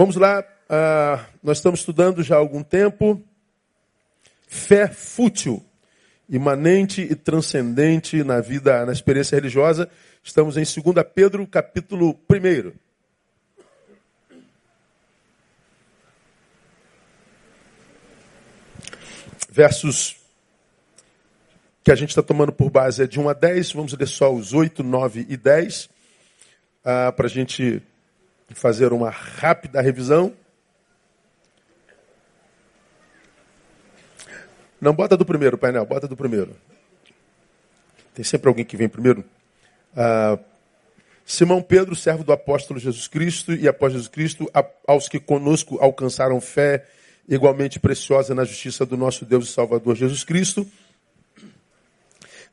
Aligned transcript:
Vamos 0.00 0.16
lá, 0.16 0.40
uh, 0.40 1.22
nós 1.42 1.58
estamos 1.58 1.80
estudando 1.80 2.22
já 2.22 2.36
há 2.36 2.38
algum 2.38 2.62
tempo 2.62 3.22
fé 4.48 4.88
fútil, 4.88 5.62
imanente 6.26 7.02
e 7.02 7.14
transcendente 7.14 8.24
na 8.24 8.40
vida, 8.40 8.86
na 8.86 8.92
experiência 8.92 9.36
religiosa. 9.36 9.90
Estamos 10.24 10.56
em 10.56 10.62
2 10.62 11.06
Pedro, 11.14 11.46
capítulo 11.46 12.18
1. 12.30 12.72
Versos 19.50 20.16
que 21.84 21.92
a 21.92 21.94
gente 21.94 22.08
está 22.08 22.22
tomando 22.22 22.52
por 22.52 22.70
base 22.70 23.02
é 23.02 23.06
de 23.06 23.20
1 23.20 23.28
a 23.28 23.34
10. 23.34 23.72
Vamos 23.72 23.92
ler 23.92 24.08
só 24.08 24.32
os 24.32 24.54
8, 24.54 24.82
9 24.82 25.26
e 25.28 25.36
10, 25.36 25.84
uh, 25.84 27.12
para 27.14 27.26
a 27.26 27.28
gente 27.28 27.82
fazer 28.54 28.92
uma 28.92 29.10
rápida 29.10 29.80
revisão. 29.80 30.32
Não, 34.80 34.94
bota 34.94 35.16
do 35.16 35.24
primeiro, 35.24 35.58
painel, 35.58 35.84
bota 35.84 36.08
do 36.08 36.16
primeiro. 36.16 36.56
Tem 38.14 38.24
sempre 38.24 38.48
alguém 38.48 38.64
que 38.64 38.76
vem 38.76 38.88
primeiro. 38.88 39.24
Ah, 39.96 40.38
Simão 41.24 41.62
Pedro, 41.62 41.94
servo 41.94 42.24
do 42.24 42.32
apóstolo 42.32 42.80
Jesus 42.80 43.06
Cristo 43.06 43.52
e 43.52 43.68
após 43.68 43.92
Jesus 43.92 44.08
Cristo, 44.08 44.50
aos 44.86 45.08
que 45.08 45.20
conosco 45.20 45.78
alcançaram 45.80 46.40
fé 46.40 46.86
igualmente 47.28 47.78
preciosa 47.78 48.34
na 48.34 48.42
justiça 48.44 48.84
do 48.84 48.96
nosso 48.96 49.24
Deus 49.24 49.48
e 49.48 49.52
Salvador 49.52 49.94
Jesus 49.94 50.24
Cristo. 50.24 50.66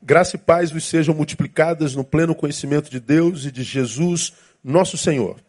Graça 0.00 0.36
e 0.36 0.38
paz 0.38 0.70
vos 0.70 0.84
sejam 0.84 1.12
multiplicadas 1.12 1.96
no 1.96 2.04
pleno 2.04 2.34
conhecimento 2.34 2.88
de 2.88 3.00
Deus 3.00 3.46
e 3.46 3.50
de 3.50 3.64
Jesus, 3.64 4.32
nosso 4.62 4.96
Senhor 4.96 5.40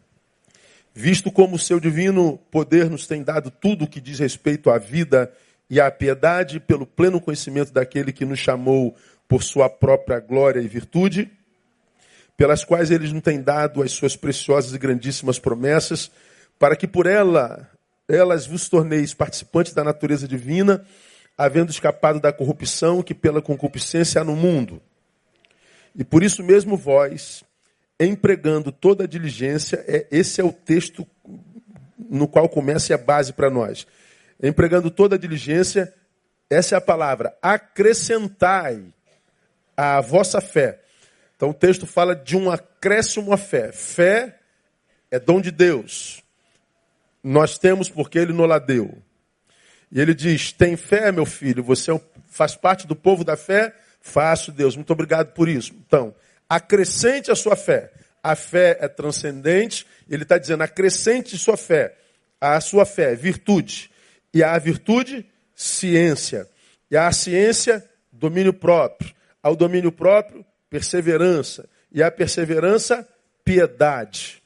visto 0.99 1.31
como 1.31 1.55
o 1.55 1.59
seu 1.59 1.80
divino 1.80 2.38
poder 2.51 2.90
nos 2.90 3.07
tem 3.07 3.23
dado 3.23 3.49
tudo 3.49 3.85
o 3.85 3.87
que 3.87 4.01
diz 4.01 4.20
respeito 4.20 4.70
à 4.70 4.77
vida 4.77 5.32
e 5.70 5.79
à 5.79 5.90
piedade, 5.90 6.60
pelo 6.60 6.85
pleno 6.85 7.21
conhecimento 7.21 7.71
daquele 7.71 8.12
que 8.12 8.26
nos 8.26 8.37
chamou 8.37 8.93
por 9.26 9.41
sua 9.41 9.70
própria 9.70 10.20
glória 10.20 10.60
e 10.60 10.68
virtude, 10.68 11.32
pelas 12.35 12.65
quais 12.65 12.91
ele 12.91 13.10
nos 13.13 13.23
tem 13.23 13.41
dado 13.41 13.82
as 13.82 13.93
suas 13.93 14.18
preciosas 14.18 14.73
e 14.73 14.77
grandíssimas 14.77 15.40
promessas, 15.40 16.12
para 16.60 16.76
que 16.76 16.85
por 16.85 17.05
ela, 17.05 17.70
elas 18.05 18.45
vos 18.45 18.68
torneis 18.68 19.13
participantes 19.13 19.73
da 19.73 19.85
natureza 19.85 20.27
divina, 20.27 20.85
havendo 21.38 21.71
escapado 21.71 22.20
da 22.20 22.34
corrupção 22.34 23.01
que 23.01 23.16
pela 23.16 23.41
concupiscência 23.41 24.20
há 24.20 24.23
no 24.26 24.35
mundo. 24.35 24.82
E 25.95 26.04
por 26.04 26.23
isso 26.23 26.43
mesmo 26.43 26.76
vós, 26.76 27.41
empregando 27.99 28.71
toda 28.71 29.03
a 29.03 29.07
diligência, 29.07 29.83
é, 29.87 30.07
esse 30.11 30.39
é 30.39 30.43
o 30.43 30.53
texto 30.53 31.05
no 31.97 32.27
qual 32.27 32.47
começa 32.47 32.91
e 32.91 32.93
é 32.93 32.95
a 32.95 33.03
base 33.03 33.33
para 33.33 33.49
nós. 33.49 33.85
Empregando 34.41 34.89
toda 34.89 35.15
a 35.15 35.19
diligência, 35.19 35.93
essa 36.49 36.75
é 36.75 36.77
a 36.77 36.81
palavra, 36.81 37.37
acrescentai 37.41 38.83
a 39.75 40.01
vossa 40.01 40.41
fé. 40.41 40.81
Então 41.35 41.49
o 41.51 41.53
texto 41.53 41.85
fala 41.85 42.15
de 42.15 42.35
um 42.35 42.49
acréscimo 42.49 43.31
à 43.31 43.37
fé. 43.37 43.71
Fé 43.71 44.39
é 45.11 45.20
dom 45.20 45.39
de 45.39 45.51
Deus. 45.51 46.23
Nós 47.23 47.57
temos 47.57 47.89
porque 47.89 48.17
ele 48.17 48.33
nos 48.33 48.65
deu. 48.65 48.97
E 49.91 49.99
ele 49.99 50.13
diz: 50.13 50.51
tem 50.51 50.75
fé, 50.75 51.11
meu 51.11 51.25
filho, 51.25 51.63
você 51.63 51.91
é 51.91 52.01
faz 52.27 52.55
parte 52.55 52.85
do 52.87 52.95
povo 52.95 53.23
da 53.23 53.35
fé? 53.35 53.73
Faço, 54.01 54.51
Deus. 54.51 54.75
Muito 54.75 54.91
obrigado 54.93 55.33
por 55.33 55.49
isso. 55.49 55.73
Então, 55.85 56.13
acrescente 56.49 57.29
a 57.29 57.35
sua 57.35 57.55
fé. 57.55 57.91
A 58.21 58.35
fé 58.35 58.77
é 58.81 58.87
transcendente, 58.87 59.85
ele 60.09 60.23
está 60.23 60.37
dizendo, 60.37 60.63
acrescente 60.63 61.37
sua 61.37 61.55
fé. 61.55 61.95
A 62.41 62.59
sua 62.59 62.85
fé, 62.85 63.15
virtude. 63.15 63.91
E 64.33 64.44
a 64.44 64.57
virtude, 64.57 65.25
ciência. 65.55 66.47
E 66.89 66.97
a 66.97 67.11
ciência, 67.11 67.88
domínio 68.11 68.53
próprio. 68.53 69.13
Ao 69.41 69.55
domínio 69.55 69.91
próprio, 69.91 70.45
perseverança. 70.69 71.69
E 71.91 72.01
a 72.01 72.11
perseverança, 72.11 73.07
piedade. 73.43 74.41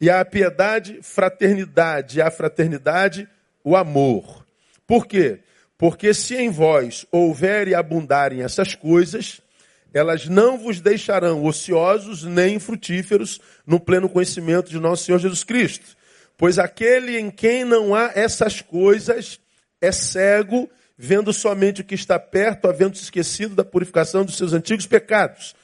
E 0.00 0.08
a 0.08 0.24
piedade, 0.24 1.00
fraternidade. 1.02 2.18
E 2.18 2.22
a 2.22 2.30
fraternidade, 2.30 3.28
o 3.62 3.76
amor. 3.76 4.46
Por 4.86 5.06
quê? 5.06 5.40
Porque 5.76 6.12
se 6.12 6.36
em 6.36 6.50
vós 6.50 7.06
houver 7.12 7.68
e 7.68 7.74
abundarem 7.74 8.42
essas 8.42 8.74
coisas, 8.74 9.40
elas 9.98 10.26
não 10.26 10.56
vos 10.56 10.80
deixarão 10.80 11.44
ociosos 11.44 12.22
nem 12.22 12.58
frutíferos 12.58 13.40
no 13.66 13.80
pleno 13.80 14.08
conhecimento 14.08 14.70
de 14.70 14.78
nosso 14.78 15.04
Senhor 15.04 15.18
Jesus 15.18 15.44
Cristo. 15.44 15.96
Pois 16.36 16.58
aquele 16.58 17.18
em 17.18 17.30
quem 17.30 17.64
não 17.64 17.94
há 17.94 18.12
essas 18.14 18.62
coisas 18.62 19.40
é 19.80 19.90
cego, 19.90 20.70
vendo 20.96 21.32
somente 21.32 21.80
o 21.80 21.84
que 21.84 21.94
está 21.94 22.18
perto, 22.18 22.68
havendo 22.68 22.96
se 22.96 23.04
esquecido 23.04 23.54
da 23.54 23.64
purificação 23.64 24.24
dos 24.24 24.36
seus 24.36 24.52
antigos 24.52 24.86
pecados. 24.86 25.54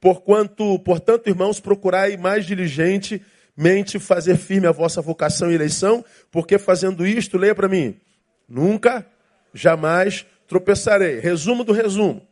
Porquanto, 0.00 0.78
portanto, 0.80 1.28
irmãos, 1.28 1.60
procurai 1.60 2.16
mais 2.16 2.46
diligentemente 2.46 3.98
fazer 3.98 4.36
firme 4.36 4.66
a 4.66 4.72
vossa 4.72 5.00
vocação 5.02 5.50
e 5.50 5.54
eleição, 5.54 6.04
porque 6.30 6.58
fazendo 6.58 7.06
isto, 7.06 7.36
leia 7.38 7.54
para 7.54 7.68
mim, 7.68 7.94
nunca, 8.48 9.06
jamais 9.52 10.26
tropeçarei. 10.48 11.20
Resumo 11.20 11.62
do 11.62 11.72
resumo. 11.72 12.26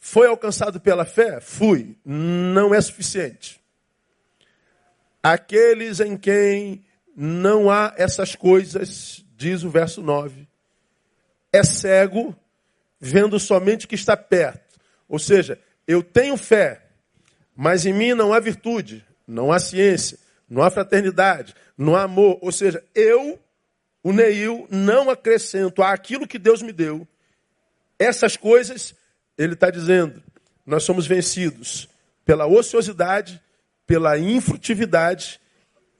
Foi 0.00 0.26
alcançado 0.26 0.80
pela 0.80 1.04
fé? 1.04 1.40
Fui. 1.40 1.94
Não 2.04 2.74
é 2.74 2.80
suficiente. 2.80 3.60
Aqueles 5.22 6.00
em 6.00 6.16
quem 6.16 6.82
não 7.14 7.70
há 7.70 7.92
essas 7.98 8.34
coisas, 8.34 9.22
diz 9.36 9.62
o 9.62 9.68
verso 9.68 10.00
9, 10.00 10.48
é 11.52 11.62
cego, 11.62 12.34
vendo 12.98 13.38
somente 13.38 13.84
o 13.84 13.88
que 13.88 13.94
está 13.94 14.16
perto. 14.16 14.80
Ou 15.06 15.18
seja, 15.18 15.60
eu 15.86 16.02
tenho 16.02 16.36
fé, 16.38 16.86
mas 17.54 17.84
em 17.84 17.92
mim 17.92 18.14
não 18.14 18.32
há 18.32 18.40
virtude, 18.40 19.04
não 19.26 19.52
há 19.52 19.58
ciência, 19.58 20.18
não 20.48 20.62
há 20.62 20.70
fraternidade, 20.70 21.54
não 21.76 21.94
há 21.94 22.04
amor. 22.04 22.38
Ou 22.40 22.50
seja, 22.50 22.82
eu, 22.94 23.38
o 24.02 24.12
Neil, 24.12 24.66
não 24.70 25.10
acrescento 25.10 25.82
àquilo 25.82 26.26
que 26.26 26.38
Deus 26.38 26.62
me 26.62 26.72
deu 26.72 27.06
essas 27.98 28.34
coisas 28.34 28.94
ele 29.42 29.54
está 29.54 29.70
dizendo: 29.70 30.22
nós 30.66 30.84
somos 30.84 31.06
vencidos 31.06 31.88
pela 32.26 32.46
ociosidade, 32.46 33.40
pela 33.86 34.18
infrutividade 34.18 35.40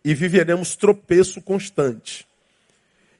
e 0.04 0.14
viveremos 0.14 0.76
tropeço 0.76 1.40
constante. 1.40 2.26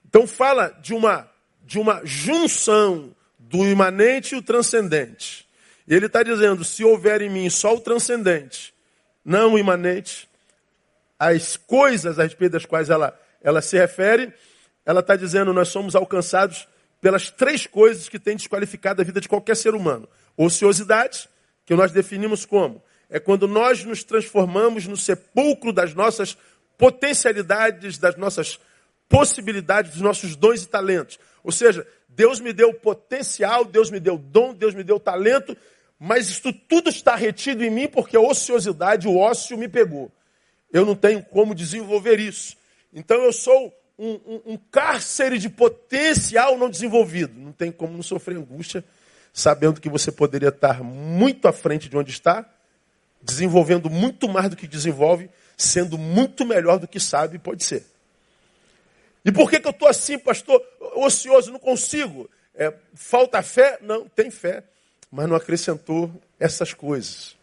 Então 0.07 0.27
fala 0.27 0.69
de 0.83 0.93
uma 0.93 1.29
de 1.63 1.79
uma 1.79 2.03
junção 2.05 3.15
do 3.39 3.65
imanente 3.65 4.35
e 4.35 4.39
o 4.39 4.43
transcendente. 4.43 5.49
Ele 5.89 6.05
está 6.05 6.23
dizendo: 6.23 6.65
se 6.65 6.85
houver 6.85 7.23
em 7.23 7.31
mim 7.31 7.49
só 7.49 7.75
o 7.75 7.81
transcendente, 7.81 8.75
não 9.25 9.55
o 9.55 9.59
imanente, 9.59 10.29
as 11.19 11.57
coisas 11.57 12.19
a 12.19 12.25
respeito 12.25 12.53
das 12.53 12.67
quais 12.67 12.91
ela, 12.91 13.19
ela 13.41 13.63
se 13.63 13.79
refere, 13.79 14.35
ela 14.85 15.01
está 15.01 15.17
dizendo: 15.17 15.55
nós 15.55 15.69
somos 15.69 15.97
alcançados 15.97 16.69
pelas 17.01 17.31
três 17.31 17.67
coisas 17.67 18.09
que 18.09 18.19
têm 18.19 18.37
desqualificado 18.37 19.01
a 19.01 19.05
vida 19.05 19.21
de 19.21 19.29
qualquer 19.29 19.57
ser 19.57 19.75
humano. 19.75 20.09
Ociosidade, 20.37 21.29
que 21.65 21.75
nós 21.75 21.93
definimos 21.93 22.45
como? 22.45 22.83
É 23.09 23.19
quando 23.19 23.49
nós 23.49 23.85
nos 23.85 24.05
transformamos 24.05 24.87
no 24.87 24.97
sepulcro 24.97 25.73
das 25.73 25.95
nossas 25.95 26.37
potencialidades, 26.77 27.99
das 27.99 28.17
nossas 28.17 28.59
possibilidades, 29.09 29.93
dos 29.93 30.01
nossos 30.01 30.37
dons 30.37 30.63
e 30.63 30.69
talentos. 30.69 31.19
Ou 31.43 31.51
seja, 31.51 31.87
Deus 32.09 32.39
me 32.39 32.53
deu 32.53 32.73
potencial, 32.75 33.65
Deus 33.65 33.91
me 33.91 33.99
deu 33.99 34.17
dom, 34.17 34.55
Deus 34.55 34.75
me 34.75 34.85
deu 34.85 35.01
talento, 35.01 35.57
mas 35.99 36.29
isso 36.29 36.53
tudo 36.53 36.89
está 36.89 37.15
retido 37.15 37.65
em 37.65 37.71
mim 37.71 37.89
porque 37.89 38.17
a 38.17 38.21
ociosidade, 38.21 39.09
o 39.09 39.17
ócio 39.17 39.59
me 39.59 39.69
pegou. 39.69 40.11
Eu 40.73 40.87
não 40.87 40.95
tenho 40.95 41.23
como 41.23 41.55
desenvolver 41.55 42.21
isso. 42.21 42.57
Então 42.93 43.23
eu 43.23 43.33
sou 43.33 43.75
um, 44.01 44.21
um, 44.27 44.43
um 44.55 44.57
cárcere 44.71 45.39
de 45.39 45.51
potencial 45.51 46.57
não 46.57 46.71
desenvolvido. 46.71 47.39
Não 47.39 47.53
tem 47.53 47.71
como 47.71 47.93
não 47.93 48.03
sofrer 48.03 48.39
angústia, 48.39 48.83
sabendo 49.31 49.81
que 49.81 49.91
você 49.91 50.11
poderia 50.11 50.49
estar 50.49 50.83
muito 50.83 51.47
à 51.47 51.53
frente 51.53 51.87
de 51.87 51.97
onde 51.97 52.11
está, 52.11 52.49
desenvolvendo 53.21 53.91
muito 53.91 54.27
mais 54.27 54.49
do 54.49 54.57
que 54.57 54.67
desenvolve, 54.67 55.29
sendo 55.55 55.99
muito 55.99 56.47
melhor 56.47 56.79
do 56.79 56.89
que 56.89 56.99
sabe 56.99 57.39
pode 57.39 57.63
ser. 57.63 57.85
E 59.23 59.31
por 59.31 59.51
que, 59.51 59.61
que 59.61 59.69
eu 59.69 59.73
estou 59.73 59.87
assim, 59.87 60.19
pastor, 60.19 60.63
ocioso, 60.97 61.53
não 61.53 61.59
consigo? 61.59 62.29
É, 62.55 62.73
falta 62.95 63.43
fé? 63.43 63.79
Não, 63.83 64.09
tem 64.09 64.31
fé, 64.31 64.65
mas 65.13 65.29
não 65.29 65.37
acrescentou 65.37 66.11
essas 66.39 66.73
coisas. 66.73 67.37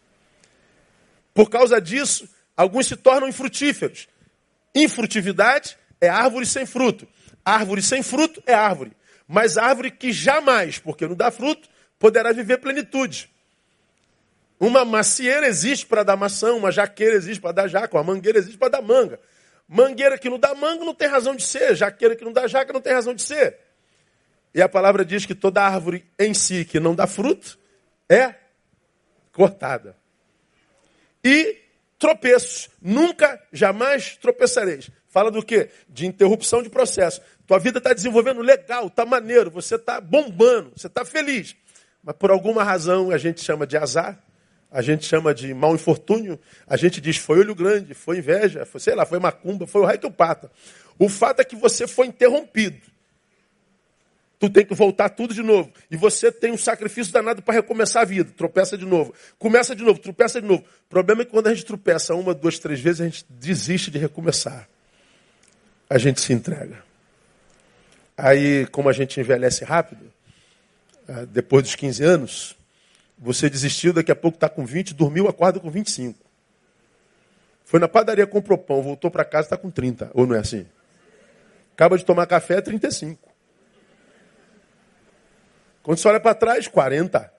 Por 1.32 1.48
causa 1.48 1.80
disso, 1.80 2.28
alguns 2.56 2.88
se 2.88 2.96
tornam 2.96 3.28
infrutíferos. 3.28 4.08
Infrutividade 4.74 5.78
é 6.00 6.08
árvore 6.08 6.46
sem 6.46 6.66
fruto. 6.66 7.06
Árvore 7.44 7.82
sem 7.82 8.02
fruto 8.02 8.42
é 8.46 8.54
árvore. 8.54 8.92
Mas 9.26 9.58
árvore 9.58 9.90
que 9.90 10.12
jamais, 10.12 10.78
porque 10.78 11.06
não 11.06 11.14
dá 11.14 11.30
fruto, 11.30 11.68
poderá 11.98 12.32
viver 12.32 12.58
plenitude. 12.58 13.30
Uma 14.58 14.84
macieira 14.84 15.46
existe 15.46 15.86
para 15.86 16.02
dar 16.02 16.16
maçã, 16.16 16.52
uma 16.54 16.72
jaqueira 16.72 17.16
existe 17.16 17.40
para 17.40 17.52
dar 17.52 17.68
jaca, 17.68 17.96
uma 17.96 18.02
mangueira 18.02 18.38
existe 18.38 18.58
para 18.58 18.68
dar 18.68 18.82
manga. 18.82 19.20
Mangueira 19.68 20.18
que 20.18 20.30
não 20.30 20.38
dá 20.38 20.54
mango 20.54 20.84
não 20.84 20.94
tem 20.94 21.08
razão 21.08 21.36
de 21.36 21.44
ser. 21.44 21.76
Jaqueira 21.76 22.16
que 22.16 22.24
não 22.24 22.32
dá 22.32 22.46
jaca 22.46 22.72
não 22.72 22.80
tem 22.80 22.92
razão 22.92 23.14
de 23.14 23.22
ser. 23.22 23.58
E 24.54 24.62
a 24.62 24.68
palavra 24.68 25.04
diz 25.04 25.26
que 25.26 25.34
toda 25.34 25.62
árvore 25.62 26.06
em 26.18 26.32
si 26.32 26.64
que 26.64 26.80
não 26.80 26.94
dá 26.94 27.06
fruto 27.06 27.58
é 28.08 28.34
cortada. 29.30 29.94
E 31.22 31.58
tropeços. 31.98 32.70
Nunca, 32.80 33.40
jamais 33.52 34.16
tropeçareis. 34.16 34.90
Fala 35.18 35.32
do 35.32 35.42
quê? 35.42 35.68
De 35.88 36.06
interrupção 36.06 36.62
de 36.62 36.70
processo. 36.70 37.20
Tua 37.44 37.58
vida 37.58 37.78
está 37.78 37.92
desenvolvendo 37.92 38.40
legal, 38.40 38.86
está 38.86 39.04
maneiro, 39.04 39.50
você 39.50 39.74
está 39.74 40.00
bombando, 40.00 40.70
você 40.76 40.86
está 40.86 41.04
feliz. 41.04 41.56
Mas 42.04 42.14
por 42.14 42.30
alguma 42.30 42.62
razão 42.62 43.10
a 43.10 43.18
gente 43.18 43.40
chama 43.40 43.66
de 43.66 43.76
azar, 43.76 44.16
a 44.70 44.80
gente 44.80 45.04
chama 45.04 45.34
de 45.34 45.52
mau 45.52 45.74
infortúnio, 45.74 46.38
a 46.68 46.76
gente 46.76 47.00
diz 47.00 47.16
foi 47.16 47.40
olho 47.40 47.52
grande, 47.52 47.94
foi 47.94 48.18
inveja, 48.18 48.64
foi, 48.64 48.80
sei 48.80 48.94
lá, 48.94 49.04
foi 49.04 49.18
macumba, 49.18 49.66
foi 49.66 49.80
o 49.80 49.84
raio 49.84 49.98
que 49.98 50.06
o 50.06 50.10
pata. 50.12 50.52
O 50.96 51.08
fato 51.08 51.40
é 51.40 51.44
que 51.44 51.56
você 51.56 51.88
foi 51.88 52.06
interrompido. 52.06 52.80
Tu 54.38 54.48
tem 54.48 54.64
que 54.64 54.72
voltar 54.72 55.08
tudo 55.08 55.34
de 55.34 55.42
novo. 55.42 55.72
E 55.90 55.96
você 55.96 56.30
tem 56.30 56.52
um 56.52 56.56
sacrifício 56.56 57.12
danado 57.12 57.42
para 57.42 57.54
recomeçar 57.54 58.02
a 58.02 58.04
vida. 58.04 58.30
Tropeça 58.36 58.78
de 58.78 58.86
novo. 58.86 59.12
Começa 59.36 59.74
de 59.74 59.82
novo, 59.82 59.98
tropeça 59.98 60.40
de 60.40 60.46
novo. 60.46 60.62
O 60.62 60.88
problema 60.88 61.22
é 61.22 61.24
que 61.24 61.32
quando 61.32 61.48
a 61.48 61.54
gente 61.54 61.66
tropeça 61.66 62.14
uma, 62.14 62.32
duas, 62.32 62.56
três 62.56 62.78
vezes, 62.78 63.00
a 63.00 63.04
gente 63.04 63.26
desiste 63.28 63.90
de 63.90 63.98
recomeçar. 63.98 64.68
A 65.88 65.98
gente 65.98 66.20
se 66.20 66.32
entrega. 66.32 66.82
Aí, 68.16 68.66
como 68.66 68.88
a 68.88 68.92
gente 68.92 69.20
envelhece 69.20 69.64
rápido, 69.64 70.12
ah, 71.08 71.24
depois 71.24 71.62
dos 71.62 71.74
15 71.74 72.04
anos, 72.04 72.56
você 73.16 73.48
desistiu, 73.48 73.92
daqui 73.92 74.12
a 74.12 74.16
pouco 74.16 74.36
está 74.36 74.48
com 74.48 74.66
20, 74.66 74.94
dormiu, 74.94 75.28
acorda 75.28 75.58
com 75.58 75.70
25. 75.70 76.18
Foi 77.64 77.80
na 77.80 77.88
padaria, 77.88 78.26
comprou 78.26 78.58
pão, 78.58 78.82
voltou 78.82 79.10
para 79.10 79.24
casa, 79.24 79.46
está 79.46 79.56
com 79.56 79.70
30. 79.70 80.10
Ou 80.14 80.26
não 80.26 80.34
é 80.34 80.40
assim? 80.40 80.66
Acaba 81.72 81.96
de 81.96 82.04
tomar 82.04 82.26
café, 82.26 82.60
35. 82.60 83.28
Quando 85.82 85.98
você 85.98 86.08
olha 86.08 86.20
para 86.20 86.34
trás, 86.34 86.68
40. 86.68 87.32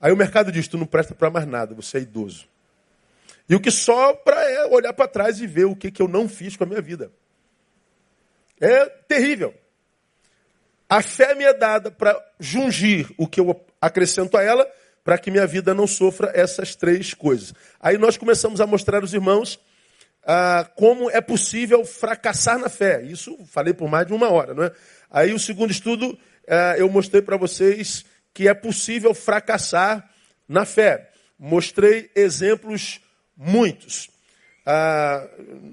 Aí 0.00 0.12
o 0.12 0.16
mercado 0.16 0.50
diz: 0.50 0.66
tu 0.66 0.78
não 0.78 0.86
presta 0.86 1.14
para 1.14 1.30
mais 1.30 1.46
nada, 1.46 1.74
você 1.74 1.98
é 1.98 2.00
idoso. 2.00 2.48
E 3.48 3.54
o 3.54 3.60
que 3.60 3.70
sobra 3.70 4.34
é 4.34 4.66
olhar 4.66 4.92
para 4.92 5.08
trás 5.08 5.40
e 5.40 5.46
ver 5.46 5.64
o 5.64 5.76
que, 5.76 5.90
que 5.90 6.02
eu 6.02 6.08
não 6.08 6.28
fiz 6.28 6.56
com 6.56 6.64
a 6.64 6.66
minha 6.66 6.80
vida. 6.80 7.10
É 8.60 8.86
terrível. 8.86 9.54
A 10.88 11.02
fé 11.02 11.34
me 11.34 11.44
é 11.44 11.52
dada 11.52 11.90
para 11.90 12.18
jungir 12.40 13.10
o 13.18 13.26
que 13.26 13.40
eu 13.40 13.64
acrescento 13.80 14.36
a 14.36 14.42
ela, 14.42 14.66
para 15.04 15.18
que 15.18 15.30
minha 15.30 15.46
vida 15.46 15.74
não 15.74 15.86
sofra 15.86 16.32
essas 16.34 16.74
três 16.74 17.14
coisas. 17.14 17.54
Aí 17.80 17.98
nós 17.98 18.16
começamos 18.16 18.60
a 18.60 18.66
mostrar 18.66 19.00
aos 19.00 19.12
irmãos 19.12 19.60
ah, 20.24 20.68
como 20.76 21.10
é 21.10 21.20
possível 21.20 21.84
fracassar 21.84 22.58
na 22.58 22.68
fé. 22.68 23.02
Isso 23.02 23.38
falei 23.46 23.72
por 23.72 23.88
mais 23.88 24.06
de 24.06 24.12
uma 24.12 24.30
hora, 24.30 24.54
não 24.54 24.64
é? 24.64 24.72
Aí 25.10 25.32
o 25.32 25.38
segundo 25.38 25.70
estudo 25.70 26.18
é, 26.46 26.76
eu 26.78 26.88
mostrei 26.90 27.22
para 27.22 27.36
vocês 27.36 28.04
que 28.32 28.48
é 28.48 28.54
possível 28.54 29.14
fracassar 29.14 30.08
na 30.48 30.64
fé. 30.64 31.10
Mostrei 31.38 32.10
exemplos 32.14 33.00
muitos. 33.36 34.10
Ah, 34.64 35.26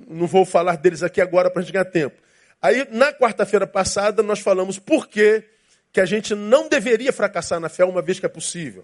não 0.08 0.28
vou 0.28 0.46
falar 0.46 0.78
deles 0.78 1.04
aqui 1.04 1.20
agora 1.20 1.50
para 1.50 1.62
a 1.62 1.64
gente 1.64 1.74
ganhar 1.74 1.86
tempo. 1.86 2.25
Aí, 2.66 2.88
na 2.90 3.14
quarta-feira 3.14 3.68
passada, 3.68 4.24
nós 4.24 4.40
falamos 4.40 4.80
por 4.80 5.08
que, 5.08 5.44
que 5.94 6.02
a 6.02 6.06
gente 6.06 6.34
não 6.34 6.68
deveria 6.68 7.14
fracassar 7.14 7.60
na 7.60 7.70
fé 7.70 7.86
uma 7.86 8.02
vez 8.02 8.20
que 8.20 8.26
é 8.26 8.30
possível. 8.30 8.84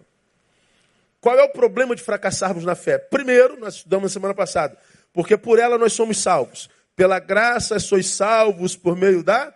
Qual 1.19 1.36
é 1.39 1.44
o 1.44 1.50
problema 1.50 1.95
de 1.95 2.04
fracassarmos 2.04 2.63
na 2.63 2.75
fé? 2.75 3.00
Primeiro, 3.00 3.60
nós 3.60 3.78
estudamos 3.78 4.12
na 4.12 4.13
semana 4.13 4.36
passada, 4.36 4.78
porque 5.12 5.36
por 5.36 5.57
ela 5.57 5.80
nós 5.80 5.94
somos 5.94 6.19
salvos. 6.19 6.69
Pela 6.95 7.18
graça 7.18 7.80
sois 7.80 8.06
salvos 8.06 8.75
por 8.75 8.95
meio 8.95 9.24
da 9.24 9.51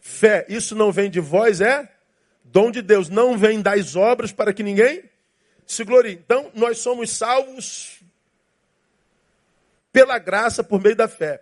Fé, 0.00 0.46
isso 0.48 0.74
não 0.74 0.90
vem 0.90 1.10
de 1.10 1.20
vós, 1.20 1.60
é 1.60 1.86
dom 2.42 2.70
de 2.70 2.80
Deus. 2.80 3.08
Não 3.08 3.38
vem 3.38 3.60
das 3.60 3.94
obras 3.94 4.32
para 4.32 4.52
que 4.52 4.62
ninguém 4.62 5.04
se 5.64 5.84
glorie. 5.84 6.14
Então, 6.14 6.50
nós 6.54 6.78
somos 6.78 7.10
salvos 7.10 8.00
pela 9.92 10.18
graça, 10.18 10.64
por 10.64 10.80
meio 10.80 10.96
da 10.96 11.06
fé. 11.06 11.40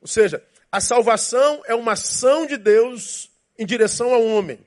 Ou 0.00 0.06
seja, 0.06 0.42
a 0.76 0.80
salvação 0.80 1.62
é 1.64 1.74
uma 1.74 1.92
ação 1.92 2.44
de 2.44 2.58
Deus 2.58 3.30
em 3.58 3.64
direção 3.64 4.12
ao 4.12 4.22
homem. 4.22 4.60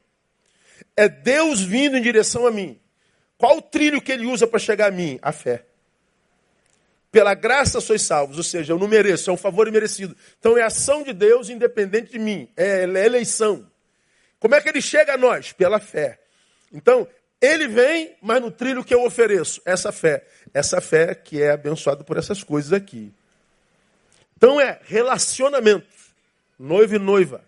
É 0.98 1.08
Deus 1.08 1.62
vindo 1.62 1.96
em 1.96 2.02
direção 2.02 2.48
a 2.48 2.52
mim. 2.52 2.80
Qual 3.38 3.58
o 3.58 3.62
trilho 3.62 4.02
que 4.02 4.12
ele 4.12 4.26
usa 4.26 4.48
para 4.48 4.58
chegar 4.58 4.88
a 4.88 4.92
mim? 4.92 5.20
A 5.22 5.32
fé. 5.32 5.66
Pela 7.12 7.36
graça 7.36 7.80
sois 7.80 8.02
salvos, 8.02 8.38
ou 8.38 8.44
seja, 8.44 8.74
eu 8.74 8.80
não 8.80 8.88
mereço, 8.88 9.30
é 9.30 9.34
um 9.34 9.38
favor 9.38 9.68
imerecido. 9.68 10.18
Então 10.40 10.58
é 10.58 10.64
ação 10.64 11.04
de 11.04 11.14
Deus 11.14 11.48
independente 11.48 12.12
de 12.12 12.18
mim, 12.18 12.50
é, 12.58 12.86
é 12.86 13.06
eleição. 13.06 13.70
Como 14.40 14.56
é 14.56 14.62
que 14.62 14.70
ele 14.70 14.82
chega 14.82 15.14
a 15.14 15.18
nós? 15.18 15.52
Pela 15.52 15.80
fé. 15.80 16.18
Então, 16.74 17.08
ele 17.40 17.68
vem, 17.68 18.16
mas 18.20 18.42
no 18.42 18.50
trilho 18.50 18.84
que 18.84 18.96
eu 18.96 19.04
ofereço, 19.04 19.62
essa 19.64 19.92
fé. 19.92 20.26
Essa 20.56 20.82
fé 20.82 21.14
que 21.14 21.40
é 21.40 21.52
abençoada 21.52 22.04
por 22.04 22.18
essas 22.18 22.42
coisas 22.42 22.74
aqui. 22.74 23.14
Então 24.40 24.60
é 24.60 24.80
relacionamento. 24.86 25.99
Noivo 26.60 26.96
e 26.96 27.00
noiva. 27.00 27.44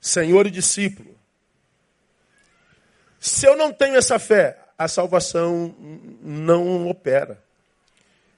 Senhor 0.00 0.46
e 0.46 0.50
discípulo. 0.50 1.18
Se 3.18 3.46
eu 3.46 3.56
não 3.56 3.72
tenho 3.72 3.96
essa 3.96 4.18
fé, 4.18 4.58
a 4.76 4.86
salvação 4.86 5.74
não 6.20 6.86
opera. 6.88 7.42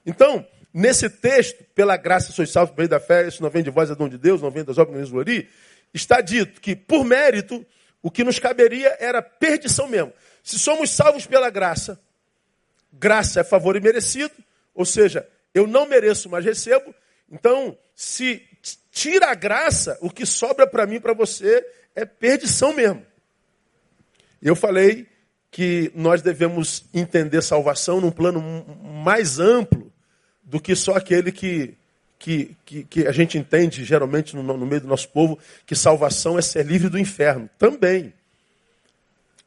Então, 0.05 0.47
nesse 0.73 1.09
texto, 1.09 1.61
pela 1.75 1.97
graça 1.97 2.31
sois 2.31 2.49
salvos 2.49 2.71
por 2.71 2.77
meio 2.77 2.89
da 2.89 2.99
fé, 2.99 3.27
isso 3.27 3.43
não 3.43 3.49
vem 3.49 3.61
de 3.61 3.69
vós, 3.69 3.91
é 3.91 3.95
dom 3.95 4.07
de 4.07 4.17
Deus, 4.17 4.41
não 4.41 4.49
vem 4.49 4.63
das 4.63 4.77
obras, 4.77 5.01
não 5.01 5.09
gloria, 5.09 5.45
está 5.93 6.21
dito 6.21 6.61
que, 6.61 6.73
por 6.73 7.03
mérito, 7.03 7.65
o 8.01 8.09
que 8.09 8.23
nos 8.23 8.39
caberia 8.39 8.95
era 8.99 9.21
perdição 9.21 9.89
mesmo. 9.89 10.13
Se 10.41 10.57
somos 10.57 10.89
salvos 10.91 11.27
pela 11.27 11.49
graça, 11.49 11.99
graça 12.93 13.41
é 13.41 13.43
favor 13.43 13.75
imerecido, 13.75 14.33
ou 14.73 14.85
seja, 14.85 15.27
eu 15.53 15.67
não 15.67 15.85
mereço, 15.85 16.29
mas 16.29 16.45
recebo. 16.45 16.95
Então, 17.29 17.77
se 17.93 18.46
tira 18.91 19.31
a 19.31 19.35
graça, 19.35 19.97
o 20.01 20.09
que 20.09 20.25
sobra 20.25 20.65
para 20.65 20.85
mim 20.85 20.99
para 20.99 21.13
você 21.13 21.65
é 21.95 22.05
perdição 22.05 22.73
mesmo. 22.73 23.05
Eu 24.41 24.55
falei 24.55 25.07
que 25.51 25.91
nós 25.95 26.21
devemos 26.21 26.85
entender 26.93 27.41
salvação 27.41 27.99
num 27.99 28.11
plano 28.11 28.41
mais 29.03 29.39
amplo 29.39 29.91
do 30.43 30.59
que 30.59 30.75
só 30.75 30.95
aquele 30.95 31.31
que, 31.31 31.75
que, 32.19 32.55
que, 32.65 32.83
que 32.83 33.07
a 33.07 33.11
gente 33.11 33.37
entende 33.37 33.83
geralmente 33.83 34.35
no, 34.35 34.43
no 34.43 34.65
meio 34.65 34.81
do 34.81 34.87
nosso 34.87 35.09
povo, 35.09 35.39
que 35.65 35.75
salvação 35.75 36.37
é 36.37 36.41
ser 36.41 36.65
livre 36.65 36.89
do 36.89 36.99
inferno. 36.99 37.49
Também. 37.57 38.13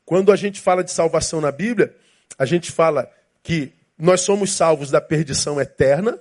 Quando 0.05 0.33
a 0.33 0.37
gente 0.37 0.61
fala 0.61 0.83
de 0.83 0.91
salvação 0.91 1.41
na 1.41 1.53
Bíblia, 1.53 1.95
a 2.37 2.45
gente 2.45 2.73
fala 2.73 3.11
que 3.43 3.73
nós 3.97 4.23
somos 4.23 4.53
salvos 4.53 4.91
da 4.91 5.01
perdição 5.01 5.61
eterna, 5.61 6.19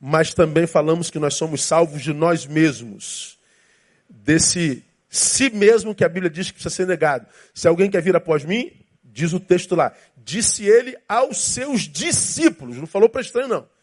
mas 0.00 0.34
também 0.34 0.66
falamos 0.66 1.10
que 1.10 1.18
nós 1.18 1.34
somos 1.34 1.62
salvos 1.62 2.02
de 2.02 2.12
nós 2.12 2.46
mesmos, 2.46 3.38
desse 4.08 4.84
si 5.08 5.50
mesmo 5.50 5.94
que 5.94 6.04
a 6.04 6.08
Bíblia 6.08 6.30
diz 6.30 6.48
que 6.48 6.54
precisa 6.54 6.74
ser 6.74 6.86
negado. 6.86 7.26
Se 7.54 7.68
alguém 7.68 7.90
quer 7.90 8.02
vir 8.02 8.16
após 8.16 8.44
mim, 8.44 8.72
diz 9.02 9.32
o 9.32 9.40
texto 9.40 9.74
lá, 9.74 9.92
disse 10.16 10.64
ele 10.64 10.96
aos 11.08 11.38
seus 11.38 11.82
discípulos, 11.82 12.76
não 12.76 12.86
falou 12.86 13.08
para 13.08 13.20
estranho 13.20 13.48
não 13.48 13.74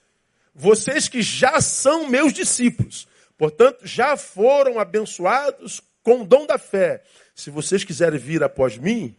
vocês 0.53 1.07
que 1.07 1.21
já 1.21 1.61
são 1.61 2.09
meus 2.09 2.33
discípulos, 2.33 3.07
portanto, 3.37 3.85
já 3.85 4.17
foram 4.17 4.79
abençoados 4.79 5.81
com 6.03 6.21
o 6.21 6.25
dom 6.25 6.45
da 6.45 6.57
fé. 6.57 7.03
Se 7.33 7.49
vocês 7.49 7.83
quiserem 7.83 8.19
vir 8.19 8.43
após 8.43 8.77
mim, 8.77 9.15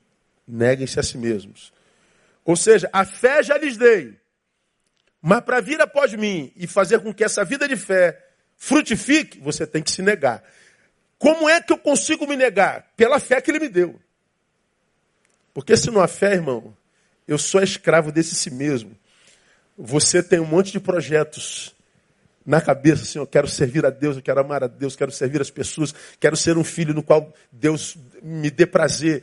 neguem-se 0.46 1.00
a 1.00 1.02
si 1.02 1.16
mesmos. 1.16 1.72
Ou 2.44 2.56
seja, 2.56 2.88
a 2.92 3.04
fé 3.04 3.42
já 3.42 3.56
lhes 3.56 3.76
dei. 3.76 4.16
Mas 5.22 5.40
para 5.42 5.60
vir 5.60 5.80
após 5.80 6.12
mim 6.14 6.52
e 6.56 6.66
fazer 6.66 6.98
com 6.98 7.14
que 7.14 7.22
essa 7.22 7.44
vida 7.44 7.68
de 7.68 7.76
fé 7.76 8.20
frutifique, 8.56 9.38
você 9.38 9.64
tem 9.64 9.80
que 9.80 9.90
se 9.90 10.02
negar. 10.02 10.42
Como 11.16 11.48
é 11.48 11.60
que 11.60 11.72
eu 11.72 11.78
consigo 11.78 12.26
me 12.26 12.36
negar? 12.36 12.90
Pela 12.96 13.20
fé 13.20 13.40
que 13.40 13.50
ele 13.50 13.60
me 13.60 13.68
deu. 13.68 14.00
Porque 15.54 15.76
se 15.76 15.90
não 15.90 16.00
há 16.00 16.08
fé, 16.08 16.32
irmão, 16.32 16.76
eu 17.28 17.38
sou 17.38 17.62
escravo 17.62 18.10
desse 18.10 18.34
si 18.34 18.50
mesmo. 18.50 18.96
Você 19.78 20.22
tem 20.22 20.40
um 20.40 20.46
monte 20.46 20.72
de 20.72 20.80
projetos 20.80 21.74
na 22.44 22.60
cabeça, 22.60 23.02
assim, 23.02 23.18
eu 23.20 23.26
quero 23.26 23.46
servir 23.46 23.86
a 23.86 23.90
Deus, 23.90 24.16
eu 24.16 24.22
quero 24.22 24.40
amar 24.40 24.64
a 24.64 24.66
Deus, 24.66 24.96
quero 24.96 25.12
servir 25.12 25.40
as 25.40 25.50
pessoas, 25.50 25.94
quero 26.18 26.36
ser 26.36 26.58
um 26.58 26.64
filho 26.64 26.92
no 26.92 27.02
qual 27.02 27.32
Deus 27.52 27.96
me 28.20 28.50
dê 28.50 28.66
prazer. 28.66 29.22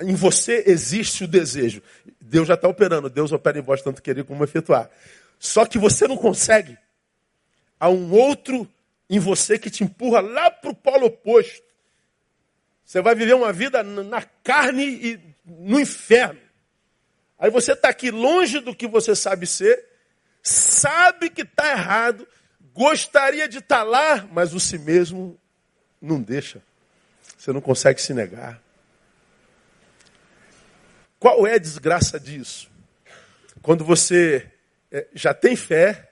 Em 0.00 0.14
você 0.14 0.64
existe 0.66 1.24
o 1.24 1.28
desejo. 1.28 1.82
Deus 2.20 2.48
já 2.48 2.54
está 2.54 2.66
operando, 2.66 3.10
Deus 3.10 3.32
opera 3.32 3.58
em 3.58 3.62
vós 3.62 3.82
tanto 3.82 4.00
querer 4.00 4.24
como 4.24 4.44
efetuar. 4.44 4.90
Só 5.38 5.64
que 5.64 5.78
você 5.78 6.08
não 6.08 6.16
consegue. 6.16 6.76
Há 7.78 7.88
um 7.88 8.12
outro 8.12 8.68
em 9.08 9.18
você 9.18 9.58
que 9.58 9.70
te 9.70 9.84
empurra 9.84 10.20
lá 10.20 10.50
para 10.50 10.70
o 10.70 10.74
polo 10.74 11.06
oposto. 11.06 11.62
Você 12.84 13.00
vai 13.00 13.14
viver 13.14 13.34
uma 13.34 13.52
vida 13.52 13.82
na 13.82 14.22
carne 14.22 14.84
e 14.84 15.20
no 15.44 15.78
inferno. 15.78 16.40
Aí 17.38 17.50
você 17.50 17.72
está 17.72 17.88
aqui 17.88 18.10
longe 18.10 18.60
do 18.60 18.74
que 18.74 18.86
você 18.86 19.14
sabe 19.14 19.46
ser, 19.46 19.84
sabe 20.42 21.30
que 21.30 21.42
está 21.42 21.70
errado, 21.70 22.26
gostaria 22.74 23.48
de 23.48 23.58
estar 23.58 23.82
lá, 23.82 24.26
mas 24.32 24.54
o 24.54 24.60
si 24.60 24.78
mesmo 24.78 25.38
não 26.00 26.20
deixa. 26.20 26.60
Você 27.36 27.52
não 27.52 27.60
consegue 27.60 28.02
se 28.02 28.12
negar. 28.12 28.60
Qual 31.18 31.46
é 31.46 31.54
a 31.54 31.58
desgraça 31.58 32.18
disso? 32.18 32.70
Quando 33.62 33.84
você 33.84 34.50
já 35.14 35.34
tem 35.34 35.54
fé, 35.56 36.10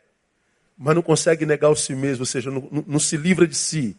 mas 0.77 0.95
não 0.95 1.03
consegue 1.03 1.47
negar 1.47 1.71
o 1.71 1.77
si 1.77 1.95
mesmo, 1.95 2.23
ou 2.23 2.27
seja, 2.27 2.51
não, 2.51 2.69
não 2.87 2.99
se 2.99 3.17
livra 3.17 3.47
de 3.47 3.55
si. 3.55 3.97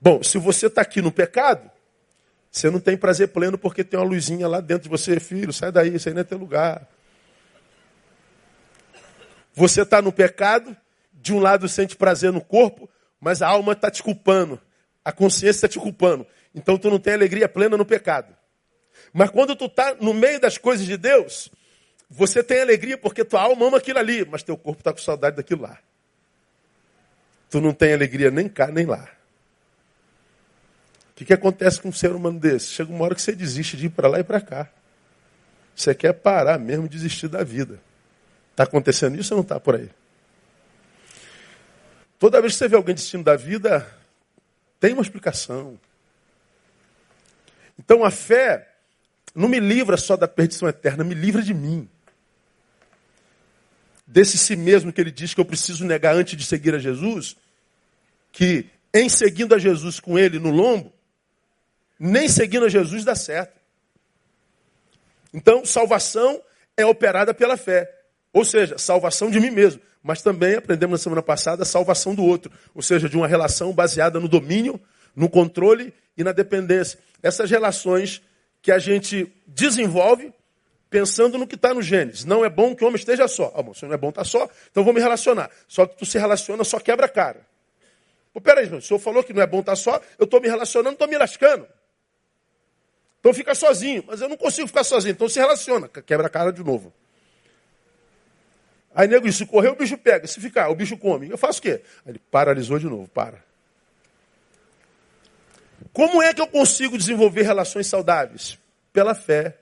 Bom, 0.00 0.22
se 0.22 0.38
você 0.38 0.66
está 0.66 0.82
aqui 0.82 1.00
no 1.00 1.12
pecado, 1.12 1.70
você 2.50 2.70
não 2.70 2.80
tem 2.80 2.96
prazer 2.96 3.28
pleno 3.28 3.56
porque 3.56 3.84
tem 3.84 3.98
uma 3.98 4.06
luzinha 4.06 4.48
lá 4.48 4.60
dentro 4.60 4.84
de 4.84 4.88
você, 4.88 5.20
filho, 5.20 5.52
sai 5.52 5.70
daí, 5.70 5.94
isso 5.94 6.08
aí 6.08 6.14
não 6.14 6.22
é 6.22 6.24
teu 6.24 6.38
lugar. 6.38 6.88
Você 9.54 9.82
está 9.82 10.02
no 10.02 10.12
pecado, 10.12 10.76
de 11.12 11.32
um 11.32 11.38
lado 11.38 11.68
sente 11.68 11.96
prazer 11.96 12.32
no 12.32 12.40
corpo, 12.40 12.88
mas 13.20 13.40
a 13.42 13.48
alma 13.48 13.72
está 13.72 13.90
te 13.90 14.02
culpando, 14.02 14.60
a 15.04 15.12
consciência 15.12 15.66
está 15.66 15.68
te 15.68 15.78
culpando. 15.78 16.26
Então 16.54 16.76
tu 16.76 16.90
não 16.90 16.98
tem 16.98 17.14
alegria 17.14 17.48
plena 17.48 17.76
no 17.76 17.84
pecado. 17.84 18.34
Mas 19.12 19.30
quando 19.30 19.54
tu 19.56 19.66
está 19.66 19.94
no 19.94 20.12
meio 20.12 20.40
das 20.40 20.58
coisas 20.58 20.86
de 20.86 20.96
Deus, 20.96 21.50
você 22.08 22.42
tem 22.42 22.60
alegria 22.60 22.96
porque 22.96 23.24
tua 23.24 23.42
alma 23.42 23.66
ama 23.66 23.78
aquilo 23.78 23.98
ali, 23.98 24.24
mas 24.24 24.42
teu 24.42 24.56
corpo 24.56 24.80
está 24.80 24.92
com 24.92 24.98
saudade 24.98 25.36
daquilo 25.36 25.62
lá. 25.62 25.78
Tu 27.50 27.60
não 27.60 27.72
tem 27.72 27.92
alegria 27.92 28.30
nem 28.30 28.48
cá 28.48 28.68
nem 28.68 28.86
lá. 28.86 29.08
O 31.10 31.14
que, 31.16 31.24
que 31.24 31.32
acontece 31.32 31.80
com 31.80 31.88
um 31.88 31.92
ser 31.92 32.12
humano 32.12 32.38
desse? 32.38 32.66
Chega 32.66 32.92
uma 32.92 33.04
hora 33.04 33.14
que 33.14 33.22
você 33.22 33.32
desiste 33.32 33.76
de 33.76 33.86
ir 33.86 33.90
para 33.90 34.08
lá 34.08 34.20
e 34.20 34.24
para 34.24 34.40
cá. 34.40 34.70
Você 35.74 35.94
quer 35.94 36.12
parar 36.12 36.58
mesmo, 36.58 36.88
desistir 36.88 37.28
da 37.28 37.42
vida. 37.42 37.80
Está 38.50 38.64
acontecendo 38.64 39.18
isso 39.18 39.34
ou 39.34 39.38
não 39.38 39.42
está 39.42 39.58
por 39.58 39.76
aí? 39.76 39.90
Toda 42.18 42.40
vez 42.40 42.52
que 42.52 42.58
você 42.58 42.68
vê 42.68 42.76
alguém 42.76 42.94
destino 42.94 43.22
da 43.22 43.36
vida, 43.36 43.86
tem 44.78 44.92
uma 44.92 45.02
explicação. 45.02 45.78
Então 47.78 48.04
a 48.04 48.10
fé 48.10 48.74
não 49.34 49.48
me 49.48 49.60
livra 49.60 49.96
só 49.96 50.16
da 50.16 50.28
perdição 50.28 50.68
eterna, 50.68 51.04
me 51.04 51.14
livra 51.14 51.42
de 51.42 51.52
mim 51.52 51.88
desse 54.06 54.38
si 54.38 54.54
mesmo 54.54 54.92
que 54.92 55.00
ele 55.00 55.10
diz 55.10 55.34
que 55.34 55.40
eu 55.40 55.44
preciso 55.44 55.84
negar 55.84 56.14
antes 56.14 56.36
de 56.36 56.44
seguir 56.44 56.74
a 56.74 56.78
Jesus, 56.78 57.36
que 58.30 58.66
em 58.94 59.08
seguindo 59.08 59.54
a 59.54 59.58
Jesus 59.58 59.98
com 59.98 60.18
ele 60.18 60.38
no 60.38 60.50
lombo, 60.50 60.92
nem 61.98 62.28
seguindo 62.28 62.66
a 62.66 62.68
Jesus 62.68 63.04
dá 63.04 63.14
certo. 63.14 63.58
Então, 65.32 65.64
salvação 65.64 66.40
é 66.76 66.86
operada 66.86 67.34
pela 67.34 67.56
fé. 67.56 67.92
Ou 68.32 68.44
seja, 68.44 68.78
salvação 68.78 69.30
de 69.30 69.40
mim 69.40 69.50
mesmo. 69.50 69.80
Mas 70.02 70.22
também 70.22 70.54
aprendemos 70.54 71.00
na 71.00 71.02
semana 71.02 71.22
passada 71.22 71.62
a 71.62 71.66
salvação 71.66 72.14
do 72.14 72.24
outro. 72.24 72.52
Ou 72.74 72.82
seja, 72.82 73.08
de 73.08 73.16
uma 73.16 73.26
relação 73.26 73.72
baseada 73.72 74.20
no 74.20 74.28
domínio, 74.28 74.80
no 75.14 75.28
controle 75.28 75.92
e 76.16 76.22
na 76.22 76.32
dependência. 76.32 76.98
Essas 77.22 77.50
relações 77.50 78.22
que 78.62 78.70
a 78.70 78.78
gente 78.78 79.32
desenvolve 79.46 80.32
pensando 80.96 81.36
no 81.36 81.46
que 81.46 81.56
está 81.56 81.74
no 81.74 81.82
Gênesis. 81.82 82.24
Não 82.24 82.42
é 82.42 82.48
bom 82.48 82.74
que 82.74 82.82
o 82.82 82.86
homem 82.86 82.98
esteja 82.98 83.28
só. 83.28 83.52
Ah, 83.54 83.74
se 83.74 83.84
não 83.84 83.92
é 83.92 83.98
bom 83.98 84.08
estar 84.08 84.22
tá 84.22 84.24
só, 84.24 84.48
então 84.70 84.82
vou 84.82 84.94
me 84.94 85.00
relacionar. 85.00 85.50
Só 85.68 85.84
que 85.84 85.94
tu 85.94 86.06
se 86.06 86.18
relaciona, 86.18 86.64
só 86.64 86.80
quebra 86.80 87.04
a 87.04 87.08
cara. 87.08 87.46
Pô, 88.32 88.40
peraí, 88.40 88.66
o 88.72 88.80
senhor 88.80 88.98
falou 88.98 89.22
que 89.22 89.34
não 89.34 89.42
é 89.42 89.46
bom 89.46 89.60
estar 89.60 89.72
tá 89.72 89.76
só, 89.76 90.00
eu 90.18 90.24
estou 90.24 90.40
me 90.40 90.48
relacionando, 90.48 90.94
estou 90.94 91.06
me 91.06 91.18
lascando. 91.18 91.68
Então 93.20 93.34
fica 93.34 93.54
sozinho. 93.54 94.04
Mas 94.06 94.22
eu 94.22 94.28
não 94.30 94.38
consigo 94.38 94.66
ficar 94.66 94.84
sozinho, 94.84 95.12
então 95.12 95.28
se 95.28 95.38
relaciona, 95.38 95.86
quebra 95.86 96.28
a 96.28 96.30
cara 96.30 96.50
de 96.50 96.64
novo. 96.64 96.90
Aí 98.94 99.06
nego 99.06 99.30
se 99.30 99.44
correr, 99.44 99.68
o 99.68 99.76
bicho 99.76 99.98
pega. 99.98 100.26
Se 100.26 100.40
ficar, 100.40 100.70
o 100.70 100.74
bicho 100.74 100.96
come. 100.96 101.28
Eu 101.28 101.36
faço 101.36 101.58
o 101.58 101.62
quê? 101.62 101.82
Aí 102.06 102.12
ele 102.12 102.22
paralisou 102.30 102.78
de 102.78 102.86
novo, 102.86 103.06
para. 103.08 103.44
Como 105.92 106.22
é 106.22 106.32
que 106.32 106.40
eu 106.40 106.46
consigo 106.46 106.96
desenvolver 106.96 107.42
relações 107.42 107.86
saudáveis? 107.86 108.58
Pela 108.94 109.14
fé. 109.14 109.58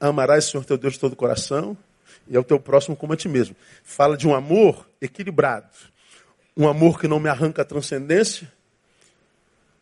Amarás 0.00 0.46
o 0.46 0.50
Senhor 0.50 0.64
teu 0.64 0.78
Deus 0.78 0.94
de 0.94 1.00
todo 1.00 1.12
o 1.12 1.16
coração 1.16 1.76
e 2.28 2.36
ao 2.36 2.44
teu 2.44 2.60
próximo 2.60 2.96
como 2.96 3.12
a 3.12 3.16
ti 3.16 3.28
mesmo. 3.28 3.56
Fala 3.82 4.16
de 4.16 4.26
um 4.28 4.34
amor 4.34 4.88
equilibrado. 5.00 5.68
Um 6.56 6.68
amor 6.68 7.00
que 7.00 7.08
não 7.08 7.20
me 7.20 7.28
arranca 7.28 7.62
a 7.62 7.64
transcendência 7.64 8.50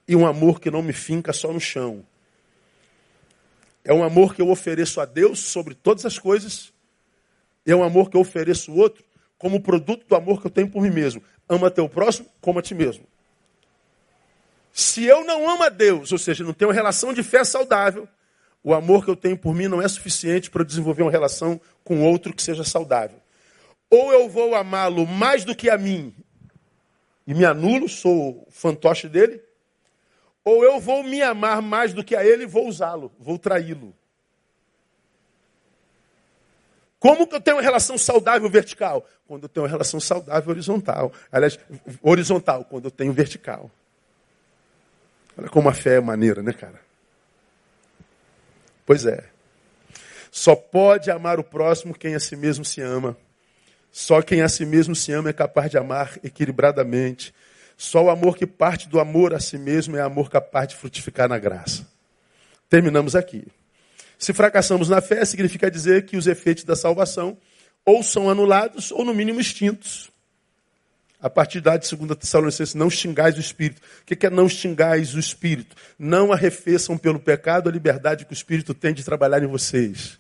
e 0.07 0.15
um 0.15 0.27
amor 0.27 0.61
que 0.61 0.71
não 0.71 0.83
me 0.83 0.93
finca 0.93 1.33
só 1.33 1.53
no 1.53 1.61
chão. 1.61 2.05
É 3.85 3.93
um 3.93 4.03
amor 4.03 4.35
que 4.35 4.43
eu 4.43 4.49
ofereço 4.49 5.01
a 5.01 5.05
Deus 5.05 5.39
sobre 5.39 5.75
todas 5.75 6.05
as 6.05 6.19
coisas. 6.19 6.73
E 7.65 7.73
é 7.73 7.77
um 7.77 7.83
amor 7.83 8.11
que 8.11 8.17
eu 8.17 8.21
ofereço 8.21 8.71
ao 8.71 8.79
outro 8.79 9.05
como 9.39 9.61
produto 9.61 10.07
do 10.07 10.15
amor 10.15 10.41
que 10.41 10.47
eu 10.47 10.51
tenho 10.51 10.69
por 10.69 10.83
mim 10.83 10.91
mesmo. 10.91 11.23
Ama 11.49 11.71
teu 11.71 11.89
próximo 11.89 12.29
como 12.41 12.59
a 12.59 12.63
ti 12.63 12.75
mesmo. 12.75 13.07
Se 14.73 15.05
eu 15.05 15.25
não 15.25 15.49
amo 15.49 15.63
a 15.63 15.69
Deus, 15.69 16.13
ou 16.13 16.19
seja, 16.19 16.45
não 16.45 16.53
tenho 16.53 16.69
uma 16.69 16.75
relação 16.75 17.13
de 17.13 17.23
fé 17.23 17.43
saudável, 17.45 18.09
o 18.67 18.75
amor 18.75 19.05
que 19.05 19.11
eu 19.13 19.15
tenho 19.15 19.39
por 19.39 19.55
mim 19.55 19.69
não 19.69 19.81
é 19.81 19.87
suficiente 19.87 20.51
para 20.51 20.65
desenvolver 20.65 21.03
uma 21.03 21.11
relação 21.11 21.61
com 21.85 22.03
outro 22.03 22.35
que 22.35 22.43
seja 22.43 22.65
saudável. 22.65 23.17
Ou 23.89 24.13
eu 24.13 24.29
vou 24.29 24.57
amá-lo 24.57 25.07
mais 25.07 25.45
do 25.45 25.55
que 25.55 25.71
a 25.71 25.79
mim 25.79 26.13
e 27.25 27.33
me 27.33 27.45
anulo, 27.45 27.89
sou 27.89 28.45
fantoche 28.51 29.09
dele, 29.09 29.41
ou 30.45 30.65
eu 30.65 30.81
vou 30.81 31.05
me 31.05 31.23
amar 31.23 31.63
mais 31.63 31.93
do 31.93 32.03
que 32.03 32.17
a 32.17 32.27
ele 32.27 32.43
e 32.43 32.47
vou 32.47 32.67
usá-lo, 32.67 33.13
vou 33.21 33.39
traí-lo. 33.39 33.95
Como 36.99 37.25
que 37.25 37.37
eu 37.37 37.41
tenho 37.41 37.59
uma 37.59 37.63
relação 37.63 37.97
saudável 37.97 38.51
vertical? 38.51 39.07
Quando 39.29 39.45
eu 39.45 39.49
tenho 39.49 39.63
uma 39.63 39.71
relação 39.71 40.01
saudável 40.01 40.51
horizontal. 40.51 41.13
Aliás, 41.31 41.57
horizontal, 42.03 42.65
quando 42.65 42.87
eu 42.87 42.91
tenho 42.91 43.13
vertical. 43.13 43.71
Olha 45.39 45.49
como 45.49 45.69
a 45.69 45.73
fé 45.73 45.99
é 45.99 46.01
maneira, 46.01 46.43
né, 46.43 46.53
cara? 46.53 46.86
Pois 48.87 49.05
é. 49.05 49.25
Só 50.31 50.55
pode 50.55 51.11
amar 51.11 51.40
o 51.40 51.45
próximo 51.45 51.99
quem 51.99 52.14
a 52.14 52.21
si 52.21 52.37
mesmo 52.37 52.64
se 52.64 52.81
ama. 52.81 53.16
Só 53.90 54.23
quem 54.23 54.43
a 54.43 54.49
si 54.49 54.64
mesmo 54.64 54.95
se 54.95 55.11
ama 55.12 55.31
é 55.31 55.33
capaz 55.33 55.71
de 55.71 55.76
amar 55.76 56.19
equilibradamente. 56.23 57.35
Só 57.76 58.05
o 58.05 58.11
amor 58.11 58.37
que 58.37 58.47
parte 58.47 58.88
do 58.88 59.00
amor 59.00 59.35
a 59.35 59.40
si 59.40 59.59
mesmo 59.59 59.97
é 59.97 60.00
amor 60.00 60.31
capaz 60.31 60.69
de 60.69 60.76
frutificar 60.76 61.28
na 61.28 61.38
graça. 61.38 61.87
Terminamos 62.69 63.16
aqui. 63.16 63.47
Se 64.19 64.33
fracassamos 64.33 64.88
na 64.88 65.00
fé, 65.00 65.25
significa 65.25 65.71
dizer 65.71 66.07
que 66.07 66.16
os 66.16 66.26
efeitos 66.26 66.64
da 66.64 66.76
salvação 66.76 67.37
ou 67.85 68.02
são 68.02 68.31
anulados 68.31 68.90
ou, 68.93 69.05
no 69.05 69.14
mínimo, 69.14 69.40
extintos. 69.40 70.11
A 71.21 71.31
partir 71.31 71.61
da 71.61 71.77
de 71.77 71.97
2 71.97 72.19
Tessalonicenses, 72.19 72.75
não 72.75 72.91
xingais 72.91 73.37
o 73.37 73.41
Espírito. 73.41 73.81
O 74.03 74.05
que 74.05 74.27
é 74.27 74.31
não 74.31 74.49
xingais 74.49 75.15
o 75.15 75.19
Espírito? 75.19 75.75
Não 75.99 76.33
arrefeçam 76.33 76.99
pelo 76.99 77.19
pecado 77.19 77.69
a 77.69 77.73
liberdade 77.73 78.25
que 78.25 78.33
o 78.33 78.35
Espírito 78.35 78.75
tem 78.75 78.93
de 78.93 79.03
trabalhar 79.03 79.43
em 79.43 79.47
vocês. 79.47 80.19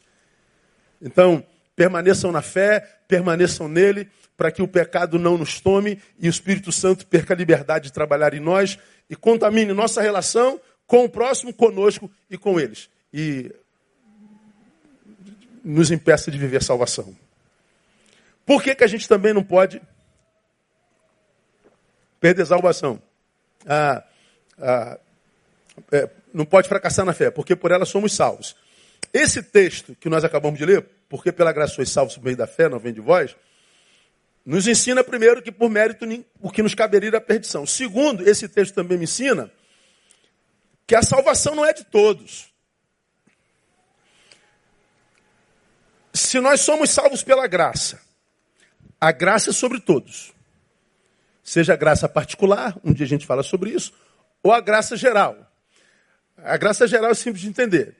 Então, 1.00 1.44
permaneçam 1.74 2.32
na 2.32 2.40
fé, 2.40 2.80
permaneçam 3.06 3.68
nele, 3.68 4.08
para 4.36 4.50
que 4.50 4.62
o 4.62 4.68
pecado 4.68 5.18
não 5.18 5.36
nos 5.36 5.60
tome 5.60 6.00
e 6.18 6.28
o 6.28 6.30
Espírito 6.30 6.72
Santo 6.72 7.06
perca 7.06 7.34
a 7.34 7.36
liberdade 7.36 7.86
de 7.86 7.92
trabalhar 7.92 8.34
em 8.34 8.40
nós 8.40 8.78
e 9.08 9.14
contamine 9.14 9.72
nossa 9.72 10.00
relação 10.02 10.60
com 10.86 11.04
o 11.04 11.08
próximo, 11.08 11.52
conosco 11.52 12.10
e 12.30 12.38
com 12.38 12.58
eles. 12.58 12.88
E 13.12 13.52
nos 15.64 15.90
impeça 15.90 16.30
de 16.30 16.38
viver 16.38 16.62
salvação. 16.62 17.16
Por 18.44 18.62
que, 18.62 18.74
que 18.74 18.84
a 18.84 18.86
gente 18.86 19.08
também 19.08 19.34
não 19.34 19.42
pode 19.42 19.82
perder 22.20 22.46
salvação. 22.46 23.00
Ah, 23.66 24.04
ah, 24.58 24.98
é, 25.92 26.08
não 26.32 26.44
pode 26.44 26.68
fracassar 26.68 27.04
na 27.04 27.12
fé, 27.12 27.30
porque 27.30 27.56
por 27.56 27.70
ela 27.70 27.84
somos 27.84 28.12
salvos. 28.12 28.56
Esse 29.12 29.42
texto 29.42 29.94
que 29.98 30.08
nós 30.08 30.24
acabamos 30.24 30.58
de 30.58 30.66
ler, 30.66 30.86
porque 31.08 31.32
pela 31.32 31.52
graça 31.52 31.74
sois 31.74 31.90
salvos 31.90 32.16
por 32.16 32.24
meio 32.24 32.36
da 32.36 32.46
fé, 32.46 32.68
não 32.68 32.78
vem 32.78 32.92
de 32.92 33.00
vós, 33.00 33.36
nos 34.44 34.66
ensina 34.68 35.02
primeiro 35.02 35.42
que 35.42 35.50
por 35.50 35.68
mérito 35.68 36.06
o 36.40 36.50
que 36.50 36.62
nos 36.62 36.74
caberia 36.74 37.16
a 37.16 37.20
perdição. 37.20 37.66
Segundo, 37.66 38.28
esse 38.28 38.48
texto 38.48 38.74
também 38.74 38.96
me 38.96 39.04
ensina 39.04 39.50
que 40.86 40.94
a 40.94 41.02
salvação 41.02 41.54
não 41.54 41.64
é 41.64 41.72
de 41.72 41.84
todos. 41.84 42.52
Se 46.12 46.38
nós 46.40 46.60
somos 46.60 46.90
salvos 46.90 47.22
pela 47.22 47.46
graça, 47.46 48.00
a 49.00 49.10
graça 49.10 49.50
é 49.50 49.52
sobre 49.52 49.80
todos. 49.80 50.32
Seja 51.46 51.74
a 51.74 51.76
graça 51.76 52.08
particular, 52.08 52.76
um 52.82 52.92
dia 52.92 53.06
a 53.06 53.08
gente 53.08 53.24
fala 53.24 53.40
sobre 53.40 53.70
isso, 53.70 53.92
ou 54.42 54.52
a 54.52 54.60
graça 54.60 54.96
geral. 54.96 55.48
A 56.38 56.56
graça 56.56 56.88
geral 56.88 57.12
é 57.12 57.14
simples 57.14 57.40
de 57.42 57.48
entender. 57.48 57.94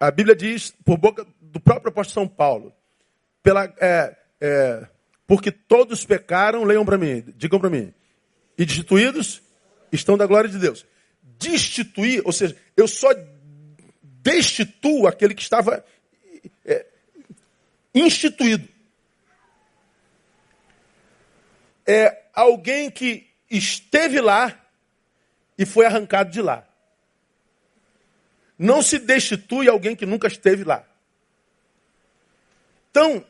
A 0.00 0.10
Bíblia 0.10 0.34
diz, 0.34 0.74
por 0.84 0.98
boca 0.98 1.24
do 1.40 1.60
próprio 1.60 1.90
apóstolo 1.90 2.14
São 2.14 2.26
Paulo, 2.26 2.72
pela, 3.40 3.72
é, 3.80 4.16
é, 4.40 4.88
porque 5.28 5.52
todos 5.52 6.04
pecaram, 6.04 6.64
leiam 6.64 6.84
para 6.84 6.98
mim, 6.98 7.22
digam 7.36 7.60
para 7.60 7.70
mim, 7.70 7.94
e 8.58 8.66
destituídos 8.66 9.40
estão 9.92 10.18
da 10.18 10.26
glória 10.26 10.50
de 10.50 10.58
Deus. 10.58 10.84
Destituir, 11.22 12.20
ou 12.24 12.32
seja, 12.32 12.56
eu 12.76 12.88
só 12.88 13.10
destituo 14.02 15.06
aquele 15.06 15.34
que 15.34 15.42
estava 15.42 15.84
é, 16.64 16.84
instituído. 17.94 18.68
É 21.88 22.24
alguém 22.34 22.90
que 22.90 23.26
esteve 23.50 24.20
lá 24.20 24.62
e 25.56 25.64
foi 25.64 25.86
arrancado 25.86 26.30
de 26.30 26.42
lá. 26.42 26.68
Não 28.58 28.82
se 28.82 28.98
destitui 28.98 29.68
alguém 29.68 29.96
que 29.96 30.04
nunca 30.04 30.28
esteve 30.28 30.64
lá. 30.64 30.84
Então, 32.90 33.24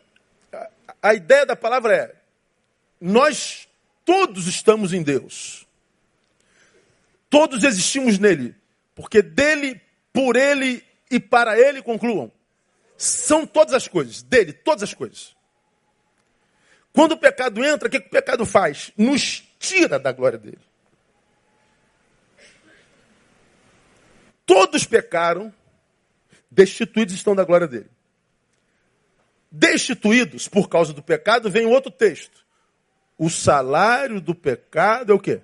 a 1.00 1.14
ideia 1.14 1.46
da 1.46 1.54
palavra 1.54 1.94
é: 1.94 2.16
nós 3.00 3.68
todos 4.04 4.48
estamos 4.48 4.92
em 4.92 5.04
Deus. 5.04 5.64
Todos 7.30 7.62
existimos 7.62 8.18
nele. 8.18 8.56
Porque 8.94 9.22
dele, 9.22 9.80
por 10.12 10.34
ele 10.34 10.82
e 11.08 11.20
para 11.20 11.56
ele, 11.56 11.80
concluam. 11.82 12.32
São 12.96 13.46
todas 13.46 13.74
as 13.74 13.86
coisas. 13.86 14.22
Dele, 14.22 14.52
todas 14.52 14.82
as 14.82 14.94
coisas. 14.94 15.36
Quando 16.98 17.12
o 17.12 17.16
pecado 17.16 17.64
entra, 17.64 17.86
o 17.86 17.90
que, 17.92 17.98
o 17.98 18.10
pecado 18.10 18.44
faz? 18.44 18.90
Nos 18.96 19.44
tira 19.56 20.00
da 20.00 20.10
glória 20.10 20.36
dele. 20.36 20.58
Todos 24.44 24.84
pecaram, 24.84 25.54
destituídos 26.50 27.14
estão 27.14 27.36
da 27.36 27.44
glória 27.44 27.68
dele. 27.68 27.88
Destituídos 29.48 30.48
por 30.48 30.68
causa 30.68 30.92
do 30.92 31.00
pecado, 31.00 31.48
vem 31.48 31.66
outro 31.66 31.92
texto. 31.92 32.44
O 33.16 33.30
salário 33.30 34.20
do 34.20 34.34
pecado 34.34 35.12
é 35.12 35.14
o 35.14 35.20
quê? 35.20 35.40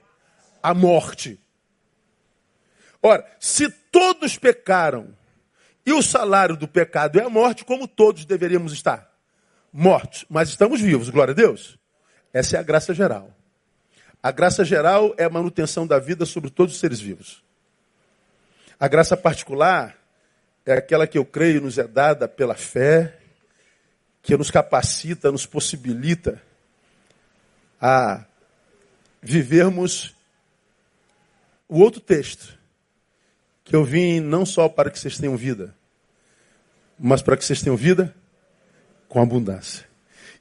A 0.61 0.75
morte. 0.75 1.40
Ora, 3.00 3.25
se 3.38 3.70
todos 3.70 4.37
pecaram 4.37 5.16
e 5.87 5.92
o 5.92 6.02
salário 6.02 6.56
do 6.56 6.66
pecado 6.66 7.20
é 7.20 7.23
a 7.23 7.30
morte, 7.30 7.64
como 7.64 7.87
todos 7.87 8.25
deveríamos 8.25 8.73
estar? 8.73 9.13
Mortos, 9.76 10.25
mas 10.31 10.50
estamos 10.50 10.81
vivos, 10.81 11.11
glória 11.11 11.33
a 11.33 11.35
Deus. 11.35 11.76
Essa 12.33 12.57
é 12.57 12.61
a 12.61 12.62
graça 12.62 12.95
geral. 12.95 13.35
A 14.23 14.31
graça 14.31 14.64
geral 14.64 15.12
é 15.19 15.25
a 15.25 15.28
manutenção 15.28 15.85
da 15.85 15.99
vida 15.99 16.25
sobre 16.25 16.49
todos 16.49 16.75
os 16.75 16.81
seres 16.81 17.00
vivos. 17.00 17.43
A 18.78 18.87
graça 18.87 19.16
particular 19.16 19.99
é 20.64 20.75
aquela 20.75 21.09
que 21.09 21.19
eu 21.19 21.26
creio 21.26 21.61
nos 21.61 21.76
é 21.76 21.88
dada 21.88 22.28
pela 22.28 22.54
fé, 22.54 23.19
que 24.23 24.37
nos 24.37 24.49
capacita, 24.49 25.33
nos 25.33 25.45
possibilita 25.45 26.40
a 27.81 28.25
vivermos 29.21 30.14
o 31.69 31.81
outro 31.81 32.00
texto, 32.00 32.57
que 33.64 33.75
eu 33.75 33.85
vim 33.85 34.21
não 34.21 34.47
só 34.47 34.69
para 34.69 34.88
que 34.88 35.00
vocês 35.00 35.19
tenham 35.19 35.37
vida, 35.37 35.75
mas 36.97 37.23
para 37.23 37.37
que 37.37 37.45
vocês 37.45 37.61
tenham 37.61 37.76
vida 37.76 38.14
com 39.14 39.23
abundância. 39.23 39.87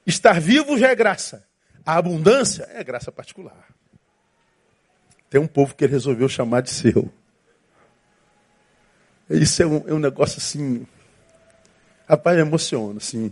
Estar 0.04 0.42
vivo 0.42 0.80
já 0.80 0.90
é 0.90 0.96
graça. 0.96 1.46
A 1.86 1.96
abundância 1.96 2.68
é 2.74 2.84
graça 2.84 3.12
particular. 3.12 3.68
Tem 5.30 5.40
um 5.40 5.46
povo 5.46 5.76
que 5.76 5.84
ele 5.84 5.94
resolveu 5.94 6.28
chamar 6.28 6.62
de 6.62 6.72
seu. 6.72 7.14
Isso 9.30 9.62
é 9.62 9.68
um, 9.68 9.88
é 9.88 9.94
um 9.94 10.00
negócio 10.00 10.40
assim. 10.40 10.88
Rapaz, 12.10 12.40
emociona, 12.40 12.98
assim. 12.98 13.32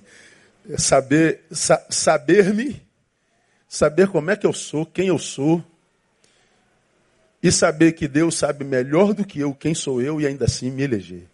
É 0.70 0.78
saber, 0.78 1.44
sa, 1.50 1.84
saber-me, 1.90 2.80
saber 3.68 4.10
como 4.10 4.30
é 4.30 4.36
que 4.36 4.46
eu 4.46 4.54
sou, 4.54 4.86
quem 4.86 5.08
eu 5.08 5.18
sou, 5.18 5.66
e 7.42 7.52
saber 7.52 7.94
que 7.94 8.08
Deus 8.08 8.38
sabe 8.38 8.64
melhor 8.64 9.16
do 9.16 9.26
que 9.26 9.40
eu 9.40 9.56
quem 9.56 9.74
sou 9.74 10.04
eu 10.04 10.22
e 10.22 10.28
ainda 10.28 10.46
assim 10.46 10.70
me 10.70 10.84
eleger. 10.84 11.28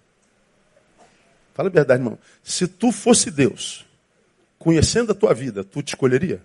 Fala 1.54 1.68
a 1.68 1.72
verdade, 1.72 2.00
irmão. 2.00 2.18
Se 2.42 2.68
tu 2.68 2.92
fosse 2.92 3.30
Deus, 3.30 3.87
conhecendo 4.58 5.12
a 5.12 5.16
tua 5.16 5.34
vida, 5.34 5.64
tu 5.64 5.82
te 5.82 5.90
escolheria? 5.90 6.42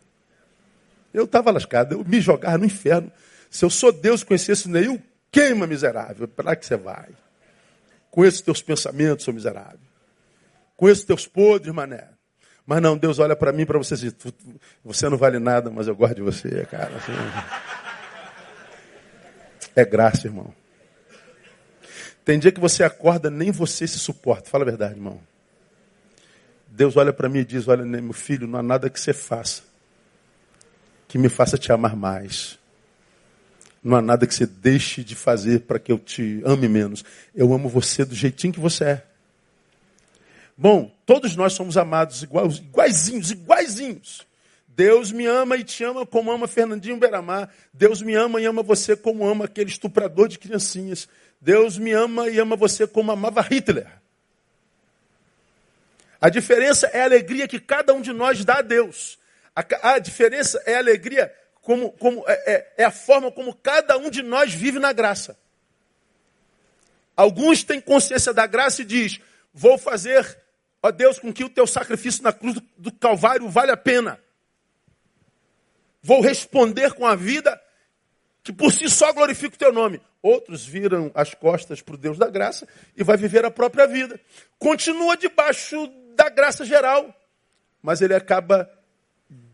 Eu 1.13 1.25
estava 1.25 1.51
lascado, 1.51 1.95
eu 1.95 2.05
me 2.05 2.21
jogava 2.21 2.59
no 2.59 2.65
inferno. 2.65 3.11
Se 3.51 3.65
eu 3.65 3.71
sou 3.71 3.93
Deus, 3.93 4.25
conhecesse 4.25 4.69
Neil, 4.69 5.01
queima 5.31 5.67
miserável. 5.67 6.27
Para 6.27 6.57
que 6.57 6.65
você 6.65 6.77
vai? 6.77 7.09
Conheço 8.11 8.45
teus 8.45 8.63
pensamentos, 8.63 9.25
sou 9.25 9.35
miserável. 9.35 9.81
Conheço 10.77 11.07
teus 11.07 11.27
podres, 11.27 11.73
mané. 11.75 12.09
Mas 12.67 12.81
não, 12.81 12.97
Deus 12.97 13.19
olha 13.19 13.35
para 13.35 13.53
mim, 13.53 13.67
para 13.67 13.79
você 13.79 13.95
dizer, 13.95 14.15
você 14.85 15.09
não 15.09 15.19
vale 15.19 15.39
nada, 15.39 15.71
mas 15.71 15.89
eu 15.89 15.97
gosto 15.97 16.15
de 16.15 16.23
você, 16.23 16.67
cara. 16.71 16.93
É 19.75 19.85
graça, 19.85 20.27
irmão. 20.27 20.55
Tem 22.25 22.39
dia 22.39 22.53
que 22.53 22.61
você 22.61 22.85
acorda, 22.85 23.31
nem 23.31 23.51
você 23.51 23.87
se 23.87 23.99
suporta. 23.99 24.49
Fala 24.49 24.65
a 24.65 24.67
verdade, 24.67 24.95
irmão. 24.95 25.21
Deus 26.75 26.97
olha 26.97 27.13
para 27.13 27.29
mim 27.29 27.41
e 27.41 27.45
diz: 27.45 27.69
Olha, 27.69 27.85
meu 27.85 28.13
filho, 28.13 28.47
não 28.47 28.59
há 28.59 28.63
nada 28.63 28.89
que 28.89 28.99
você 28.99 29.13
faça 29.13 29.73
que 31.13 31.19
me 31.19 31.29
faça 31.29 31.59
te 31.59 31.71
amar 31.71 31.95
mais. 31.95 32.59
Não 33.85 33.99
há 33.99 34.01
nada 34.01 34.27
que 34.27 34.35
você 34.35 34.47
deixe 34.47 35.05
de 35.05 35.15
fazer 35.15 35.61
para 35.61 35.79
que 35.79 35.93
eu 35.93 35.99
te 35.99 36.41
ame 36.43 36.67
menos. 36.67 37.05
Eu 37.35 37.53
amo 37.53 37.69
você 37.69 38.03
do 38.03 38.15
jeitinho 38.15 38.51
que 38.51 38.59
você 38.59 38.85
é. 38.85 39.07
Bom, 40.57 40.91
todos 41.05 41.37
nós 41.37 41.53
somos 41.53 41.77
amados 41.77 42.23
iguaizinhos, 42.23 43.31
iguaizinhos. 43.31 44.27
Deus 44.67 45.13
me 45.13 45.27
ama 45.27 45.59
e 45.59 45.65
te 45.65 45.85
ama 45.85 46.07
como 46.07 46.33
ama 46.33 46.49
Fernandinho 46.49 46.97
Beramar. 46.97 47.51
Deus 47.75 48.01
me 48.01 48.15
ama 48.15 48.41
e 48.41 48.47
ama 48.47 48.63
você 48.63 48.97
como 48.97 49.29
ama 49.29 49.45
aquele 49.45 49.69
estuprador 49.69 50.29
de 50.29 50.39
criancinhas. 50.39 51.07
Deus 51.39 51.77
me 51.77 51.93
ama 51.93 52.27
e 52.31 52.39
ama 52.39 52.57
você 52.57 52.87
como 52.87 53.13
amava 53.13 53.43
Hitler. 53.43 54.02
A 56.23 56.29
diferença 56.29 56.87
é 56.87 57.01
a 57.01 57.05
alegria 57.05 57.49
que 57.49 57.59
cada 57.59 57.93
um 57.93 58.01
de 58.01 58.13
nós 58.13 58.45
dá 58.45 58.59
a 58.59 58.63
Deus. 58.63 59.19
A, 59.57 59.95
a 59.95 59.99
diferença 59.99 60.63
é 60.65 60.77
a 60.77 60.79
alegria, 60.79 61.35
como, 61.61 61.91
como 61.91 62.23
é, 62.29 62.33
é, 62.47 62.73
é 62.79 62.85
a 62.85 62.93
forma 62.93 63.33
como 63.33 63.53
cada 63.53 63.99
um 63.99 64.09
de 64.09 64.23
nós 64.23 64.55
vive 64.55 64.79
na 64.79 64.93
graça. 64.93 65.37
Alguns 67.17 67.65
têm 67.65 67.81
consciência 67.81 68.33
da 68.33 68.47
graça 68.47 68.83
e 68.83 68.85
diz: 68.85 69.19
Vou 69.53 69.77
fazer, 69.77 70.39
ó 70.81 70.93
Deus, 70.93 71.19
com 71.19 71.33
que 71.33 71.43
o 71.43 71.51
teu 71.51 71.67
sacrifício 71.67 72.23
na 72.23 72.33
cruz 72.33 72.55
do, 72.55 72.63
do 72.79 72.93
Calvário 72.93 73.49
vale 73.49 73.73
a 73.73 73.77
pena. 73.77 74.17
Vou 76.01 76.21
responder 76.21 76.93
com 76.93 77.05
a 77.05 77.17
vida 77.17 77.61
que 78.45 78.53
por 78.53 78.73
si 78.73 78.89
só 78.89 79.13
glorifica 79.13 79.57
o 79.57 79.59
teu 79.59 79.73
nome. 79.73 80.01
Outros 80.23 80.65
viram 80.65 81.11
as 81.17 81.35
costas 81.35 81.83
para 81.83 81.97
o 81.97 81.99
Deus 81.99 82.17
da 82.17 82.29
graça 82.31 82.67
e 82.97 83.03
vai 83.03 83.17
viver 83.17 83.45
a 83.45 83.51
própria 83.51 83.89
vida. 83.89 84.21
Continua 84.57 85.17
debaixo 85.17 85.93
da 86.15 86.29
graça 86.29 86.65
geral, 86.65 87.15
mas 87.83 88.01
ele 88.01 88.15
acaba 88.15 88.71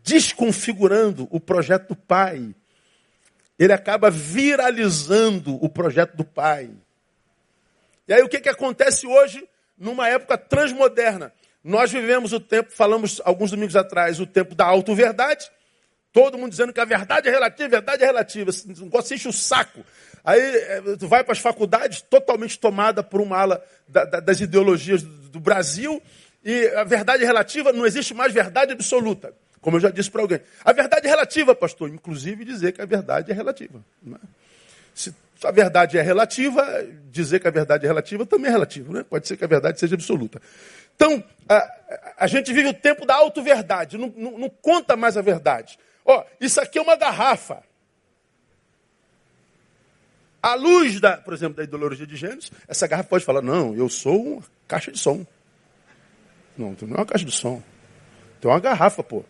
desconfigurando 0.03 1.27
o 1.31 1.39
projeto 1.39 1.89
do 1.89 1.95
Pai. 1.95 2.53
Ele 3.57 3.73
acaba 3.73 4.09
viralizando 4.09 5.55
o 5.63 5.69
projeto 5.69 6.15
do 6.15 6.23
Pai. 6.23 6.71
E 8.07 8.13
aí 8.13 8.21
o 8.21 8.29
que, 8.29 8.39
que 8.39 8.49
acontece 8.49 9.05
hoje, 9.05 9.47
numa 9.77 10.07
época 10.07 10.37
transmoderna? 10.37 11.33
Nós 11.63 11.91
vivemos 11.91 12.31
o 12.33 12.39
tempo, 12.39 12.71
falamos 12.71 13.21
alguns 13.25 13.51
domingos 13.51 13.75
atrás, 13.75 14.19
o 14.19 14.25
tempo 14.25 14.55
da 14.55 14.65
auto-verdade, 14.65 15.49
Todo 16.11 16.37
mundo 16.39 16.51
dizendo 16.51 16.73
que 16.73 16.79
a 16.79 16.85
verdade 16.85 17.27
é 17.27 17.31
relativa, 17.31 17.67
a 17.67 17.69
verdade 17.69 18.03
é 18.03 18.05
relativa. 18.07 18.49
Esse 18.49 18.67
negócio 18.67 19.13
enche 19.13 19.27
o 19.27 19.33
saco. 19.33 19.85
Aí 20.23 20.41
é, 20.41 20.81
tu 20.97 21.07
vai 21.07 21.23
para 21.23 21.33
as 21.33 21.39
faculdades 21.39 22.01
totalmente 22.01 22.57
tomada 22.57 23.03
por 23.03 23.21
uma 23.21 23.37
ala 23.37 23.63
da, 23.87 24.05
da, 24.05 24.19
das 24.19 24.41
ideologias 24.41 25.03
do, 25.03 25.29
do, 25.29 25.39
Brasil 25.39 26.01
e 26.43 26.67
a 26.69 26.83
verdade 26.83 27.23
relativa, 27.25 27.73
não 27.73 27.85
existe 27.85 28.13
mais 28.13 28.33
verdade 28.33 28.71
absoluta. 28.71 29.33
Como 29.61 29.77
eu 29.77 29.81
já 29.81 29.89
disse 29.89 30.09
para 30.09 30.21
alguém. 30.21 30.39
A 30.63 30.71
verdade 30.71 31.07
relativa, 31.07 31.53
pastor. 31.53 31.89
Inclusive 31.89 32.45
dizer 32.45 32.71
que 32.71 32.81
a 32.81 32.85
verdade 32.85 33.31
é 33.31 33.35
relativa. 33.35 33.83
É? 34.07 34.17
Se 34.95 35.13
a 35.43 35.51
verdade 35.51 35.97
é 35.97 36.01
relativa, 36.01 36.65
dizer 37.11 37.39
que 37.39 37.47
a 37.47 37.51
verdade 37.51 37.85
é 37.85 37.87
relativa 37.87 38.25
também 38.25 38.47
é 38.47 38.51
relativo. 38.51 38.93
Né? 38.93 39.03
Pode 39.03 39.27
ser 39.27 39.35
que 39.35 39.43
a 39.43 39.47
verdade 39.47 39.79
seja 39.79 39.95
absoluta. 39.95 40.41
Então, 40.95 41.23
a, 41.47 41.73
a 42.19 42.27
gente 42.27 42.53
vive 42.53 42.69
o 42.69 42.73
tempo 42.73 43.05
da 43.05 43.15
auto-verdade, 43.15 43.97
não, 43.97 44.13
não, 44.15 44.37
não 44.37 44.49
conta 44.49 44.95
mais 44.95 45.15
a 45.17 45.21
verdade. 45.21 45.77
Ó, 46.05 46.25
isso 46.39 46.59
aqui 46.59 46.77
é 46.77 46.81
uma 46.81 46.95
garrafa. 46.95 47.63
À 50.41 50.55
luz 50.55 51.01
da, 51.01 51.17
por 51.17 51.33
exemplo, 51.33 51.57
da 51.57 51.63
ideologia 51.63 52.07
de 52.07 52.15
gêneros, 52.15 52.51
essa 52.67 52.87
garrafa 52.87 53.09
pode 53.09 53.25
falar: 53.25 53.41
não, 53.41 53.75
eu 53.75 53.89
sou 53.89 54.35
uma 54.35 54.43
caixa 54.67 54.91
de 54.91 54.97
som. 54.97 55.25
Não, 56.59 56.75
não 56.81 56.95
é 56.95 56.99
uma 56.99 57.05
caixa 57.05 57.23
de 57.23 57.31
som. 57.31 57.63
É 58.43 58.47
uma 58.47 58.59
garrafa, 58.59 59.01
pô. 59.01 59.23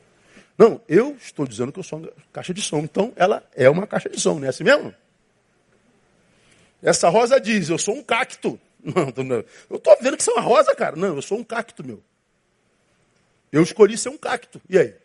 Não, 0.58 0.82
eu 0.90 1.16
estou 1.22 1.48
dizendo 1.48 1.72
que 1.72 1.80
eu 1.80 1.84
sou 1.84 2.00
uma 2.00 2.12
caixa 2.34 2.54
de 2.54 2.62
som. 2.62 2.80
Então, 2.80 3.14
ela 3.16 3.48
é 3.56 3.70
uma 3.70 3.86
caixa 3.86 4.10
de 4.10 4.20
som, 4.20 4.40
não 4.40 4.46
é 4.46 4.50
assim 4.50 4.64
mesmo? 4.64 4.94
Essa 6.82 7.08
rosa 7.08 7.40
diz: 7.40 7.70
eu 7.70 7.78
sou 7.78 7.96
um 7.96 8.04
cacto. 8.04 8.60
Não, 8.82 9.26
não. 9.26 9.44
eu 9.70 9.76
estou 9.76 9.98
vendo 10.02 10.16
que 10.16 10.24
você 10.24 10.32
é 10.32 10.34
uma 10.36 10.42
rosa, 10.42 10.74
cara. 10.74 10.96
Não, 10.96 11.14
eu 11.14 11.22
sou 11.22 11.38
um 11.38 11.44
cacto, 11.44 11.86
meu. 11.86 12.02
Eu 13.52 13.62
escolhi 13.62 13.98
ser 13.98 14.08
um 14.08 14.18
cacto. 14.18 14.62
E 14.70 14.80
aí? 14.80 14.96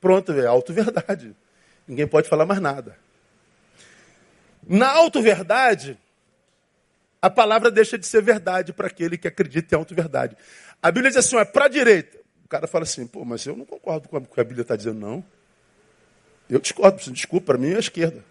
Pronto, 0.00 0.32
é 0.32 0.46
auto-verdade. 0.46 1.36
Ninguém 1.86 2.06
pode 2.06 2.26
falar 2.26 2.46
mais 2.46 2.58
nada. 2.58 2.96
Na 4.66 4.88
auto-verdade, 4.92 5.98
a 7.22 7.28
palavra 7.28 7.70
deixa 7.70 7.98
de 7.98 8.06
ser 8.06 8.22
verdade 8.22 8.72
para 8.72 8.86
aquele 8.86 9.18
que 9.18 9.28
acredita 9.28 9.74
em 9.74 9.78
auto-verdade. 9.78 10.36
A 10.82 10.90
Bíblia 10.90 11.10
diz 11.10 11.18
assim, 11.18 11.36
é 11.36 11.44
para 11.44 11.66
a 11.66 11.68
direita. 11.68 12.18
O 12.44 12.48
cara 12.48 12.66
fala 12.66 12.84
assim, 12.84 13.06
pô, 13.06 13.24
mas 13.24 13.44
eu 13.44 13.56
não 13.56 13.64
concordo 13.64 14.08
com 14.08 14.16
o 14.16 14.26
que 14.26 14.40
a 14.40 14.44
Bíblia 14.44 14.62
está 14.62 14.74
dizendo, 14.74 14.98
não. 14.98 15.24
Eu 16.48 16.58
discordo, 16.58 16.98
desculpa, 17.12 17.46
para 17.46 17.58
mim 17.58 17.72
é 17.72 17.76
a 17.76 17.80
esquerda. 17.80 18.24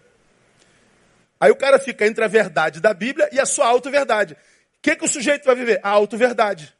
Aí 1.38 1.50
o 1.50 1.56
cara 1.56 1.78
fica 1.78 2.06
entre 2.06 2.22
a 2.22 2.28
verdade 2.28 2.80
da 2.80 2.92
Bíblia 2.92 3.28
e 3.32 3.40
a 3.40 3.46
sua 3.46 3.66
auto-verdade. 3.66 4.34
O 4.34 4.36
que, 4.82 4.96
que 4.96 5.04
o 5.04 5.08
sujeito 5.08 5.44
vai 5.44 5.54
viver? 5.54 5.80
A 5.82 5.88
auto-verdade. 5.88 6.74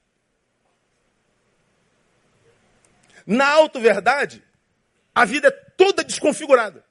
Na 3.26 3.48
auto-verdade, 3.48 4.42
a 5.14 5.24
vida 5.24 5.48
é 5.48 5.50
toda 5.50 6.02
desconfigurada. 6.02 6.84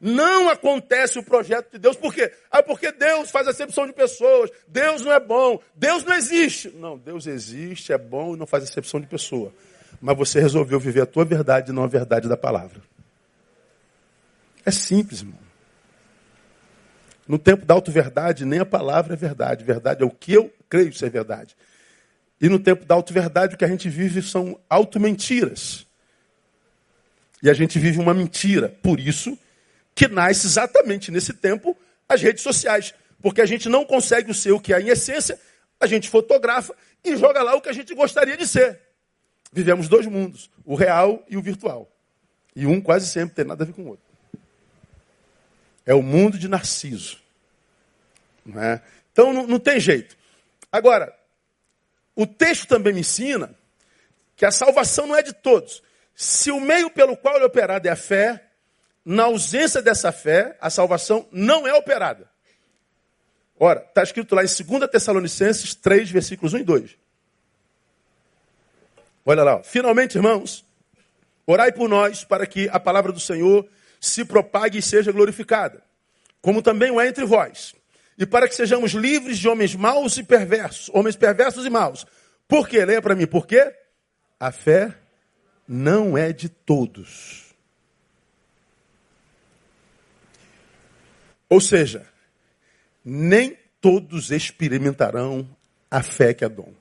Não 0.00 0.48
acontece 0.48 1.18
o 1.18 1.24
projeto 1.24 1.72
de 1.72 1.78
Deus. 1.78 1.96
Por 1.96 2.14
quê? 2.14 2.32
Ah, 2.50 2.62
porque 2.62 2.92
Deus 2.92 3.30
faz 3.30 3.48
acepção 3.48 3.86
de 3.86 3.92
pessoas. 3.92 4.50
Deus 4.68 5.02
não 5.02 5.12
é 5.12 5.18
bom. 5.18 5.60
Deus 5.74 6.04
não 6.04 6.14
existe. 6.14 6.70
Não, 6.70 6.96
Deus 6.96 7.26
existe, 7.26 7.92
é 7.92 7.98
bom 7.98 8.34
e 8.34 8.38
não 8.38 8.46
faz 8.46 8.62
acepção 8.62 9.00
de 9.00 9.06
pessoa. 9.06 9.52
Mas 10.00 10.16
você 10.16 10.40
resolveu 10.40 10.78
viver 10.78 11.02
a 11.02 11.06
tua 11.06 11.24
verdade 11.24 11.70
e 11.70 11.74
não 11.74 11.82
a 11.82 11.88
verdade 11.88 12.28
da 12.28 12.36
palavra. 12.36 12.80
É 14.64 14.70
simples, 14.70 15.20
irmão. 15.20 15.38
No 17.26 17.38
tempo 17.38 17.66
da 17.66 17.74
auto-verdade, 17.74 18.44
nem 18.44 18.60
a 18.60 18.66
palavra 18.66 19.14
é 19.14 19.16
verdade. 19.16 19.64
Verdade 19.64 20.02
é 20.02 20.06
o 20.06 20.10
que 20.10 20.32
eu 20.32 20.52
creio 20.68 20.92
ser 20.92 21.10
verdade. 21.10 21.56
E 22.40 22.48
no 22.48 22.58
tempo 22.58 22.84
da 22.84 22.94
auto-verdade, 22.94 23.56
o 23.56 23.58
que 23.58 23.64
a 23.64 23.68
gente 23.68 23.88
vive 23.88 24.22
são 24.22 24.60
auto-mentiras. 24.70 25.86
E 27.42 27.50
a 27.50 27.52
gente 27.52 27.78
vive 27.80 27.98
uma 27.98 28.14
mentira. 28.14 28.68
Por 28.82 29.00
isso 29.00 29.36
que 29.98 30.06
nasce 30.06 30.46
exatamente 30.46 31.10
nesse 31.10 31.32
tempo 31.32 31.76
as 32.08 32.22
redes 32.22 32.44
sociais. 32.44 32.94
Porque 33.20 33.40
a 33.40 33.46
gente 33.46 33.68
não 33.68 33.84
consegue 33.84 34.32
ser 34.32 34.52
o 34.52 34.60
que 34.60 34.72
é 34.72 34.80
em 34.80 34.90
essência, 34.90 35.36
a 35.80 35.88
gente 35.88 36.08
fotografa 36.08 36.72
e 37.04 37.16
joga 37.16 37.42
lá 37.42 37.56
o 37.56 37.60
que 37.60 37.68
a 37.68 37.72
gente 37.72 37.92
gostaria 37.96 38.36
de 38.36 38.46
ser. 38.46 38.80
Vivemos 39.52 39.88
dois 39.88 40.06
mundos, 40.06 40.48
o 40.64 40.76
real 40.76 41.26
e 41.28 41.36
o 41.36 41.42
virtual. 41.42 41.90
E 42.54 42.64
um 42.64 42.80
quase 42.80 43.08
sempre 43.08 43.34
tem 43.34 43.44
nada 43.44 43.64
a 43.64 43.66
ver 43.66 43.72
com 43.72 43.82
o 43.82 43.88
outro. 43.88 44.04
É 45.84 45.92
o 45.92 46.02
mundo 46.02 46.38
de 46.38 46.46
Narciso. 46.46 47.18
Não 48.46 48.62
é? 48.62 48.80
Então 49.12 49.32
não, 49.32 49.48
não 49.48 49.58
tem 49.58 49.80
jeito. 49.80 50.16
Agora, 50.70 51.12
o 52.14 52.24
texto 52.24 52.68
também 52.68 52.94
me 52.94 53.00
ensina 53.00 53.52
que 54.36 54.46
a 54.46 54.52
salvação 54.52 55.08
não 55.08 55.16
é 55.16 55.24
de 55.24 55.32
todos. 55.32 55.82
Se 56.14 56.52
o 56.52 56.60
meio 56.60 56.88
pelo 56.88 57.16
qual 57.16 57.34
ele 57.34 57.42
é 57.42 57.48
operado 57.48 57.88
é 57.88 57.90
a 57.90 57.96
fé, 57.96 58.44
na 59.10 59.22
ausência 59.22 59.80
dessa 59.80 60.12
fé, 60.12 60.54
a 60.60 60.68
salvação 60.68 61.26
não 61.32 61.66
é 61.66 61.72
operada. 61.72 62.28
Ora, 63.58 63.80
está 63.80 64.02
escrito 64.02 64.34
lá 64.34 64.42
em 64.44 64.46
2 64.46 64.90
Tessalonicenses 64.90 65.74
3, 65.74 66.10
versículos 66.10 66.52
1 66.52 66.58
e 66.58 66.62
2. 66.62 66.98
Olha 69.24 69.42
lá. 69.42 69.62
Finalmente, 69.62 70.18
irmãos, 70.18 70.62
orai 71.46 71.72
por 71.72 71.88
nós 71.88 72.22
para 72.22 72.46
que 72.46 72.68
a 72.70 72.78
palavra 72.78 73.10
do 73.10 73.18
Senhor 73.18 73.66
se 73.98 74.26
propague 74.26 74.76
e 74.76 74.82
seja 74.82 75.10
glorificada, 75.10 75.82
como 76.42 76.60
também 76.60 76.90
o 76.90 77.00
é 77.00 77.08
entre 77.08 77.24
vós, 77.24 77.74
e 78.18 78.26
para 78.26 78.46
que 78.46 78.54
sejamos 78.54 78.92
livres 78.92 79.38
de 79.38 79.48
homens 79.48 79.74
maus 79.74 80.18
e 80.18 80.22
perversos, 80.22 80.90
homens 80.92 81.16
perversos 81.16 81.64
e 81.64 81.70
maus. 81.70 82.06
Por 82.46 82.68
quê? 82.68 82.84
Leia 82.84 83.00
para 83.00 83.14
mim, 83.14 83.26
por 83.26 83.46
quê? 83.46 83.74
A 84.38 84.52
fé 84.52 84.94
não 85.66 86.18
é 86.18 86.30
de 86.30 86.50
todos. 86.50 87.47
Ou 91.48 91.60
seja, 91.60 92.06
nem 93.04 93.56
todos 93.80 94.30
experimentarão 94.30 95.48
a 95.90 96.02
fé 96.02 96.34
que 96.34 96.44
é 96.44 96.48
dom. 96.48 96.72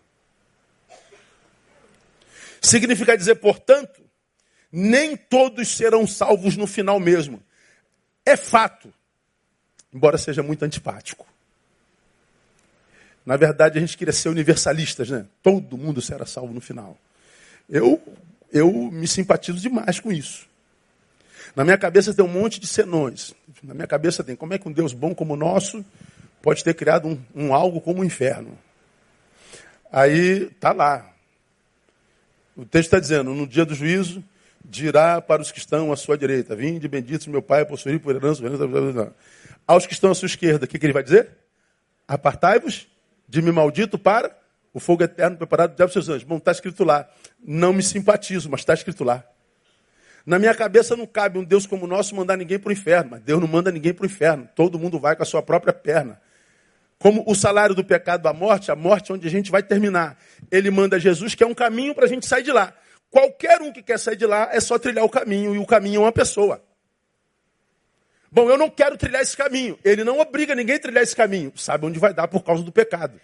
Significa 2.62 3.18
dizer, 3.18 3.36
portanto, 3.36 4.02
nem 4.72 5.16
todos 5.16 5.70
serão 5.70 6.06
salvos 6.06 6.58
no 6.58 6.68
final 6.68 7.00
mesmo. 7.00 7.42
É 8.26 8.36
fato, 8.36 8.94
embora 9.94 10.18
seja 10.18 10.44
muito 10.44 10.64
antipático. 10.64 11.26
Na 13.26 13.38
verdade, 13.38 13.78
a 13.78 13.82
gente 13.82 13.98
queria 13.98 14.14
ser 14.14 14.30
universalistas, 14.30 15.10
né? 15.10 15.26
Todo 15.44 15.78
mundo 15.78 16.02
será 16.02 16.26
salvo 16.26 16.54
no 16.54 16.62
final. 16.62 16.98
Eu, 17.70 18.02
eu 18.52 18.72
me 18.72 19.08
simpatizo 19.08 19.60
demais 19.60 20.00
com 20.00 20.12
isso. 20.12 20.48
Na 21.58 21.64
minha 21.64 21.78
cabeça 21.80 22.14
tem 22.14 22.24
um 22.24 22.28
monte 22.28 22.60
de 22.60 22.68
senões. 22.68 23.34
Na 23.64 23.74
minha 23.74 23.88
cabeça 23.88 24.24
tem 24.24 24.36
como 24.36 24.54
é 24.54 24.60
que 24.60 24.70
um 24.70 24.72
Deus 24.72 24.94
bom 24.94 25.16
como 25.16 25.34
o 25.34 25.36
nosso 25.36 25.84
pode 26.40 26.64
ter 26.64 26.76
criado 26.76 27.08
um, 27.08 27.20
um 27.34 27.52
algo 27.52 27.82
como 27.82 27.98
o 27.98 28.02
um 28.04 28.06
inferno. 28.06 28.56
Aí 29.92 30.52
tá 30.60 30.72
lá. 30.72 31.12
O 32.56 32.64
texto 32.64 32.90
está 32.90 33.00
dizendo: 33.00 33.34
no 33.34 33.48
dia 33.48 33.66
do 33.66 33.74
juízo, 33.74 34.24
dirá 34.64 35.20
para 35.20 35.42
os 35.42 35.52
que 35.52 35.58
estão 35.58 35.92
à 35.92 35.96
sua 35.96 36.16
direita: 36.16 36.56
Vinde, 36.56 36.88
benditos, 36.88 37.26
meu 37.26 37.42
Pai, 37.42 37.66
possuir 37.66 38.00
por 38.00 38.16
herança. 38.16 38.44
Aos 39.66 39.88
que 39.88 39.94
estão 39.94 40.12
à 40.12 40.14
sua 40.14 40.28
esquerda, 40.28 40.66
o 40.66 40.68
que, 40.68 40.78
que 40.78 40.86
ele 40.86 40.94
vai 40.94 41.02
dizer? 41.02 41.28
Apartai-vos 42.08 42.88
de 43.28 43.42
mim 43.42 43.52
maldito 43.52 43.98
para 43.98 44.32
o 44.72 44.80
fogo 44.80 45.04
eterno 45.04 45.38
preparado 45.38 45.76
para 45.76 45.88
os 45.88 45.92
seus 45.92 46.08
anjos. 46.08 46.24
Bom, 46.24 46.38
está 46.38 46.52
escrito 46.52 46.84
lá. 46.84 47.10
Não 47.44 47.74
me 47.74 47.82
simpatizo, 47.82 48.48
mas 48.48 48.60
está 48.60 48.76
escrito 48.76 49.04
lá. 49.04 49.26
Na 50.28 50.38
minha 50.38 50.54
cabeça 50.54 50.94
não 50.94 51.08
cabe 51.08 51.40
um 51.40 51.44
Deus 51.44 51.66
como 51.66 51.86
o 51.86 51.88
nosso 51.88 52.14
mandar 52.14 52.36
ninguém 52.36 52.60
para 52.60 52.68
o 52.68 52.74
inferno, 52.74 53.12
mas 53.12 53.22
Deus 53.22 53.40
não 53.40 53.48
manda 53.48 53.72
ninguém 53.72 53.94
para 53.94 54.04
o 54.04 54.06
inferno. 54.06 54.50
Todo 54.54 54.78
mundo 54.78 55.00
vai 55.00 55.16
com 55.16 55.24
a 55.24 55.26
sua 55.26 55.42
própria 55.42 55.72
perna. 55.72 56.22
Como 57.00 57.24
o 57.26 57.34
salário 57.34 57.74
do 57.74 57.82
pecado 57.82 58.28
a 58.28 58.34
morte, 58.34 58.70
a 58.70 58.76
morte 58.76 59.10
é 59.10 59.16
onde 59.16 59.26
a 59.26 59.32
gente 59.32 59.50
vai 59.50 59.64
terminar. 59.64 60.18
Ele 60.52 60.70
manda 60.70 61.00
Jesus, 61.00 61.34
que 61.34 61.46
é 61.46 61.48
um 61.48 61.54
caminho 61.54 61.96
para 61.96 62.04
a 62.04 62.08
gente 62.10 62.26
sair 62.26 62.44
de 62.44 62.52
lá. 62.52 62.74
Qualquer 63.10 63.62
um 63.62 63.72
que 63.72 63.82
quer 63.82 63.98
sair 63.98 64.18
de 64.18 64.26
lá 64.26 64.50
é 64.52 64.60
só 64.60 64.78
trilhar 64.78 65.06
o 65.06 65.10
caminho, 65.10 65.56
e 65.56 65.60
o 65.60 65.66
caminho 65.66 66.02
é 66.02 66.04
uma 66.04 66.12
pessoa. 66.12 66.62
Bom, 68.30 68.50
eu 68.50 68.58
não 68.58 68.70
quero 68.70 68.98
trilhar 68.98 69.22
esse 69.22 69.38
caminho. 69.38 69.80
Ele 69.82 70.04
não 70.04 70.20
obriga 70.20 70.54
ninguém 70.54 70.76
a 70.76 70.80
trilhar 70.80 71.04
esse 71.04 71.16
caminho. 71.16 71.54
Sabe 71.56 71.86
onde 71.86 72.00
vai 72.00 72.14
dar 72.14 72.28
por 72.28 72.44
causa 72.44 72.62
do 72.64 72.72
pecado. 72.74 73.18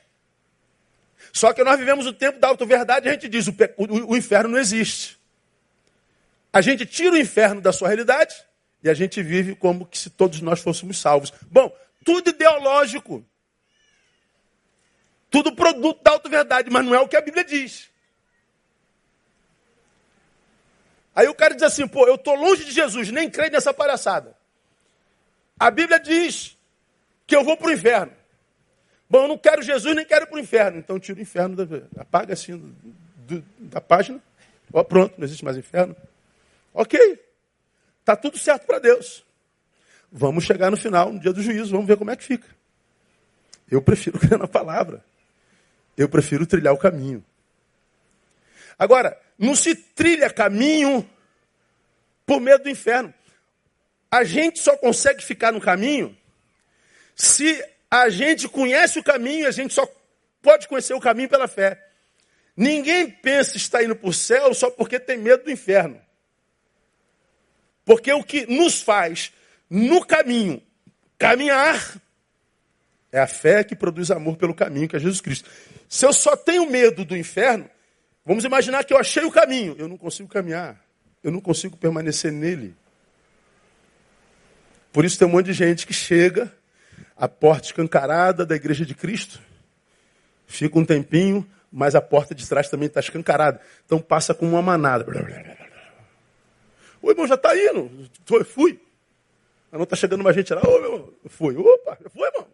Só 1.34 1.52
que 1.52 1.62
nós 1.66 1.78
vivemos 1.78 2.06
o 2.06 2.13
tempo 2.13 2.39
da 2.39 2.48
auto-verdade 2.48 3.08
e 3.08 3.10
a 3.10 3.12
gente 3.12 3.28
diz: 3.28 3.46
o, 3.50 3.56
o, 3.76 4.12
o 4.12 4.16
inferno 4.16 4.52
não 4.52 4.58
existe. 4.58 5.22
A 6.54 6.62
gente 6.62 6.86
tira 6.86 7.16
o 7.16 7.18
inferno 7.18 7.60
da 7.60 7.74
sua 7.74 7.88
realidade 7.88 8.36
e 8.84 8.89
a 8.89 8.94
gente 8.94 9.24
vive 9.24 9.56
como 9.56 9.89
se 9.92 10.12
todos 10.12 10.39
nós 10.39 10.62
fôssemos 10.62 11.00
salvos. 11.00 11.34
Bom, 11.50 11.76
tudo 12.06 12.30
ideológico. 12.30 13.26
Tudo 15.32 15.56
produto 15.56 16.04
da 16.04 16.12
auto-verdade, 16.12 16.70
mas 16.70 16.86
não 16.86 16.94
é 16.94 17.00
o 17.00 17.08
que 17.08 17.18
a 17.18 17.22
Bíblia 17.22 17.44
diz. 17.44 17.89
Aí 21.16 21.28
o 21.28 21.34
cara 21.34 21.56
diz 21.56 21.63
assim, 21.63 21.88
pô, 21.88 22.08
eu 22.08 22.16
estou 22.16 22.36
longe 22.36 22.63
de 22.66 22.72
Jesus, 22.72 23.10
nem 23.10 23.30
creio 23.32 23.52
nessa 23.52 23.74
palhaçada. 23.74 24.36
A 25.60 25.72
Bíblia 25.72 26.00
diz 26.00 26.56
que 27.26 27.36
eu 27.36 27.44
vou 27.44 27.58
para 27.58 27.68
o 27.68 27.72
inferno. 27.72 28.13
Bom, 29.10 29.24
eu 29.24 29.28
não 29.28 29.38
quero 29.38 29.63
Jesus, 29.63 29.96
nem 29.96 30.06
quero 30.06 30.28
para 30.28 30.36
o 30.36 30.39
inferno. 30.39 30.78
Então 30.78 31.00
tira 31.00 31.18
o 31.18 31.22
inferno, 31.22 31.66
da, 31.66 32.02
apaga 32.02 32.34
assim 32.34 32.58
do, 32.58 32.76
do, 33.39 33.46
da 33.58 33.82
página. 33.82 34.22
Ó, 34.72 34.84
pronto, 34.84 35.16
não 35.18 35.26
existe 35.26 35.44
mais 35.44 35.58
inferno. 35.58 35.96
Ok. 36.73 36.99
Está 37.99 38.15
tudo 38.15 38.38
certo 38.38 38.65
para 38.65 38.79
Deus. 38.79 39.25
Vamos 40.12 40.43
chegar 40.43 40.69
no 40.69 40.77
final, 40.77 41.12
no 41.12 41.19
dia 41.19 41.33
do 41.33 41.41
juízo, 41.41 41.71
vamos 41.71 41.88
ver 41.88 41.97
como 41.97 42.12
é 42.12 42.15
que 42.15 42.23
fica. 42.23 42.47
Eu 43.69 43.81
prefiro 43.81 44.17
crer 44.19 44.38
na 44.38 44.47
palavra. 44.47 45.03
Eu 45.97 46.09
prefiro 46.09 46.45
trilhar 46.45 46.73
o 46.73 46.77
caminho. 46.77 47.23
Agora, 48.77 49.19
não 49.38 49.55
se 49.55 49.75
trilha 49.75 50.29
caminho 50.29 51.07
por 52.25 52.39
medo 52.39 52.63
do 52.63 52.69
inferno. 52.69 53.13
A 54.12 54.23
gente 54.23 54.59
só 54.59 54.75
consegue 54.77 55.23
ficar 55.23 55.51
no 55.51 55.62
caminho 55.62 56.15
se 57.15 57.63
a 57.89 58.09
gente 58.09 58.47
conhece 58.47 58.99
o 58.99 59.03
caminho 59.03 59.47
a 59.47 59.51
gente 59.51 59.73
só 59.73 59.88
pode 60.41 60.67
conhecer 60.67 60.93
o 60.93 60.99
caminho 60.99 61.29
pela 61.29 61.47
fé. 61.47 61.83
Ninguém 62.55 63.09
pensa 63.09 63.57
estar 63.57 63.83
indo 63.83 63.95
para 63.95 64.09
o 64.09 64.13
céu 64.13 64.53
só 64.53 64.69
porque 64.69 64.99
tem 64.99 65.17
medo 65.17 65.45
do 65.45 65.51
inferno. 65.51 65.99
Porque 67.86 68.12
o 68.13 68.24
que 68.24 68.46
nos 68.46 68.82
faz 68.82 69.32
no 69.69 70.06
caminho 70.06 70.62
caminhar 71.17 72.02
é 73.12 73.19
a 73.19 73.28
fé 73.28 73.63
que 73.63 73.76
produz 73.76 74.10
amor 74.10 74.38
pelo 74.38 74.54
caminho, 74.54 74.88
que 74.88 74.96
é 74.96 75.00
Jesus 75.00 75.22
Cristo. 75.22 75.50
Se 75.88 76.06
eu 76.06 76.12
só 76.12 76.36
tenho 76.36 76.69
medo 76.69 77.06
do 77.06 77.15
inferno, 77.15 77.69
vamos 78.26 78.43
imaginar 78.43 78.84
que 78.84 78.93
eu 78.93 78.98
achei 78.98 79.24
o 79.24 79.32
caminho, 79.32 79.76
eu 79.78 79.88
não 79.88 79.98
consigo 79.98 80.28
caminhar, 80.28 80.84
eu 81.24 81.32
não 81.32 81.39
consigo 81.39 81.78
permanecer 81.78 82.32
nele. 82.32 82.76
Por 84.91 85.06
isso 85.06 85.17
tem 85.17 85.28
um 85.28 85.32
monte 85.32 85.48
de 85.48 85.54
gente 85.54 85.86
que 85.86 85.93
chega 85.93 86.52
à 87.15 87.28
porta 87.28 87.67
escancarada 87.67 88.46
da 88.46 88.56
igreja 88.56 88.86
de 88.86 88.96
Cristo, 88.96 89.39
fica 90.48 90.78
um 90.80 90.86
tempinho, 90.86 91.48
mas 91.72 91.96
a 91.96 92.02
porta 92.02 92.36
de 92.36 92.48
trás 92.48 92.69
também 92.69 92.88
está 92.88 93.00
escancarada. 93.00 93.60
Então 93.86 94.00
passa 94.00 94.34
como 94.34 94.52
uma 94.52 94.62
manada. 94.62 95.06
O 97.04 97.12
irmão 97.12 97.28
já 97.28 97.36
está 97.36 97.56
indo. 97.56 97.92
Foi, 98.26 98.46
fui. 98.46 98.80
Mas 99.70 99.78
não 99.78 99.84
está 99.84 99.98
chegando 99.98 100.24
mais 100.24 100.34
gente 100.34 100.54
lá. 100.54 100.62
Ô, 100.62 100.80
meu 100.80 101.13
fui. 101.26 101.54
Opa, 101.58 101.98
foi, 102.10 102.28
irmão. 102.30 102.48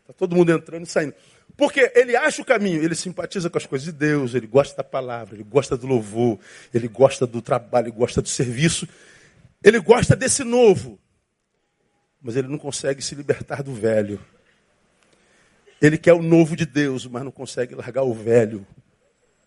Está 0.00 0.12
todo 0.16 0.36
mundo 0.36 0.52
entrando 0.52 0.84
e 0.84 0.86
saindo. 0.86 1.14
Porque 1.56 1.90
ele 1.96 2.14
acha 2.14 2.40
o 2.40 2.44
caminho, 2.44 2.82
ele 2.82 2.94
simpatiza 2.94 3.50
com 3.50 3.58
as 3.58 3.66
coisas 3.66 3.84
de 3.84 3.92
Deus, 3.92 4.34
ele 4.34 4.46
gosta 4.46 4.76
da 4.76 4.84
palavra, 4.84 5.34
ele 5.36 5.44
gosta 5.44 5.76
do 5.76 5.86
louvor, 5.86 6.38
ele 6.72 6.88
gosta 6.88 7.26
do 7.26 7.40
trabalho, 7.42 7.88
ele 7.88 7.96
gosta 7.96 8.22
do 8.22 8.28
serviço. 8.28 8.88
Ele 9.62 9.80
gosta 9.80 10.14
desse 10.14 10.44
novo, 10.44 10.98
mas 12.22 12.36
ele 12.36 12.48
não 12.48 12.58
consegue 12.58 13.02
se 13.02 13.14
libertar 13.14 13.62
do 13.62 13.74
velho. 13.74 14.20
Ele 15.82 15.98
quer 15.98 16.12
o 16.12 16.22
novo 16.22 16.54
de 16.54 16.66
Deus, 16.66 17.06
mas 17.06 17.24
não 17.24 17.32
consegue 17.32 17.74
largar 17.74 18.02
o 18.04 18.14
velho, 18.14 18.64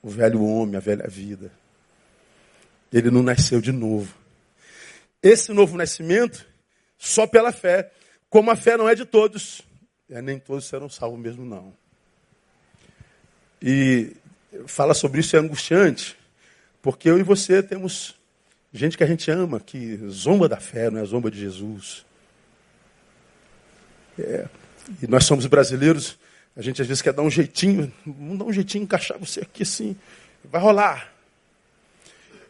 o 0.02 0.10
velho 0.10 0.44
homem, 0.44 0.76
a 0.76 0.80
velha 0.82 1.08
vida. 1.08 1.52
Ele 2.92 3.12
não 3.12 3.24
nasceu 3.24 3.60
de 3.62 3.72
novo. 3.72 4.14
Esse 5.22 5.52
novo 5.52 5.78
nascimento, 5.78 6.46
só 6.98 7.28
pela 7.28 7.52
fé. 7.52 7.92
Como 8.30 8.52
a 8.52 8.56
fé 8.56 8.78
não 8.78 8.88
é 8.88 8.96
de 8.96 9.06
todos, 9.06 9.62
é, 10.10 10.22
nem 10.22 10.40
todos 10.40 10.66
serão 10.66 10.90
salvos 10.90 11.20
mesmo, 11.20 11.46
não. 11.46 11.74
E 13.62 14.16
fala 14.66 14.94
sobre 14.94 15.20
isso 15.20 15.36
é 15.36 15.40
angustiante, 15.40 16.18
porque 16.82 17.10
eu 17.10 17.18
e 17.18 17.24
você 17.24 17.62
temos 17.62 18.16
gente 18.72 18.98
que 18.98 19.04
a 19.04 19.08
gente 19.08 19.30
ama, 19.32 19.60
que 19.60 19.98
zomba 20.10 20.48
da 20.48 20.58
fé, 20.58 20.90
não 20.90 21.02
é 21.02 21.06
zomba 21.06 21.32
de 21.32 21.40
Jesus. 21.40 22.06
É, 24.20 24.48
e 25.02 25.08
nós 25.08 25.26
somos 25.26 25.46
brasileiros, 25.46 26.18
a 26.56 26.62
gente 26.62 26.82
às 26.82 26.88
vezes 26.88 27.02
quer 27.02 27.14
dar 27.14 27.22
um 27.22 27.30
jeitinho, 27.30 27.92
vamos 28.06 28.38
dar 28.38 28.46
um 28.46 28.54
jeitinho, 28.54 28.84
encaixar 28.84 29.18
você 29.18 29.42
aqui 29.42 29.64
assim, 29.64 29.96
vai 30.44 30.62
rolar. 30.62 31.14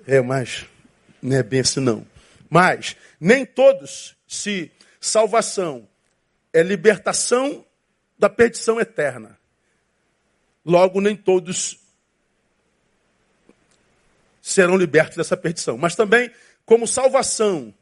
É, 0.07 0.21
mas 0.21 0.65
não 1.21 1.35
é 1.35 1.43
bem 1.43 1.59
assim 1.59 1.81
não. 1.81 2.07
Mas 2.49 2.95
nem 3.19 3.45
todos, 3.45 4.15
se 4.25 4.71
salvação 5.01 5.87
é 6.53 6.63
libertação 6.63 7.65
da 8.17 8.29
perdição 8.29 8.79
eterna, 8.79 9.37
logo 10.65 11.01
nem 11.01 11.15
todos 11.15 11.77
serão 14.41 14.77
libertos 14.77 15.17
dessa 15.17 15.35
perdição. 15.35 15.77
Mas 15.77 15.93
também, 15.93 16.31
como 16.65 16.87
salvação 16.87 17.73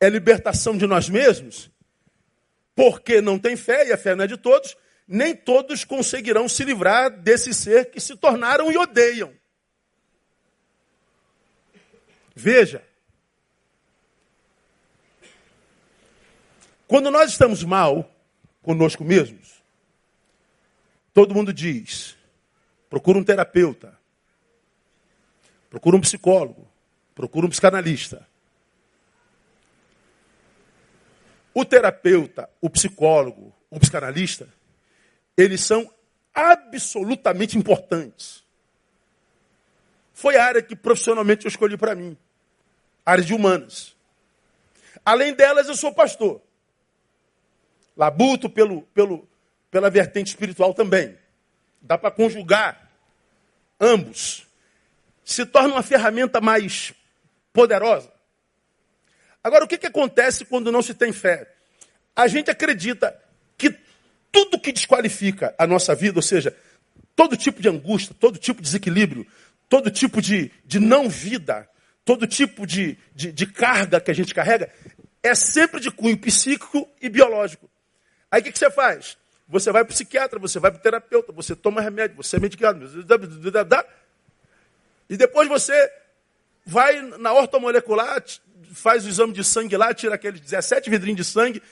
é 0.00 0.08
libertação 0.08 0.76
de 0.76 0.88
nós 0.88 1.08
mesmos, 1.08 1.70
porque 2.74 3.20
não 3.20 3.38
tem 3.38 3.56
fé, 3.56 3.86
e 3.86 3.92
a 3.92 3.96
fé 3.96 4.16
não 4.16 4.24
é 4.24 4.26
de 4.26 4.36
todos, 4.36 4.76
nem 5.06 5.36
todos 5.36 5.84
conseguirão 5.84 6.48
se 6.48 6.64
livrar 6.64 7.10
desse 7.10 7.54
ser 7.54 7.90
que 7.92 8.00
se 8.00 8.16
tornaram 8.16 8.72
e 8.72 8.76
odeiam. 8.76 9.32
Veja, 12.34 12.84
quando 16.86 17.10
nós 17.10 17.30
estamos 17.30 17.62
mal 17.62 18.10
conosco 18.62 19.04
mesmos, 19.04 19.62
todo 21.12 21.34
mundo 21.34 21.52
diz: 21.52 22.16
procura 22.90 23.18
um 23.18 23.24
terapeuta, 23.24 23.96
procura 25.70 25.96
um 25.96 26.00
psicólogo, 26.00 26.66
procura 27.14 27.46
um 27.46 27.50
psicanalista. 27.50 28.26
O 31.54 31.64
terapeuta, 31.64 32.50
o 32.60 32.68
psicólogo, 32.68 33.54
o 33.70 33.78
psicanalista, 33.78 34.48
eles 35.36 35.60
são 35.60 35.88
absolutamente 36.34 37.56
importantes. 37.56 38.42
Foi 40.12 40.36
a 40.36 40.44
área 40.44 40.62
que 40.62 40.74
profissionalmente 40.74 41.44
eu 41.44 41.48
escolhi 41.48 41.76
para 41.76 41.94
mim. 41.94 42.16
Área 43.04 43.24
de 43.24 43.34
humanas. 43.34 43.94
Além 45.04 45.34
delas, 45.34 45.68
eu 45.68 45.76
sou 45.76 45.92
pastor. 45.92 46.40
Labuto 47.96 48.48
pelo, 48.48 48.82
pelo, 48.94 49.28
pela 49.70 49.90
vertente 49.90 50.28
espiritual 50.28 50.72
também. 50.74 51.16
Dá 51.80 51.98
para 51.98 52.10
conjugar 52.10 52.90
ambos 53.78 54.44
se 55.24 55.46
torna 55.46 55.74
uma 55.74 55.82
ferramenta 55.82 56.40
mais 56.40 56.92
poderosa. 57.52 58.12
Agora, 59.42 59.64
o 59.64 59.68
que, 59.68 59.78
que 59.78 59.86
acontece 59.86 60.44
quando 60.44 60.70
não 60.70 60.82
se 60.82 60.94
tem 60.94 61.12
fé? 61.12 61.50
A 62.14 62.28
gente 62.28 62.50
acredita 62.50 63.18
que 63.56 63.74
tudo 64.30 64.60
que 64.60 64.72
desqualifica 64.72 65.54
a 65.58 65.66
nossa 65.66 65.94
vida, 65.94 66.18
ou 66.18 66.22
seja, 66.22 66.54
todo 67.16 67.36
tipo 67.36 67.62
de 67.62 67.68
angústia, 67.68 68.14
todo 68.18 68.38
tipo 68.38 68.60
de 68.60 68.66
desequilíbrio, 68.66 69.26
todo 69.68 69.90
tipo 69.90 70.20
de, 70.20 70.50
de 70.64 70.78
não 70.78 71.08
vida, 71.08 71.68
todo 72.04 72.26
tipo 72.26 72.66
de, 72.66 72.98
de, 73.14 73.32
de 73.32 73.46
carga 73.46 74.00
que 74.00 74.10
a 74.10 74.14
gente 74.14 74.34
carrega, 74.34 74.70
é 75.22 75.34
sempre 75.34 75.80
de 75.80 75.90
cunho 75.90 76.18
psíquico 76.18 76.88
e 77.00 77.08
biológico. 77.08 77.68
Aí 78.30 78.40
o 78.40 78.44
que, 78.44 78.52
que 78.52 78.58
você 78.58 78.70
faz? 78.70 79.16
Você 79.48 79.72
vai 79.72 79.84
para 79.84 79.92
o 79.92 79.94
psiquiatra, 79.94 80.38
você 80.38 80.58
vai 80.58 80.70
para 80.70 80.80
o 80.80 80.82
terapeuta, 80.82 81.32
você 81.32 81.54
toma 81.54 81.80
remédio, 81.80 82.16
você 82.16 82.36
é 82.36 82.40
medicado, 82.40 82.84
e 85.08 85.16
depois 85.16 85.48
você 85.48 85.92
vai 86.64 87.00
na 87.18 87.32
ortomolecular, 87.32 88.22
faz 88.72 89.04
o 89.04 89.08
exame 89.08 89.32
de 89.32 89.44
sangue 89.44 89.76
lá, 89.76 89.92
tira 89.92 90.14
aqueles 90.14 90.40
17 90.40 90.88
vidrinhos 90.88 91.18
de 91.18 91.24
sangue, 91.24 91.62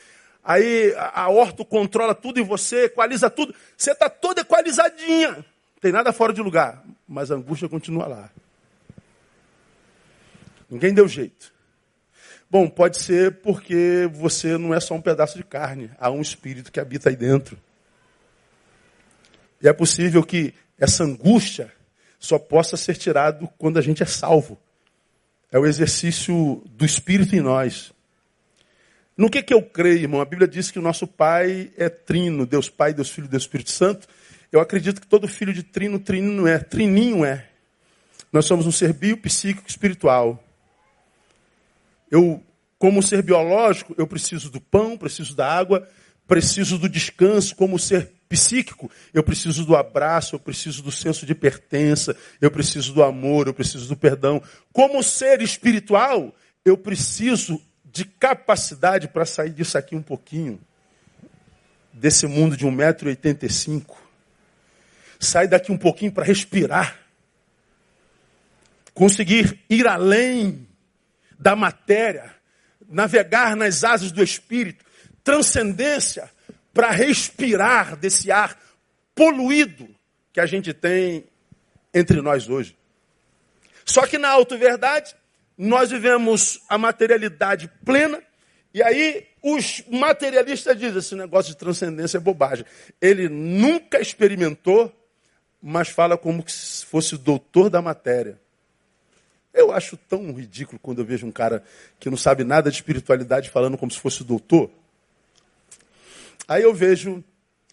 aí 0.45 0.95
a, 0.97 1.23
a 1.23 1.29
orto 1.31 1.65
controla 1.65 2.15
tudo 2.15 2.39
em 2.39 2.45
você, 2.45 2.85
equaliza 2.85 3.31
tudo. 3.31 3.55
Você 3.77 3.93
está 3.93 4.11
toda 4.11 4.43
equalizadinha. 4.43 5.33
Não 5.33 5.45
tem 5.81 5.93
nada 5.93 6.13
fora 6.13 6.33
de 6.33 6.43
lugar, 6.43 6.83
mas 7.09 7.31
a 7.31 7.35
angústia 7.35 7.69
continua 7.69 8.07
lá. 8.07 8.31
Ninguém 10.73 10.95
deu 10.95 11.07
jeito. 11.07 11.53
Bom, 12.51 12.67
pode 12.67 12.97
ser 12.97 13.43
porque 13.43 14.09
você 14.11 14.57
não 14.57 14.73
é 14.73 14.81
só 14.81 14.95
um 14.95 15.03
pedaço 15.03 15.37
de 15.37 15.45
carne, 15.45 15.91
há 15.99 16.11
um 16.11 16.23
espírito 16.23 16.73
que 16.73 16.81
habita 16.81 17.11
aí 17.11 17.17
dentro. 17.17 17.59
E 19.61 19.69
é 19.69 19.73
possível 19.75 20.23
que 20.23 20.55
essa 20.79 21.05
angústia 21.05 21.71
só 22.19 22.39
possa 22.39 22.75
ser 22.79 22.97
tirado 22.97 23.51
quando 23.59 23.79
a 23.79 23.83
gente 23.83 24.03
é 24.03 24.07
salvo. 24.07 24.59
É 25.51 25.59
o 25.59 25.67
exercício 25.67 26.63
do 26.71 26.87
Espírito 26.87 27.37
em 27.37 27.41
nós. 27.41 27.93
No 29.15 29.29
que, 29.29 29.43
que 29.43 29.53
eu 29.53 29.61
creio, 29.61 29.99
irmão? 29.99 30.23
A 30.23 30.25
Bíblia 30.25 30.49
diz 30.49 30.71
que 30.71 30.79
o 30.79 30.83
nosso 30.83 31.07
Pai 31.07 31.71
é 31.77 31.91
trino, 31.91 32.47
Deus 32.47 32.71
Pai, 32.71 32.95
Deus 32.95 33.11
Filho, 33.11 33.29
Deus 33.29 33.43
Espírito 33.43 33.71
Santo. 33.71 34.09
Eu 34.51 34.59
acredito 34.59 35.03
que 35.03 35.07
todo 35.07 35.29
filho 35.29 35.53
de 35.53 35.63
trino, 35.63 35.99
trino 35.99 36.47
é, 36.47 36.59
trininho 36.59 37.27
é. 37.27 37.47
Nós 38.33 38.47
somos 38.47 38.67
um 38.67 38.73
ser 38.73 38.95
bio, 38.95 39.19
psíquico, 39.19 39.69
espiritual. 39.69 40.43
Eu, 42.13 42.45
como 42.79 43.03
ser 43.03 43.23
biológico, 43.23 43.95
eu 43.97 44.07
preciso 44.07 44.51
do 44.51 44.61
pão, 44.61 44.99
preciso 44.99 45.35
da 45.35 45.51
água, 45.51 45.89
preciso 46.29 46.77
do 46.77 46.87
descanso, 46.87 47.57
como 47.57 47.79
ser 47.79 48.13
psíquico, 48.29 48.91
eu 49.15 49.23
preciso 49.23 49.65
do 49.65 49.75
abraço, 49.75 50.35
eu 50.35 50.39
preciso 50.39 50.83
do 50.83 50.93
senso 50.93 51.25
de 51.25 51.35
pertença, 51.35 52.15
eu 52.39 52.51
preciso 52.51 52.93
do 52.93 53.03
amor, 53.03 53.47
eu 53.47 53.55
preciso 53.55 53.89
do 53.89 53.97
perdão. 53.97 54.43
Como 54.75 55.03
ser 55.03 55.41
espiritual, 55.41 56.35
eu 56.67 56.77
preciso 56.77 57.59
de 57.83 58.05
capacidade 58.05 59.09
para 59.09 59.25
sair 59.25 59.51
disso 59.51 59.79
aqui 59.79 59.97
um 59.97 60.03
pouquinho, 60.03 60.61
desse 61.95 62.27
mundo 62.27 62.59
de 62.59 62.67
1,85m. 62.67 63.87
Sair 65.19 65.49
daqui 65.49 65.73
um 65.73 65.79
pouquinho 65.79 66.13
para 66.13 66.25
respirar. 66.25 66.99
Conseguir 68.93 69.59
ir 69.71 69.87
além 69.87 70.67
da 71.43 71.57
matéria, 71.57 72.33
navegar 72.89 73.57
nas 73.57 73.83
asas 73.83 74.13
do 74.13 74.23
espírito, 74.23 74.85
transcendência 75.25 76.31
para 76.73 76.91
respirar 76.91 77.97
desse 77.97 78.31
ar 78.31 78.57
poluído 79.13 79.89
que 80.33 80.41
a 80.41 80.47
gente 80.47 80.73
tem 80.73 81.25
entre 81.93 82.23
nós 82.23 82.49
hoje. 82.49 82.77
Só 83.85 84.07
que 84.07 84.19
na 84.19 84.29
auto-verdade, 84.29 85.15
nós 85.59 85.91
vivemos 85.91 86.61
a 86.69 86.79
materialidade 86.79 87.69
plena, 87.85 88.23
e 88.73 88.81
aí 88.83 89.27
os 89.43 89.83
materialistas 89.91 90.79
dizem: 90.79 90.99
esse 90.99 91.15
negócio 91.17 91.53
de 91.53 91.59
transcendência 91.59 92.19
é 92.19 92.21
bobagem. 92.21 92.65
Ele 93.01 93.29
nunca 93.29 94.01
experimentou, 94.01 94.91
mas 95.61 95.89
fala 95.89 96.17
como 96.17 96.49
se 96.49 96.87
fosse 96.87 97.19
doutor 97.19 97.69
da 97.69 97.83
matéria. 97.83 98.41
Eu 99.53 99.71
acho 99.71 99.97
tão 99.97 100.33
ridículo 100.33 100.79
quando 100.79 101.01
eu 101.01 101.05
vejo 101.05 101.27
um 101.27 101.33
cara 101.33 101.63
que 102.01 102.09
não 102.09 102.17
sabe 102.17 102.45
nada 102.45 102.71
de 102.71 102.77
espiritualidade 102.77 103.51
falando 103.51 103.77
como 103.77 103.91
se 103.91 103.99
fosse 103.99 104.25
doutor. 104.25 104.71
Aí 106.49 106.63
eu 106.63 106.73
vejo 106.75 107.23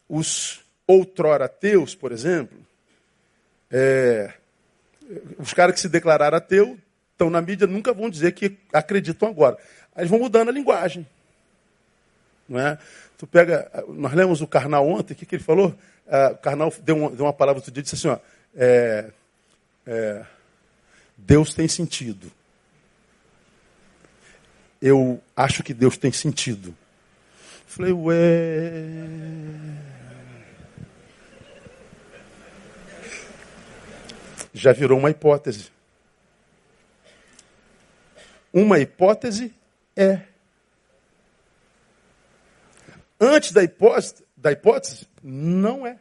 os 0.08 0.62
outrora 0.86 1.46
ateus, 1.46 1.96
por 1.96 2.12
exemplo, 2.12 2.58
é, 3.72 4.34
os 5.38 5.54
caras 5.54 5.76
que 5.76 5.82
se 5.82 5.90
declararam 5.90 6.38
ateu 6.38 6.78
estão 7.12 7.30
na 7.30 7.42
mídia, 7.42 7.68
nunca 7.68 7.94
vão 7.94 8.10
dizer 8.10 8.32
que 8.32 8.58
acreditam 8.74 9.30
agora. 9.30 9.58
Aí 9.96 10.08
vão 10.08 10.20
mudando 10.20 10.50
a 10.50 10.52
linguagem. 10.52 11.06
Não 12.48 12.60
é? 12.60 12.78
Tu 13.18 13.28
pega, 13.28 13.70
nós 13.90 14.14
lemos 14.14 14.42
o 14.42 14.48
Karnal 14.48 14.88
ontem, 14.88 15.14
o 15.14 15.16
que, 15.16 15.26
que 15.26 15.36
ele 15.36 15.44
falou? 15.44 15.76
Uh, 16.08 16.34
o 16.34 16.38
Karnal 16.38 16.74
deu 16.82 17.10
deu 17.12 17.26
uma 17.26 17.34
palavra 17.34 17.60
outro 17.60 17.72
dia, 17.72 17.84
disse 17.84 17.96
assim, 17.96 18.08
ó, 18.08 18.18
é, 18.56 19.12
é, 19.86 20.26
Deus 21.26 21.54
tem 21.54 21.68
sentido. 21.68 22.32
Eu 24.82 25.22
acho 25.36 25.62
que 25.64 25.74
Deus 25.74 25.98
tem 25.98 26.12
sentido. 26.12 26.76
Falei, 27.68 27.92
ué. 27.92 28.16
Já 34.54 34.74
virou 34.74 34.98
uma 34.98 35.10
hipótese. 35.10 35.72
Uma 38.52 38.80
hipótese 38.80 39.54
É. 39.96 40.22
Antes 43.20 43.52
da 43.52 43.62
hipótese, 43.62 44.24
da 44.36 44.52
hipótese, 44.52 45.06
não 45.22 45.86
é. 45.86 46.00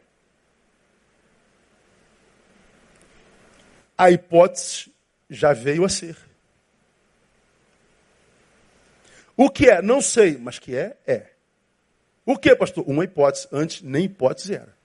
A 3.97 4.13
hipótese 4.13 4.93
já 5.29 5.53
veio 5.53 5.85
a 5.85 5.89
ser. 5.89 6.17
O 9.37 9.49
que 9.49 9.71
é? 9.71 9.81
Não 9.81 10.01
sei, 10.01 10.37
mas 10.37 10.59
que 10.59 10.77
é? 10.77 10.97
É. 11.07 11.31
O 12.27 12.37
que, 12.37 12.55
pastor? 12.57 12.85
Uma 12.89 13.05
hipótese. 13.05 13.47
Antes 13.53 13.83
nem 13.83 14.05
hipótese 14.05 14.55
era. 14.55 14.77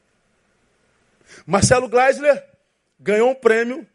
Marcelo 1.46 1.90
Gleisler 1.90 2.46
ganhou 3.00 3.32
um 3.32 3.36
prêmio 3.36 3.88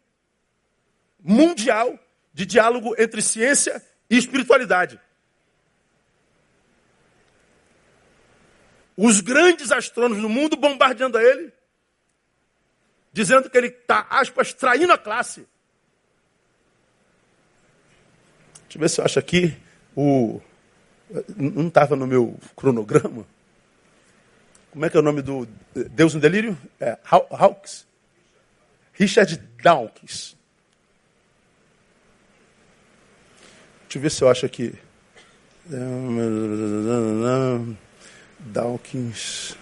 mundial 1.19 1.97
de 2.33 2.45
diálogo 2.45 2.93
entre 2.97 3.21
ciência 3.21 3.81
e 4.09 4.17
espiritualidade. 4.17 4.99
Os 8.97 9.21
grandes 9.21 9.71
astrônomos 9.71 10.21
do 10.21 10.27
mundo 10.27 10.57
bombardeando 10.57 11.17
ele, 11.17 11.53
dizendo 13.13 13.49
que 13.49 13.57
ele 13.57 13.67
está, 13.67 14.05
aspas, 14.09 14.53
traindo 14.53 14.91
a 14.91 14.97
classe. 14.97 15.47
Deixa 18.69 18.77
eu 18.77 18.81
ver 18.81 18.89
se 18.89 19.01
eu 19.01 19.05
acho 19.05 19.17
aqui 19.17 19.57
o. 19.95 20.39
Não 21.35 21.69
estava 21.69 21.95
no 21.95 22.05
meu 22.05 22.37
cronograma. 22.55 23.25
Como 24.69 24.85
é 24.85 24.89
que 24.91 24.95
é 24.95 24.99
o 24.99 25.03
nome 25.03 25.23
do 25.23 25.47
Deus 25.73 26.13
no 26.13 26.19
Delírio? 26.19 26.55
É, 26.79 26.95
Hawks. 27.03 27.87
Richard 28.93 29.37
Dawkins. 29.63 30.35
Deixa 33.85 33.97
eu 33.97 34.01
ver 34.03 34.11
se 34.11 34.21
eu 34.21 34.29
acho 34.29 34.45
aqui. 34.45 34.75
Dawkins. 38.39 39.57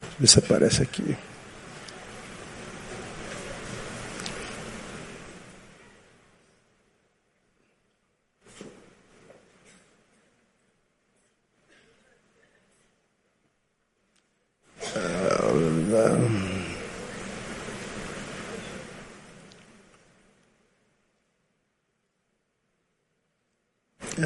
Deixa 0.00 0.16
eu 0.16 0.20
ver 0.20 0.26
se 0.26 0.38
aparece 0.38 0.82
aqui. 0.82 1.16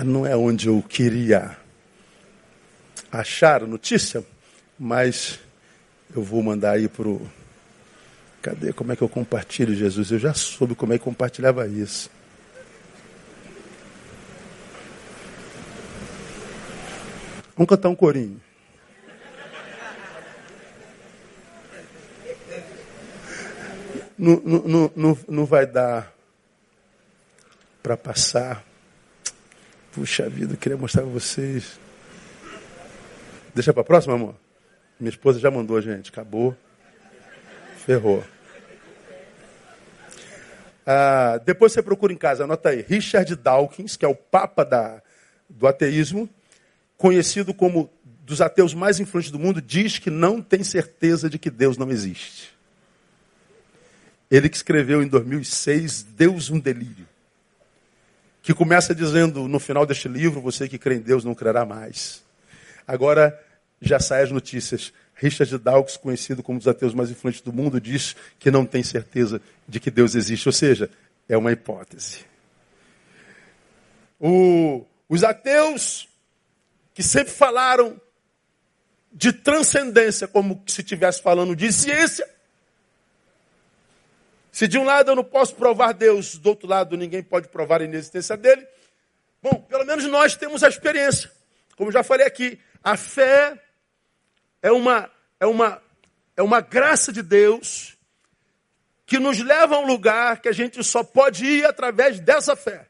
não 0.04 0.26
é 0.26 0.37
onde 0.52 0.68
eu 0.68 0.84
queria 0.86 1.56
achar 3.10 3.62
a 3.62 3.66
notícia, 3.66 4.22
mas 4.78 5.40
eu 6.14 6.22
vou 6.22 6.42
mandar 6.42 6.72
aí 6.72 6.88
para 6.88 7.08
o. 7.08 7.26
Cadê? 8.42 8.70
Como 8.72 8.92
é 8.92 8.96
que 8.96 9.00
eu 9.02 9.08
compartilho, 9.08 9.74
Jesus? 9.74 10.10
Eu 10.10 10.18
já 10.18 10.34
soube 10.34 10.74
como 10.74 10.92
é 10.92 10.98
que 10.98 11.04
compartilhava 11.04 11.66
isso. 11.66 12.10
Vamos 17.56 17.68
cantar 17.68 17.88
um 17.88 17.94
corinho. 17.94 18.38
Não, 24.18 24.36
não, 24.44 24.92
não, 24.94 25.18
não 25.28 25.44
vai 25.46 25.66
dar 25.66 26.12
para 27.82 27.96
passar. 27.96 28.71
Puxa 29.92 30.26
vida, 30.26 30.55
eu 30.55 30.57
queria 30.57 30.78
mostrar 30.78 31.02
para 31.02 31.11
vocês. 31.11 31.78
Deixa 33.55 33.74
para 33.74 33.85
próxima, 33.85 34.14
amor? 34.14 34.35
Minha 34.98 35.11
esposa 35.11 35.38
já 35.38 35.50
mandou, 35.50 35.78
gente. 35.83 36.09
Acabou. 36.09 36.57
Ferrou. 37.85 38.24
Ah, 40.87 41.38
depois 41.44 41.72
você 41.72 41.83
procura 41.83 42.11
em 42.11 42.16
casa, 42.16 42.44
anota 42.44 42.70
aí. 42.70 42.83
Richard 42.88 43.37
Dawkins, 43.37 43.94
que 43.94 44.05
é 44.07 44.09
o 44.09 44.14
papa 44.14 44.64
da, 44.64 45.02
do 45.46 45.66
ateísmo, 45.66 46.26
conhecido 46.96 47.52
como 47.52 47.90
dos 48.24 48.40
ateus 48.40 48.72
mais 48.72 48.98
influentes 48.98 49.31
do 49.31 49.38
mundo, 49.38 49.61
diz 49.61 49.98
que 49.98 50.09
não 50.09 50.40
tem 50.40 50.64
certeza 50.64 51.28
de 51.28 51.38
que 51.38 51.50
Deus 51.50 51.76
não 51.76 51.90
existe. 51.90 52.50
Ele 54.31 54.48
que 54.48 54.57
escreveu 54.57 55.02
em 55.02 55.07
2006, 55.07 56.02
Deus 56.02 56.48
um 56.48 56.59
delírio 56.59 57.12
que 58.42 58.52
começa 58.52 58.94
dizendo 58.94 59.46
no 59.46 59.61
final 59.61 59.87
deste 59.87 60.09
livro: 60.09 60.40
Você 60.40 60.68
que 60.68 60.78
crê 60.78 60.96
em 60.96 61.00
Deus 61.00 61.24
não 61.24 61.35
crerá 61.35 61.64
mais. 61.64 62.22
Agora 62.87 63.38
já 63.81 64.00
saem 64.00 64.24
as 64.24 64.31
notícias. 64.31 64.92
Richard 65.14 65.57
Dawkins, 65.59 65.96
conhecido 65.96 66.42
como 66.42 66.57
um 66.57 66.59
dos 66.59 66.66
ateus 66.66 66.92
mais 66.92 67.09
influentes 67.11 67.40
do 67.40 67.52
mundo, 67.52 67.81
diz 67.81 68.16
que 68.40 68.50
não 68.50 68.66
tem 68.66 68.83
certeza 68.83 69.40
de 69.68 69.78
que 69.78 69.90
Deus 69.90 70.16
existe, 70.16 70.48
ou 70.48 70.52
seja, 70.52 70.90
é 71.28 71.37
uma 71.37 71.52
hipótese. 71.52 72.24
O, 74.18 74.85
os 75.09 75.22
ateus 75.22 76.09
que 76.92 77.02
sempre 77.02 77.33
falaram 77.33 78.00
de 79.12 79.33
transcendência, 79.33 80.26
como 80.26 80.62
se 80.66 80.81
estivesse 80.81 81.22
falando 81.22 81.55
de 81.55 81.72
ciência, 81.72 82.28
se 84.52 84.68
de 84.68 84.78
um 84.78 84.84
lado 84.84 85.10
eu 85.10 85.16
não 85.16 85.24
posso 85.24 85.54
provar 85.54 85.92
Deus, 85.94 86.36
do 86.36 86.50
outro 86.50 86.68
lado 86.68 86.94
ninguém 86.94 87.22
pode 87.22 87.48
provar 87.48 87.80
a 87.80 87.84
inexistência 87.84 88.36
dele, 88.36 88.68
bom, 89.42 89.62
pelo 89.62 89.86
menos 89.86 90.04
nós 90.04 90.36
temos 90.36 90.62
a 90.62 90.68
experiência. 90.68 91.32
Como 91.74 91.90
já 91.90 92.02
falei 92.02 92.26
aqui, 92.26 92.60
a 92.84 92.94
fé 92.94 93.58
é 94.60 94.70
uma, 94.70 95.10
é 95.40 95.46
uma, 95.46 95.82
é 96.36 96.42
uma 96.42 96.60
graça 96.60 97.10
de 97.10 97.22
Deus 97.22 97.96
que 99.06 99.18
nos 99.18 99.40
leva 99.40 99.76
a 99.76 99.78
um 99.78 99.86
lugar 99.86 100.40
que 100.40 100.48
a 100.48 100.52
gente 100.52 100.84
só 100.84 101.02
pode 101.02 101.46
ir 101.46 101.64
através 101.64 102.20
dessa 102.20 102.54
fé. 102.54 102.86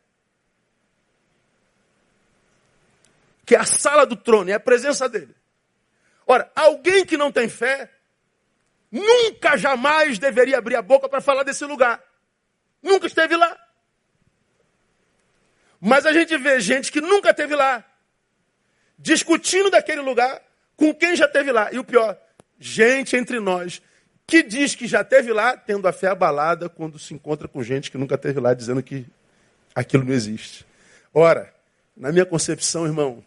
Que 3.47 3.55
é 3.55 3.59
a 3.61 3.65
sala 3.65 4.05
do 4.05 4.17
trono, 4.17 4.51
é 4.51 4.55
a 4.55 4.61
presença 4.61 5.09
dele. 5.09 5.35
Ora, 6.27 6.51
alguém 6.57 7.07
que 7.07 7.17
não 7.17 7.31
tem 7.31 7.49
fé 7.49 7.89
nunca 8.93 9.57
jamais 9.57 10.19
deveria 10.19 10.59
abrir 10.59 10.77
a 10.77 10.83
boca 10.83 11.09
para 11.09 11.21
falar 11.21 11.43
desse 11.43 11.65
lugar. 11.65 12.01
Nunca 12.81 13.07
esteve 13.07 13.35
lá. 13.37 13.59
Mas 15.81 16.07
a 16.07 16.13
gente 16.13 16.37
vê 16.37 16.61
gente 16.61 16.93
que 16.93 17.01
nunca 17.01 17.31
esteve 17.31 17.57
lá, 17.57 17.85
discutindo 18.97 19.71
daquele 19.71 20.01
lugar 20.01 20.41
com 20.77 20.95
quem 20.95 21.17
já 21.17 21.25
esteve 21.25 21.51
lá. 21.51 21.73
E 21.73 21.79
o 21.79 21.85
pior, 21.85 22.17
gente 22.61 23.17
entre 23.17 23.41
nós 23.41 23.83
que 24.27 24.43
diz 24.43 24.75
que 24.75 24.87
já 24.87 25.03
esteve 25.03 25.33
lá, 25.33 25.57
tendo 25.57 25.87
a 25.87 25.93
fé 25.93 26.07
abalada 26.07 26.67
quando 26.69 26.99
se 26.99 27.13
encontra 27.13 27.47
com 27.47 27.63
gente 27.63 27.91
que 27.91 27.99
nunca 27.99 28.15
esteve 28.15 28.41
lá, 28.41 28.55
dizendo 28.55 28.83
que 28.83 29.05
aquilo 29.75 30.05
não 30.05 30.13
existe. 30.15 30.65
Ora, 31.13 31.53
na 31.95 32.11
minha 32.11 32.25
concepção, 32.25 32.87
irmão, 32.87 33.23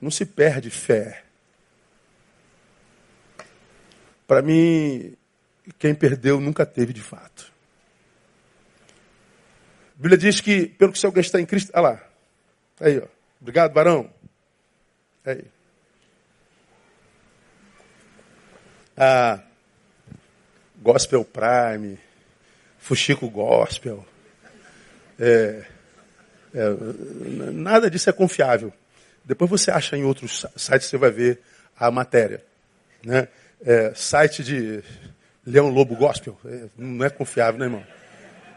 não 0.00 0.12
se 0.12 0.24
perde 0.24 0.70
fé. 0.70 1.23
Para 4.26 4.42
mim, 4.42 5.16
quem 5.78 5.94
perdeu 5.94 6.40
nunca 6.40 6.64
teve 6.64 6.92
de 6.92 7.02
fato. 7.02 7.52
A 9.98 10.02
Bíblia 10.02 10.18
diz 10.18 10.40
que, 10.40 10.66
pelo 10.66 10.92
que 10.92 10.98
se 10.98 11.06
alguém 11.06 11.20
está 11.20 11.40
em 11.40 11.46
Cristo. 11.46 11.70
Olha 11.74 11.82
lá. 11.82 12.02
Aí, 12.80 12.98
ó. 12.98 13.06
Obrigado, 13.40 13.72
Barão. 13.72 14.10
Aí. 15.24 15.44
Ah, 18.96 19.40
Gospel 20.76 21.24
Prime, 21.24 21.98
Fuxico 22.78 23.28
Gospel. 23.28 24.06
É, 25.18 25.64
é, 26.54 27.50
nada 27.52 27.90
disso 27.90 28.10
é 28.10 28.12
confiável. 28.12 28.72
Depois 29.24 29.50
você 29.50 29.70
acha 29.70 29.96
em 29.96 30.04
outros 30.04 30.44
sites, 30.56 30.88
você 30.88 30.96
vai 30.96 31.10
ver 31.10 31.40
a 31.76 31.90
matéria. 31.90 32.44
Né? 33.02 33.28
É, 33.64 33.92
site 33.94 34.44
de 34.44 34.82
Leão 35.46 35.68
Lobo 35.68 35.96
Gospel. 35.96 36.38
É, 36.44 36.66
não 36.76 37.04
é 37.04 37.10
confiável, 37.10 37.58
né, 37.58 37.66
irmão? 37.66 37.84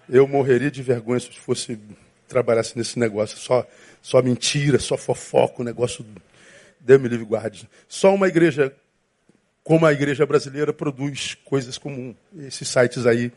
Eu 0.09 0.27
morreria 0.27 0.71
de 0.71 0.81
vergonha 0.81 1.19
se 1.19 1.31
fosse 1.31 1.79
trabalhasse 2.27 2.77
nesse 2.77 2.99
negócio. 2.99 3.37
Só, 3.37 3.65
só 4.01 4.21
mentira, 4.21 4.79
só 4.79 4.97
fofoca, 4.97 5.61
o 5.61 5.65
negócio. 5.65 6.05
Deus 6.79 7.01
me 7.01 7.07
livre 7.07 7.25
guarde. 7.25 7.69
Só 7.87 8.13
uma 8.13 8.27
igreja 8.27 8.73
como 9.63 9.85
a 9.85 9.91
igreja 9.91 10.25
brasileira 10.25 10.71
produz 10.71 11.35
coisas 11.43 11.77
como 11.77 12.15
esses 12.37 12.69
sites 12.69 13.05
aí 13.05 13.33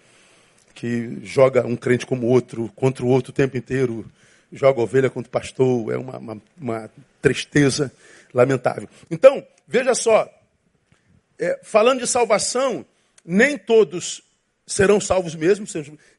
que 0.74 1.18
joga 1.24 1.66
um 1.66 1.74
crente 1.74 2.06
como 2.06 2.28
outro, 2.28 2.70
contra 2.76 3.04
o 3.04 3.08
outro 3.08 3.30
o 3.32 3.34
tempo 3.34 3.56
inteiro, 3.56 4.06
joga 4.52 4.80
ovelha 4.80 5.10
contra 5.10 5.28
o 5.28 5.32
pastor, 5.32 5.92
é 5.92 5.96
uma, 5.96 6.18
uma, 6.18 6.42
uma 6.56 6.90
tristeza 7.20 7.90
lamentável. 8.32 8.88
Então, 9.10 9.44
veja 9.66 9.92
só, 9.92 10.30
é, 11.40 11.58
falando 11.62 12.00
de 12.00 12.06
salvação, 12.06 12.84
nem 13.24 13.56
todos 13.56 14.22
serão 14.66 15.00
salvos 15.00 15.34
mesmo, 15.34 15.66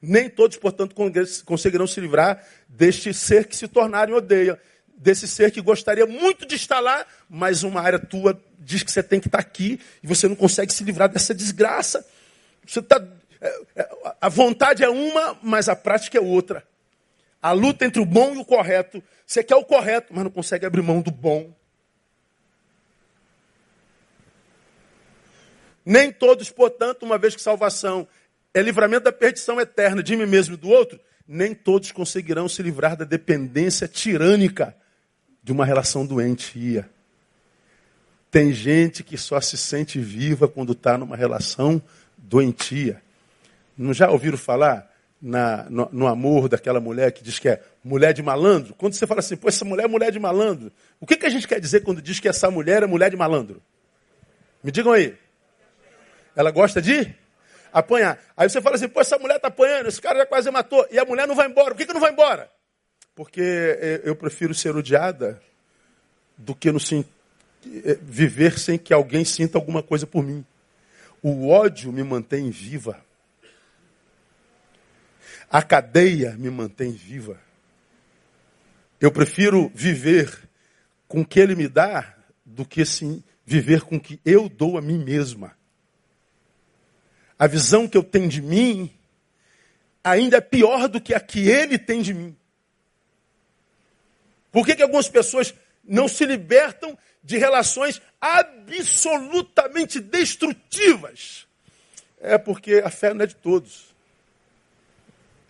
nem 0.02 0.30
todos, 0.30 0.58
portanto, 0.58 0.96
conseguirão 1.46 1.88
se 1.88 2.02
livrar 2.02 2.46
deste 2.68 3.14
ser 3.14 3.48
que 3.48 3.56
se 3.56 3.68
tornarem 3.68 4.14
odeia, 4.14 4.60
desse 4.98 5.28
ser 5.28 5.52
que 5.52 5.62
gostaria 5.62 6.06
muito 6.06 6.46
de 6.46 6.56
estar 6.56 6.80
lá, 6.80 7.06
mas 7.30 7.64
uma 7.64 7.82
área 7.82 7.98
tua 7.98 8.38
diz 8.60 8.84
que 8.84 8.92
você 8.92 9.02
tem 9.02 9.20
que 9.20 9.28
estar 9.28 9.40
aqui 9.40 9.80
e 10.04 10.08
você 10.08 10.28
não 10.28 10.36
consegue 10.36 10.74
se 10.74 10.84
livrar 10.84 11.08
dessa 11.08 11.34
desgraça. 11.34 12.06
Você 12.68 12.82
tá, 12.82 13.02
é, 13.40 13.62
é, 13.76 13.90
a 14.20 14.28
vontade 14.28 14.84
é 14.84 14.90
uma, 14.90 15.38
mas 15.42 15.70
a 15.70 15.76
prática 15.76 16.18
é 16.18 16.22
outra. 16.22 16.64
A 17.42 17.52
luta 17.54 17.86
entre 17.86 18.02
o 18.02 18.06
bom 18.06 18.36
e 18.36 18.38
o 18.38 18.46
correto. 18.46 19.02
Você 19.26 19.44
quer 19.44 19.56
o 19.56 19.64
correto, 19.64 20.14
mas 20.14 20.24
não 20.24 20.32
consegue 20.32 20.66
abrir 20.66 20.82
mão 20.82 21.02
do 21.02 21.10
bom. 21.10 21.52
Nem 25.86 26.12
todos, 26.12 26.50
portanto, 26.50 27.04
uma 27.04 27.18
vez 27.18 27.36
que 27.36 27.42
salvação 27.42 28.08
é 28.54 28.62
livramento 28.62 29.06
da 29.06 29.12
perdição 29.12 29.60
eterna 29.60 30.04
de 30.04 30.16
mim 30.16 30.26
mesmo 30.26 30.56
e 30.56 30.58
do 30.58 30.70
outro, 30.70 31.00
nem 31.28 31.56
todos 31.56 31.92
conseguirão 31.92 32.50
se 32.50 32.62
livrar 32.62 32.96
da 32.96 33.06
dependência 33.06 33.88
tirânica 33.88 34.76
de 35.42 35.52
uma 35.52 35.66
relação 35.66 36.06
doentia. 36.06 36.90
Tem 38.30 38.54
gente 38.54 39.04
que 39.04 39.18
só 39.18 39.40
se 39.42 39.58
sente 39.58 40.00
viva 40.00 40.48
quando 40.48 40.74
está 40.74 40.98
numa 40.98 41.16
relação 41.16 41.82
doentia. 42.18 43.02
Não 43.78 43.94
já 43.94 44.10
ouviram 44.10 44.38
falar 44.38 44.90
na, 45.22 45.70
no, 45.70 45.90
no, 45.92 46.08
amor 46.08 46.48
daquela 46.48 46.80
mulher 46.80 47.12
que 47.12 47.24
diz 47.24 47.40
que 47.40 47.50
é 47.50 47.62
mulher 47.84 48.14
de 48.14 48.24
malandro? 48.24 48.74
Quando 48.76 48.94
você 48.94 49.06
fala 49.06 49.20
assim, 49.20 49.36
pô, 49.36 49.50
essa 49.50 49.66
mulher 49.66 49.86
é 49.86 49.88
mulher 49.88 50.12
de 50.12 50.20
malandro. 50.20 50.72
O 51.00 51.06
que, 51.06 51.18
que 51.18 51.26
a 51.26 51.30
gente 51.30 51.48
quer 51.48 51.60
dizer 51.60 51.82
quando 51.82 52.02
diz 52.02 52.20
que 52.20 52.28
essa 52.28 52.50
mulher 52.50 52.84
é 52.84 52.88
mulher 52.88 53.10
de 53.10 53.18
malandro? 53.18 53.62
Me 54.64 54.72
digam 54.72 54.92
aí. 54.92 55.16
Ela 56.36 56.52
gosta 56.52 56.82
de 56.82 57.14
apanhar. 57.72 58.20
Aí 58.36 58.50
você 58.50 58.62
fala 58.62 58.76
assim, 58.76 58.88
pô, 58.88 59.02
essa 59.02 59.18
mulher 59.18 59.38
está 59.38 59.48
apanhando, 59.48 59.88
esse 59.88 60.02
cara 60.02 60.20
já 60.20 60.26
quase 60.26 60.50
matou. 60.52 60.86
E 60.92 61.00
a 61.00 61.06
mulher 61.06 61.28
não 61.28 61.36
vai 61.36 61.48
embora. 61.48 61.70
Por 61.70 61.78
que, 61.78 61.86
que 61.86 61.94
não 61.94 62.02
vai 62.02 62.12
embora? 62.12 62.50
Porque 63.16 63.42
é, 63.42 64.02
eu 64.04 64.16
prefiro 64.16 64.54
ser 64.54 64.76
odiada 64.76 65.42
do 66.38 66.56
que 66.56 66.72
no, 66.72 66.80
é, 67.84 67.98
viver 68.02 68.58
sem 68.58 68.78
que 68.78 68.94
alguém 68.94 69.24
sinta 69.24 69.58
alguma 69.58 69.84
coisa 69.84 70.08
por 70.08 70.24
mim. 70.24 70.46
O 71.22 71.50
ódio 71.50 71.92
me 71.92 72.04
mantém 72.04 72.50
viva. 72.50 73.00
A 75.50 75.62
cadeia 75.62 76.32
me 76.38 76.50
mantém 76.50 76.92
viva. 76.92 77.38
Eu 79.00 79.12
prefiro 79.12 79.72
viver 79.76 80.50
com 81.08 81.22
o 81.22 81.26
que 81.26 81.40
ele 81.40 81.56
me 81.56 81.68
dá 81.68 82.16
do 82.46 82.66
que 82.66 82.86
sim 82.86 83.22
viver 83.46 83.82
com 83.82 83.98
o 83.98 84.00
que 84.00 84.20
eu 84.24 84.48
dou 84.48 84.78
a 84.78 84.82
mim 84.82 85.04
mesma. 85.04 85.56
A 87.42 87.48
visão 87.48 87.88
que 87.88 87.98
eu 87.98 88.04
tenho 88.04 88.30
de 88.30 88.40
mim 88.40 88.88
ainda 90.04 90.38
é 90.38 90.42
pior 90.42 90.88
do 90.88 91.02
que 91.02 91.12
a 91.12 91.20
que 91.20 91.50
ele 91.50 91.76
tem 91.80 92.00
de 92.00 92.14
mim. 92.14 92.38
Por 94.52 94.64
que, 94.64 94.76
que 94.76 94.84
algumas 94.84 95.10
pessoas 95.10 95.52
não 95.84 96.08
se 96.08 96.24
libertam 96.24 96.96
de 97.24 97.40
relações 97.40 98.00
absolutamente 98.22 100.00
destrutivas? 100.00 101.48
É 102.20 102.38
porque 102.38 102.76
a 102.76 102.92
fé 102.92 103.12
não 103.12 103.24
é 103.24 103.28
de 103.28 103.36
todos. 103.36 103.88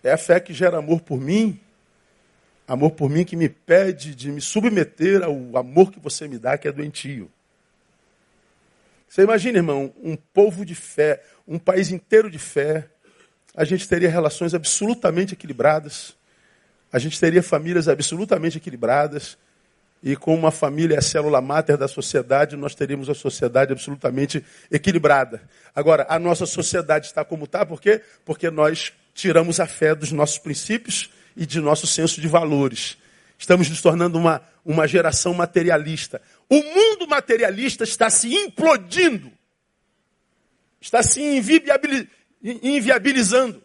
É 0.02 0.12
a 0.12 0.16
fé 0.16 0.40
que 0.40 0.54
gera 0.54 0.78
amor 0.78 1.02
por 1.02 1.20
mim, 1.20 1.60
amor 2.66 2.92
por 2.92 3.10
mim 3.10 3.22
que 3.22 3.36
me 3.36 3.50
pede 3.50 4.14
de 4.14 4.32
me 4.32 4.40
submeter 4.40 5.22
ao 5.22 5.58
amor 5.58 5.92
que 5.92 6.00
você 6.00 6.26
me 6.26 6.38
dá, 6.38 6.56
que 6.56 6.66
é 6.66 6.72
doentio. 6.72 7.30
Você 9.12 9.20
imagina, 9.24 9.58
irmão, 9.58 9.92
um 10.02 10.16
povo 10.16 10.64
de 10.64 10.74
fé, 10.74 11.22
um 11.46 11.58
país 11.58 11.90
inteiro 11.90 12.30
de 12.30 12.38
fé, 12.38 12.88
a 13.54 13.62
gente 13.62 13.86
teria 13.86 14.08
relações 14.08 14.54
absolutamente 14.54 15.34
equilibradas, 15.34 16.16
a 16.90 16.98
gente 16.98 17.20
teria 17.20 17.42
famílias 17.42 17.88
absolutamente 17.88 18.56
equilibradas, 18.56 19.36
e 20.02 20.16
com 20.16 20.34
uma 20.34 20.50
família, 20.50 20.98
a 20.98 21.02
célula 21.02 21.42
máter 21.42 21.76
da 21.76 21.86
sociedade, 21.86 22.56
nós 22.56 22.74
teríamos 22.74 23.10
a 23.10 23.14
sociedade 23.14 23.70
absolutamente 23.70 24.42
equilibrada. 24.70 25.42
Agora, 25.74 26.06
a 26.08 26.18
nossa 26.18 26.46
sociedade 26.46 27.04
está 27.04 27.22
como 27.22 27.44
está, 27.44 27.66
por 27.66 27.82
quê? 27.82 28.00
Porque 28.24 28.50
nós 28.50 28.94
tiramos 29.12 29.60
a 29.60 29.66
fé 29.66 29.94
dos 29.94 30.10
nossos 30.10 30.38
princípios 30.38 31.10
e 31.36 31.44
de 31.44 31.60
nosso 31.60 31.86
senso 31.86 32.18
de 32.18 32.28
valores. 32.28 32.96
Estamos 33.42 33.68
nos 33.68 33.82
tornando 33.82 34.16
uma, 34.16 34.40
uma 34.64 34.86
geração 34.86 35.34
materialista. 35.34 36.22
O 36.48 36.62
mundo 36.62 37.06
materialista 37.06 37.84
está 37.84 38.10
se 38.10 38.34
implodindo, 38.34 39.32
está 40.80 41.02
se 41.02 41.20
inviabilizando. 42.42 43.62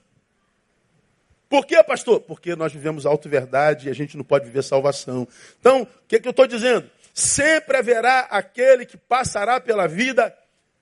Por 1.50 1.66
quê, 1.66 1.82
pastor? 1.84 2.20
Porque 2.22 2.56
nós 2.56 2.74
vivemos 2.74 3.06
auto-verdade 3.06 3.88
e 3.88 3.90
a 3.90 3.94
gente 3.94 4.18
não 4.18 4.24
pode 4.24 4.46
viver 4.46 4.64
salvação. 4.64 5.28
Então, 5.60 5.84
o 5.84 5.88
que, 6.08 6.20
que 6.20 6.28
eu 6.28 6.32
estou 6.32 6.46
dizendo? 6.46 6.90
Sempre 7.14 7.78
haverá 7.78 8.22
aquele 8.30 8.86
que 8.86 8.98
passará 8.98 9.60
pela 9.60 9.88
vida 9.88 10.36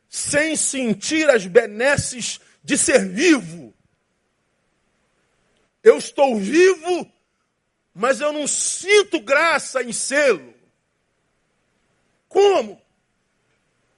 sem 0.09 0.55
sentir 0.55 1.29
as 1.29 1.45
benesses 1.45 2.39
de 2.63 2.77
ser 2.77 3.07
vivo. 3.07 3.73
Eu 5.83 5.97
estou 5.99 6.35
vivo, 6.39 7.11
mas 7.93 8.19
eu 8.19 8.33
não 8.33 8.47
sinto 8.47 9.19
graça 9.19 9.83
em 9.83 9.93
sê-lo. 9.93 10.54
Como? 12.27 12.81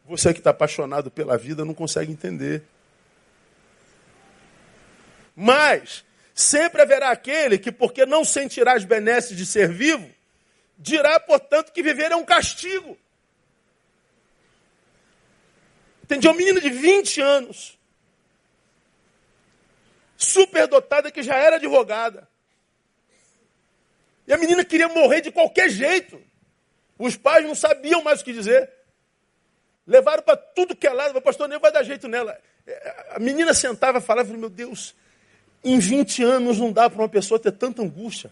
Você 0.05 0.33
que 0.33 0.39
está 0.39 0.51
apaixonado 0.51 1.11
pela 1.11 1.37
vida 1.37 1.65
não 1.65 1.73
consegue 1.73 2.11
entender. 2.11 2.63
Mas 5.35 6.05
Sempre 6.37 6.83
haverá 6.83 7.09
aquele 7.09 7.57
que, 7.57 7.71
porque 7.71 8.05
não 8.05 8.23
sentirá 8.23 8.73
as 8.73 8.83
benesses 8.83 9.35
de 9.35 9.43
ser 9.43 9.73
vivo, 9.73 10.07
dirá, 10.77 11.19
portanto, 11.19 11.71
que 11.71 11.81
viver 11.81 12.11
é 12.11 12.15
um 12.15 12.23
castigo. 12.23 12.95
Entendi? 16.03 16.27
Uma 16.27 16.37
menina 16.37 16.61
de 16.61 16.69
20 16.69 17.21
anos, 17.21 17.75
superdotada, 20.15 21.09
que 21.09 21.23
já 21.23 21.37
era 21.37 21.55
advogada. 21.55 22.29
E 24.27 24.31
a 24.31 24.37
menina 24.37 24.63
queria 24.63 24.89
morrer 24.89 25.21
de 25.21 25.31
qualquer 25.31 25.71
jeito. 25.71 26.21
Os 26.97 27.15
pais 27.15 27.45
não 27.45 27.55
sabiam 27.55 28.03
mais 28.03 28.21
o 28.21 28.25
que 28.25 28.33
dizer. 28.33 28.69
Levaram 29.85 30.23
para 30.23 30.35
tudo 30.35 30.75
que 30.75 30.85
é 30.85 30.91
lado, 30.91 31.17
o 31.17 31.21
pastor 31.21 31.47
nem 31.47 31.59
vai 31.59 31.71
dar 31.71 31.83
jeito 31.83 32.07
nela. 32.07 32.37
A 33.11 33.19
menina 33.19 33.53
sentava 33.53 33.99
e 33.99 34.01
falava, 34.01 34.33
meu 34.33 34.49
Deus, 34.49 34.93
em 35.63 35.79
20 35.79 36.23
anos 36.23 36.59
não 36.59 36.71
dá 36.71 36.89
para 36.89 37.01
uma 37.01 37.09
pessoa 37.09 37.39
ter 37.39 37.53
tanta 37.53 37.81
angústia. 37.81 38.31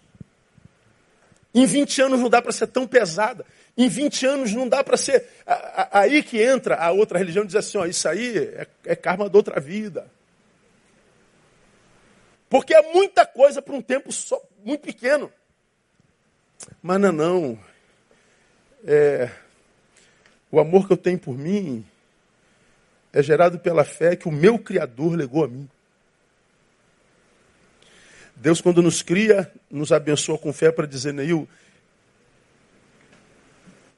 Em 1.53 1.65
20 1.65 2.01
anos 2.01 2.19
não 2.19 2.29
dá 2.29 2.41
para 2.41 2.51
ser 2.51 2.67
tão 2.67 2.85
pesada. 2.85 3.45
Em 3.77 3.87
20 3.87 4.25
anos 4.25 4.53
não 4.53 4.67
dá 4.67 4.83
para 4.83 4.97
ser. 4.97 5.25
Aí 5.91 6.21
que 6.21 6.41
entra 6.41 6.75
a 6.75 6.91
outra 6.91 7.17
religião 7.17 7.45
e 7.45 7.47
diz 7.47 7.55
assim: 7.55 7.77
ó, 7.77 7.85
isso 7.85 8.07
aí 8.09 8.37
é, 8.37 8.67
é 8.85 8.95
karma 8.95 9.29
da 9.29 9.37
outra 9.37 9.59
vida. 9.61 10.11
Porque 12.49 12.75
é 12.75 12.81
muita 12.93 13.25
coisa 13.25 13.61
para 13.61 13.73
um 13.73 13.81
tempo 13.81 14.11
só, 14.11 14.41
muito 14.63 14.81
pequeno. 14.81 15.31
Mas 16.81 16.99
não, 16.99 17.11
não. 17.11 17.59
É, 18.87 19.31
o 20.51 20.59
amor 20.59 20.85
que 20.85 20.93
eu 20.93 20.97
tenho 20.97 21.17
por 21.17 21.35
mim 21.35 21.83
é 23.11 23.23
gerado 23.23 23.57
pela 23.57 23.83
fé 23.83 24.15
que 24.15 24.27
o 24.27 24.31
meu 24.31 24.59
Criador 24.59 25.15
legou 25.15 25.43
a 25.43 25.47
mim. 25.47 25.67
Deus, 28.35 28.61
quando 28.61 28.83
nos 28.83 29.01
cria, 29.01 29.51
nos 29.71 29.91
abençoa 29.91 30.37
com 30.37 30.53
fé 30.53 30.71
para 30.71 30.85
dizer, 30.85 31.13
Neil, 31.13 31.49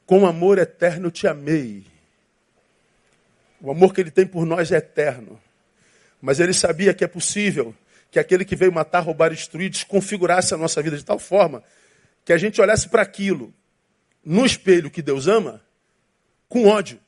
com 0.06 0.26
amor 0.26 0.58
eterno 0.58 1.12
te 1.12 1.28
amei. 1.28 1.84
O 3.60 3.70
amor 3.70 3.94
que 3.94 4.00
ele 4.00 4.12
tem 4.12 4.26
por 4.26 4.46
nós 4.46 4.72
é 4.72 4.78
eterno. 4.78 5.42
Mas 6.22 6.40
ele 6.40 6.54
sabia 6.54 6.94
que 6.94 7.04
é 7.04 7.08
possível 7.08 7.76
que 8.10 8.20
aquele 8.20 8.46
que 8.46 8.56
veio 8.56 8.72
matar, 8.72 9.02
roubar 9.02 9.34
e 9.34 9.36
destruir 9.36 9.70
desconfigurasse 9.70 10.54
a 10.54 10.58
nossa 10.58 10.82
vida 10.82 10.96
de 10.96 11.04
tal 11.04 11.20
forma 11.20 11.62
que 12.24 12.32
a 12.32 12.38
gente 12.38 12.62
olhasse 12.62 12.88
para 12.88 13.02
aquilo 13.02 13.54
no 14.28 14.46
espelho 14.46 14.92
que 14.92 15.02
Deus 15.02 15.26
ama 15.26 15.62
com 16.50 16.68
ódio. 16.68 17.00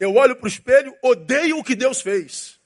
Eu 0.00 0.14
olho 0.14 0.34
para 0.34 0.46
o 0.46 0.48
espelho, 0.48 0.94
odeio 1.02 1.58
o 1.58 1.64
que 1.64 1.74
Deus 1.74 2.00
fez. 2.00 2.58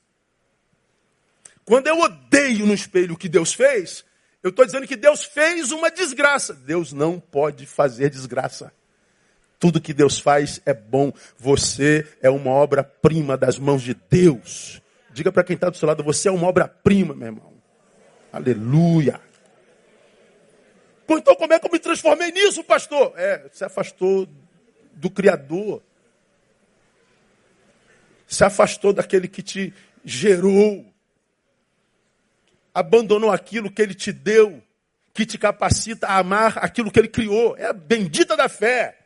Quando 1.64 1.88
eu 1.88 1.98
odeio 1.98 2.66
no 2.66 2.72
espelho 2.72 3.14
o 3.14 3.16
que 3.16 3.28
Deus 3.28 3.52
fez, 3.52 4.04
eu 4.44 4.50
estou 4.50 4.64
dizendo 4.64 4.86
que 4.86 4.94
Deus 4.94 5.24
fez 5.24 5.72
uma 5.72 5.90
desgraça. 5.90 6.54
Deus 6.54 6.92
não 6.92 7.18
pode 7.18 7.66
fazer 7.66 8.10
desgraça. 8.10 8.72
Tudo 9.58 9.80
que 9.80 9.92
Deus 9.92 10.20
faz 10.20 10.60
é 10.64 10.72
bom. 10.72 11.12
Você 11.36 12.06
é 12.22 12.30
uma 12.30 12.52
obra-prima 12.52 13.36
das 13.36 13.58
mãos 13.58 13.82
de 13.82 13.94
Deus. 14.08 14.80
Diga 15.12 15.32
para 15.32 15.42
quem 15.42 15.54
está 15.54 15.68
do 15.68 15.76
seu 15.76 15.88
lado, 15.88 16.04
você 16.04 16.28
é 16.28 16.32
uma 16.32 16.46
obra-prima, 16.46 17.12
meu 17.12 17.26
irmão. 17.26 17.52
Aleluia. 18.32 19.20
Pô, 21.10 21.18
então 21.18 21.34
como 21.34 21.52
é 21.52 21.58
que 21.58 21.66
eu 21.66 21.72
me 21.72 21.80
transformei 21.80 22.30
nisso, 22.30 22.62
pastor? 22.62 23.12
É, 23.16 23.50
se 23.52 23.64
afastou 23.64 24.28
do 24.92 25.10
Criador. 25.10 25.82
Se 28.28 28.44
afastou 28.44 28.92
daquele 28.92 29.26
que 29.26 29.42
te 29.42 29.74
gerou, 30.04 30.86
abandonou 32.72 33.32
aquilo 33.32 33.72
que 33.72 33.82
ele 33.82 33.92
te 33.92 34.12
deu, 34.12 34.62
que 35.12 35.26
te 35.26 35.36
capacita 35.36 36.06
a 36.06 36.18
amar 36.18 36.56
aquilo 36.58 36.92
que 36.92 37.00
ele 37.00 37.08
criou. 37.08 37.56
É 37.56 37.66
a 37.66 37.72
bendita 37.72 38.36
da 38.36 38.48
fé. 38.48 38.96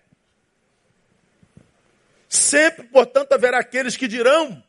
Sempre, 2.28 2.86
portanto, 2.88 3.32
haverá 3.32 3.58
aqueles 3.60 3.96
que 3.96 4.06
dirão 4.06 4.62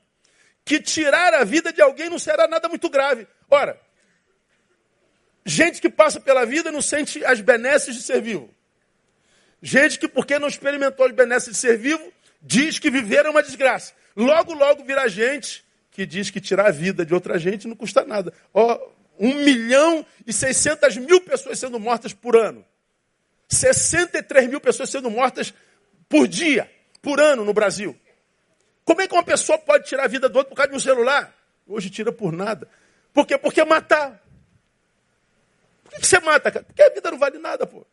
que 0.64 0.80
tirar 0.80 1.34
a 1.34 1.44
vida 1.44 1.74
de 1.74 1.82
alguém 1.82 2.10
não 2.10 2.18
será 2.18 2.48
nada 2.48 2.70
muito 2.70 2.90
grave. 2.90 3.28
Ora, 3.50 3.78
gente 5.46 5.80
que 5.80 5.89
passa 5.89 6.20
pela 6.20 6.46
vida 6.46 6.72
não 6.72 6.82
sente 6.82 7.24
as 7.24 7.39
benesses 7.39 7.96
de 7.96 8.02
ser 8.02 8.22
vivo. 8.22 8.50
Gente 9.62 10.00
que, 10.00 10.08
porque 10.08 10.39
não 10.39 10.48
experimentou 10.48 11.06
as 11.06 11.12
benesses 11.12 11.52
de 11.52 11.58
ser 11.58 11.78
vivo, 11.78 12.12
diz 12.41 12.80
que 12.80 12.89
viver 12.89 13.26
é 13.26 13.30
uma 13.30 13.43
desgraça. 13.43 13.93
Logo, 14.16 14.54
logo 14.54 14.84
virá 14.84 15.08
gente 15.08 15.64
que 15.91 16.06
diz 16.06 16.30
que 16.30 16.41
tirar 16.41 16.68
a 16.68 16.72
vida 16.72 17.06
de 17.06 17.14
outra 17.14 17.38
gente 17.39 17.68
não 17.68 17.76
custa 17.76 18.04
nada. 18.04 18.34
Ó, 18.54 18.80
1 19.20 19.34
milhão 19.43 20.06
e 20.26 20.34
600 20.34 20.98
mil 20.98 21.22
pessoas 21.22 21.60
sendo 21.60 21.80
mortas 21.80 22.14
por 22.14 22.36
ano. 22.36 22.66
63 23.48 24.50
mil 24.50 24.60
pessoas 24.60 24.89
sendo 24.89 25.10
mortas 25.10 25.54
por 26.10 26.28
dia, 26.28 26.70
por 27.02 27.20
ano 27.20 27.46
no 27.46 27.54
Brasil. 27.54 27.98
Como 28.84 29.02
é 29.02 29.08
que 29.08 29.14
uma 29.14 29.24
pessoa 29.24 29.58
pode 29.58 29.88
tirar 29.88 30.04
a 30.04 30.08
vida 30.08 30.30
do 30.30 30.38
outro 30.38 30.50
por 30.50 30.56
causa 30.56 30.72
de 30.72 30.78
um 30.78 30.80
celular? 30.80 31.34
Hoje 31.68 31.89
tira 31.89 32.12
por 32.12 32.32
nada. 32.32 32.68
Por 33.14 33.26
quê? 33.26 33.38
Porque 33.38 33.64
matar. 33.64 34.22
Por 35.86 36.02
que 36.02 36.06
você 36.06 36.20
mata, 36.20 36.52
cara? 36.52 36.66
Porque 36.66 36.82
a 36.82 36.90
vida 36.90 37.12
não 37.12 37.18
vale 37.18 37.38
nada, 37.38 37.66
pô. 37.66 37.86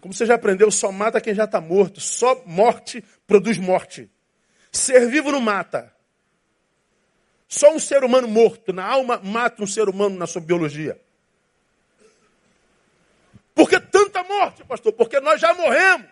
Como 0.00 0.14
você 0.14 0.24
já 0.24 0.34
aprendeu, 0.34 0.70
só 0.70 0.90
mata 0.90 1.20
quem 1.20 1.34
já 1.34 1.44
está 1.44 1.60
morto. 1.60 2.00
Só 2.00 2.42
morte 2.46 3.04
produz 3.26 3.58
morte. 3.58 4.10
Ser 4.72 5.08
vivo 5.08 5.30
não 5.30 5.40
mata. 5.40 5.94
Só 7.46 7.72
um 7.74 7.78
ser 7.78 8.02
humano 8.02 8.26
morto 8.26 8.72
na 8.72 8.84
alma 8.84 9.20
mata 9.22 9.62
um 9.62 9.66
ser 9.66 9.88
humano 9.88 10.16
na 10.16 10.26
sua 10.26 10.40
biologia. 10.40 11.00
Por 13.54 13.68
que 13.68 13.78
tanta 13.78 14.24
morte, 14.24 14.64
pastor? 14.64 14.92
Porque 14.94 15.20
nós 15.20 15.40
já 15.40 15.52
morremos. 15.52 16.08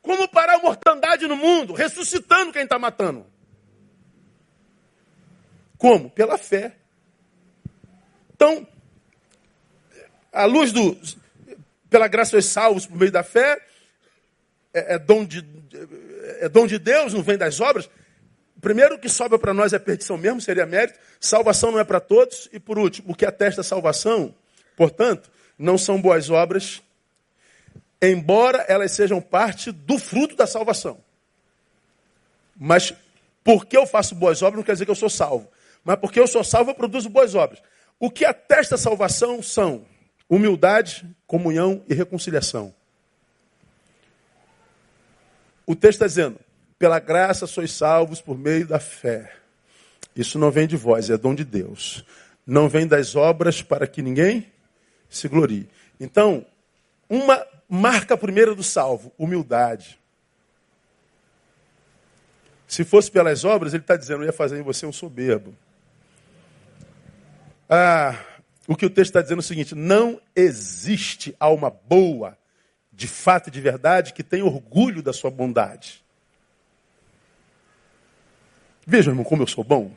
Como 0.00 0.26
parar 0.28 0.54
a 0.54 0.58
mortandade 0.58 1.26
no 1.26 1.36
mundo? 1.36 1.74
Ressuscitando 1.74 2.52
quem 2.52 2.62
está 2.62 2.78
matando. 2.78 3.26
Como? 5.76 6.10
Pela 6.10 6.38
fé. 6.38 6.79
Então, 8.40 8.66
a 10.32 10.46
luz 10.46 10.72
do. 10.72 10.98
Pela 11.90 12.08
graça 12.08 12.30
sois 12.30 12.46
salvos 12.46 12.86
por 12.86 12.96
meio 12.96 13.12
da 13.12 13.22
fé, 13.22 13.60
é, 14.72 14.94
é, 14.94 14.98
dom 14.98 15.26
de, 15.26 15.44
é 16.38 16.48
dom 16.48 16.66
de 16.66 16.78
Deus, 16.78 17.12
não 17.12 17.22
vem 17.22 17.36
das 17.36 17.60
obras. 17.60 17.90
Primeiro, 18.58 18.94
o 18.94 18.98
que 18.98 19.10
sobra 19.10 19.38
para 19.38 19.52
nós 19.52 19.74
é 19.74 19.78
perdição 19.78 20.16
mesmo, 20.16 20.40
seria 20.40 20.64
mérito. 20.64 20.98
Salvação 21.20 21.70
não 21.70 21.78
é 21.78 21.84
para 21.84 22.00
todos. 22.00 22.48
E 22.50 22.58
por 22.58 22.78
último, 22.78 23.12
o 23.12 23.14
que 23.14 23.26
atesta 23.26 23.60
a 23.60 23.64
salvação, 23.64 24.34
portanto, 24.74 25.30
não 25.58 25.76
são 25.76 26.00
boas 26.00 26.30
obras, 26.30 26.82
embora 28.00 28.64
elas 28.68 28.92
sejam 28.92 29.20
parte 29.20 29.70
do 29.70 29.98
fruto 29.98 30.34
da 30.34 30.46
salvação. 30.46 30.98
Mas 32.56 32.94
porque 33.44 33.76
eu 33.76 33.86
faço 33.86 34.14
boas 34.14 34.40
obras 34.40 34.56
não 34.56 34.64
quer 34.64 34.72
dizer 34.72 34.86
que 34.86 34.90
eu 34.90 34.94
sou 34.94 35.10
salvo. 35.10 35.46
Mas 35.84 35.98
porque 35.98 36.18
eu 36.18 36.26
sou 36.26 36.42
salvo, 36.42 36.70
eu 36.70 36.74
produzo 36.74 37.10
boas 37.10 37.34
obras. 37.34 37.60
O 38.00 38.10
que 38.10 38.24
atesta 38.24 38.76
a 38.76 38.78
salvação 38.78 39.42
são 39.42 39.84
humildade, 40.26 41.06
comunhão 41.26 41.84
e 41.86 41.92
reconciliação. 41.92 42.74
O 45.66 45.76
texto 45.76 45.96
está 45.96 46.06
dizendo: 46.06 46.40
pela 46.78 46.98
graça 46.98 47.46
sois 47.46 47.70
salvos 47.70 48.22
por 48.22 48.38
meio 48.38 48.66
da 48.66 48.80
fé. 48.80 49.30
Isso 50.16 50.38
não 50.38 50.50
vem 50.50 50.66
de 50.66 50.78
vós, 50.78 51.10
é 51.10 51.18
dom 51.18 51.34
de 51.34 51.44
Deus. 51.44 52.02
Não 52.46 52.70
vem 52.70 52.86
das 52.86 53.14
obras 53.14 53.60
para 53.60 53.86
que 53.86 54.00
ninguém 54.00 54.50
se 55.08 55.28
glorie. 55.28 55.68
Então, 56.00 56.44
uma 57.08 57.46
marca 57.68 58.16
primeira 58.16 58.54
do 58.54 58.62
salvo: 58.62 59.12
humildade. 59.18 60.00
Se 62.66 62.82
fosse 62.82 63.10
pelas 63.10 63.44
obras, 63.44 63.74
ele 63.74 63.82
está 63.82 63.96
dizendo, 63.96 64.22
eu 64.22 64.26
ia 64.26 64.32
fazer 64.32 64.58
em 64.58 64.62
você 64.62 64.86
um 64.86 64.92
soberbo. 64.92 65.54
Ah, 67.72 68.18
o 68.66 68.74
que 68.74 68.84
o 68.84 68.90
texto 68.90 69.10
está 69.10 69.22
dizendo 69.22 69.38
é 69.38 69.40
o 69.40 69.44
seguinte: 69.44 69.76
não 69.76 70.20
existe 70.34 71.36
alma 71.38 71.70
boa, 71.70 72.36
de 72.92 73.06
fato 73.06 73.46
e 73.46 73.50
de 73.52 73.60
verdade, 73.60 74.12
que 74.12 74.24
tenha 74.24 74.44
orgulho 74.44 75.00
da 75.04 75.12
sua 75.12 75.30
bondade. 75.30 76.04
Veja, 78.84 79.12
irmão, 79.12 79.24
como 79.24 79.44
eu 79.44 79.46
sou 79.46 79.62
bom. 79.62 79.92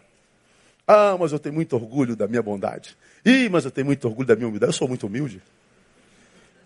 Ah, 0.88 1.18
mas 1.20 1.32
eu 1.32 1.40
tenho 1.40 1.56
muito 1.56 1.76
orgulho 1.76 2.16
da 2.16 2.28
minha 2.28 2.44
bondade. 2.44 2.96
Ih, 3.26 3.50
mas 3.50 3.66
eu 3.66 3.72
tenho 3.72 3.88
muito 3.88 4.08
orgulho 4.08 4.28
da 4.28 4.36
minha 4.36 4.48
humildade. 4.48 4.70
Eu 4.70 4.78
sou 4.78 4.88
muito 4.88 5.08
humilde. 5.08 5.42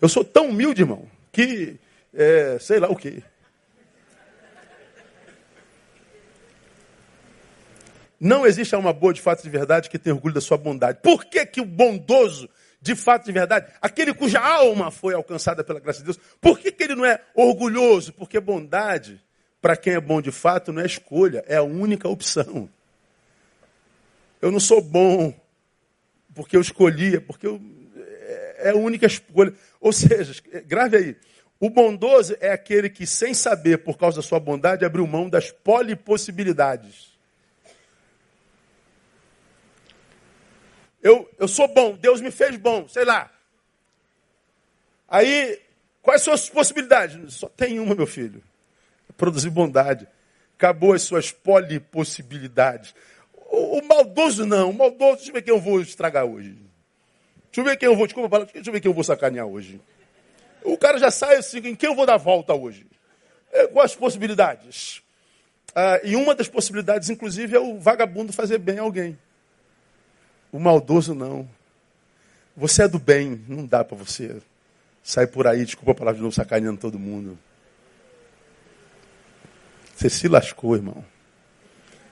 Eu 0.02 0.08
sou 0.10 0.22
tão 0.22 0.50
humilde, 0.50 0.82
irmão, 0.82 1.08
que 1.32 1.76
é, 2.12 2.58
sei 2.60 2.80
lá 2.80 2.88
o 2.88 2.96
quê. 2.96 3.22
Não 8.20 8.46
existe 8.46 8.74
uma 8.74 8.92
boa 8.92 9.12
de 9.12 9.20
fato 9.20 9.42
de 9.42 9.50
verdade 9.50 9.88
que 9.88 9.98
tenha 9.98 10.14
orgulho 10.14 10.34
da 10.34 10.40
sua 10.40 10.56
bondade. 10.56 10.98
Por 11.02 11.24
que, 11.24 11.44
que 11.46 11.60
o 11.60 11.64
bondoso, 11.64 12.48
de 12.80 12.96
fato 12.96 13.24
de 13.24 13.32
verdade, 13.32 13.70
aquele 13.80 14.12
cuja 14.12 14.40
alma 14.40 14.90
foi 14.90 15.14
alcançada 15.14 15.62
pela 15.62 15.78
graça 15.78 16.00
de 16.00 16.06
Deus, 16.06 16.20
por 16.40 16.58
que, 16.58 16.72
que 16.72 16.82
ele 16.82 16.94
não 16.96 17.04
é 17.04 17.20
orgulhoso? 17.34 18.12
Porque 18.12 18.40
bondade, 18.40 19.20
para 19.60 19.76
quem 19.76 19.94
é 19.94 20.00
bom 20.00 20.20
de 20.20 20.32
fato, 20.32 20.72
não 20.72 20.82
é 20.82 20.86
escolha, 20.86 21.44
é 21.46 21.56
a 21.56 21.62
única 21.62 22.08
opção. 22.08 22.68
Eu 24.42 24.50
não 24.50 24.60
sou 24.60 24.82
bom 24.82 25.32
porque 26.34 26.56
eu 26.56 26.60
escolhi, 26.60 27.16
é 27.16 27.20
porque 27.20 27.46
eu, 27.46 27.60
é 28.58 28.70
a 28.70 28.76
única 28.76 29.06
escolha. 29.06 29.52
Ou 29.80 29.92
seja, 29.92 30.40
grave 30.66 30.96
aí. 30.96 31.16
O 31.60 31.68
bondoso 31.70 32.36
é 32.40 32.52
aquele 32.52 32.88
que, 32.88 33.04
sem 33.04 33.34
saber, 33.34 33.78
por 33.78 33.98
causa 33.98 34.18
da 34.18 34.22
sua 34.22 34.38
bondade, 34.38 34.84
abriu 34.84 35.04
mão 35.06 35.28
das 35.28 35.50
polipossibilidades. 35.50 37.07
Eu, 41.08 41.26
eu 41.38 41.48
sou 41.48 41.66
bom, 41.66 41.96
Deus 41.96 42.20
me 42.20 42.30
fez 42.30 42.54
bom, 42.58 42.86
sei 42.86 43.02
lá. 43.02 43.30
Aí, 45.08 45.58
quais 46.02 46.20
são 46.20 46.34
as 46.34 46.50
possibilidades? 46.50 47.32
Só 47.32 47.48
tem 47.48 47.80
uma, 47.80 47.94
meu 47.94 48.06
filho. 48.06 48.42
Produzir 49.16 49.48
bondade. 49.48 50.06
Acabou 50.54 50.92
as 50.92 51.00
suas 51.00 51.32
polipossibilidades. 51.32 52.94
O, 53.50 53.78
o 53.78 53.88
maldoso 53.88 54.44
não, 54.44 54.68
o 54.68 54.74
maldoso, 54.74 55.16
deixa 55.16 55.30
eu 55.30 55.34
ver 55.34 55.40
quem 55.40 55.54
eu 55.54 55.58
vou 55.58 55.80
estragar 55.80 56.26
hoje. 56.26 56.50
Deixa 57.46 57.60
eu 57.60 57.64
ver 57.64 57.78
quem 57.78 57.86
eu 57.88 57.96
vou, 57.96 58.06
desculpa, 58.06 58.44
deixa 58.44 58.68
eu 58.68 58.72
ver 58.74 58.80
quem 58.82 58.90
eu 58.90 58.94
vou 58.94 59.02
sacanear 59.02 59.46
hoje. 59.46 59.80
O 60.62 60.76
cara 60.76 60.98
já 60.98 61.10
sai 61.10 61.36
assim, 61.36 61.56
em 61.60 61.74
quem 61.74 61.88
eu 61.88 61.96
vou 61.96 62.04
dar 62.04 62.18
volta 62.18 62.52
hoje? 62.52 62.86
É, 63.50 63.66
quais 63.66 63.92
as 63.92 63.96
possibilidades? 63.96 65.02
Ah, 65.74 66.00
e 66.04 66.14
uma 66.16 66.34
das 66.34 66.48
possibilidades, 66.48 67.08
inclusive, 67.08 67.56
é 67.56 67.58
o 67.58 67.78
vagabundo 67.78 68.30
fazer 68.30 68.58
bem 68.58 68.78
a 68.78 68.82
alguém. 68.82 69.18
O 70.52 70.58
maldoso 70.58 71.14
não. 71.14 71.48
Você 72.56 72.82
é 72.82 72.88
do 72.88 72.98
bem, 72.98 73.44
não 73.46 73.64
dá 73.64 73.84
para 73.84 73.96
você 73.96 74.40
sair 75.02 75.26
por 75.26 75.46
aí, 75.46 75.64
desculpa 75.64 75.92
a 75.92 75.94
palavra 75.94 76.16
de 76.16 76.22
novo, 76.22 76.34
sacaneando 76.34 76.80
todo 76.80 76.98
mundo. 76.98 77.38
Você 79.94 80.10
se 80.10 80.28
lascou, 80.28 80.76
irmão. 80.76 81.04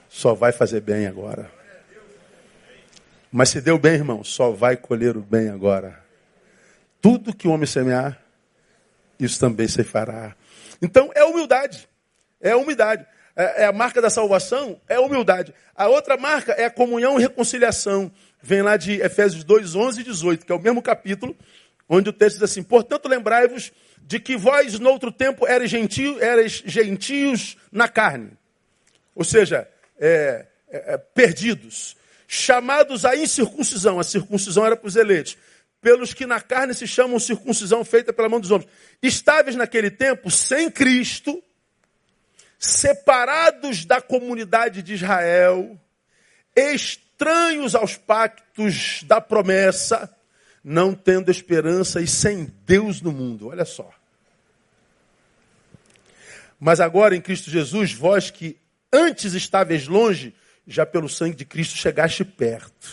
Só 0.09 0.33
vai 0.33 0.51
fazer 0.51 0.81
bem 0.81 1.05
agora. 1.05 1.51
Mas 3.31 3.49
se 3.49 3.61
deu 3.61 3.77
bem, 3.77 3.93
irmão, 3.93 4.23
só 4.23 4.51
vai 4.51 4.77
colher 4.77 5.15
o 5.15 5.21
bem 5.21 5.49
agora. 5.49 6.03
Tudo 7.01 7.35
que 7.35 7.47
o 7.47 7.51
homem 7.51 7.67
semear, 7.67 8.19
isso 9.19 9.39
também 9.39 9.67
se 9.67 9.83
fará. 9.83 10.35
Então 10.81 11.11
é 11.13 11.23
humildade. 11.23 11.87
É 12.41 12.55
humildade. 12.55 13.05
É, 13.35 13.63
é 13.63 13.65
a 13.65 13.71
marca 13.71 14.01
da 14.01 14.09
salvação, 14.09 14.81
é 14.87 14.95
a 14.95 15.01
humildade. 15.01 15.53
A 15.75 15.87
outra 15.87 16.17
marca 16.17 16.53
é 16.53 16.65
a 16.65 16.71
comunhão 16.71 17.19
e 17.19 17.21
reconciliação 17.21 18.11
vem 18.41 18.61
lá 18.61 18.77
de 18.77 18.93
Efésios 19.01 19.43
2, 19.43 19.75
11 19.75 20.01
e 20.01 20.03
18, 20.03 20.45
que 20.45 20.51
é 20.51 20.55
o 20.55 20.61
mesmo 20.61 20.81
capítulo, 20.81 21.35
onde 21.89 22.09
o 22.09 22.13
texto 22.13 22.35
diz 22.35 22.43
assim: 22.43 22.63
Portanto, 22.63 23.07
lembrai-vos 23.07 23.71
de 24.01 24.19
que 24.19 24.37
vós, 24.37 24.79
no 24.79 24.89
outro 24.89 25.11
tempo, 25.11 25.47
erais, 25.47 25.69
gentio, 25.69 26.21
erais 26.21 26.63
gentios 26.65 27.57
na 27.71 27.87
carne. 27.87 28.31
Ou 29.13 29.23
seja, 29.23 29.67
é, 29.99 30.45
é, 30.69 30.93
é, 30.93 30.97
perdidos, 30.97 31.97
chamados 32.27 33.03
à 33.03 33.15
incircuncisão. 33.15 33.99
A 33.99 34.03
circuncisão 34.03 34.65
era 34.65 34.77
para 34.77 34.87
os 34.87 34.95
eleitos. 34.95 35.37
Pelos 35.81 36.13
que 36.13 36.25
na 36.25 36.39
carne 36.39 36.73
se 36.73 36.87
chamam 36.87 37.19
circuncisão 37.19 37.83
feita 37.83 38.13
pela 38.13 38.29
mão 38.29 38.39
dos 38.39 38.51
homens. 38.51 38.69
Estáveis 39.01 39.55
naquele 39.55 39.91
tempo, 39.91 40.29
sem 40.31 40.71
Cristo, 40.71 41.41
separados 42.57 43.85
da 43.85 44.01
comunidade 44.01 44.81
de 44.81 44.93
Israel, 44.93 45.79
estranhos 47.17 47.73
aos 47.73 47.97
pactos 47.97 49.01
da 49.03 49.19
promessa, 49.19 50.15
não 50.63 50.93
tendo 50.93 51.31
esperança 51.31 51.99
e 51.99 52.05
sem 52.05 52.53
Deus 52.63 53.01
no 53.01 53.11
mundo. 53.11 53.47
Olha 53.47 53.65
só. 53.65 53.89
Mas 56.59 56.79
agora 56.79 57.15
em 57.15 57.21
Cristo 57.21 57.49
Jesus, 57.49 57.91
vós 57.91 58.29
que 58.29 58.55
antes 58.93 59.33
estáveis 59.33 59.87
longe, 59.87 60.35
já 60.67 60.85
pelo 60.85 61.09
sangue 61.09 61.35
de 61.35 61.45
Cristo 61.45 61.75
chegaste 61.75 62.23
perto. 62.23 62.87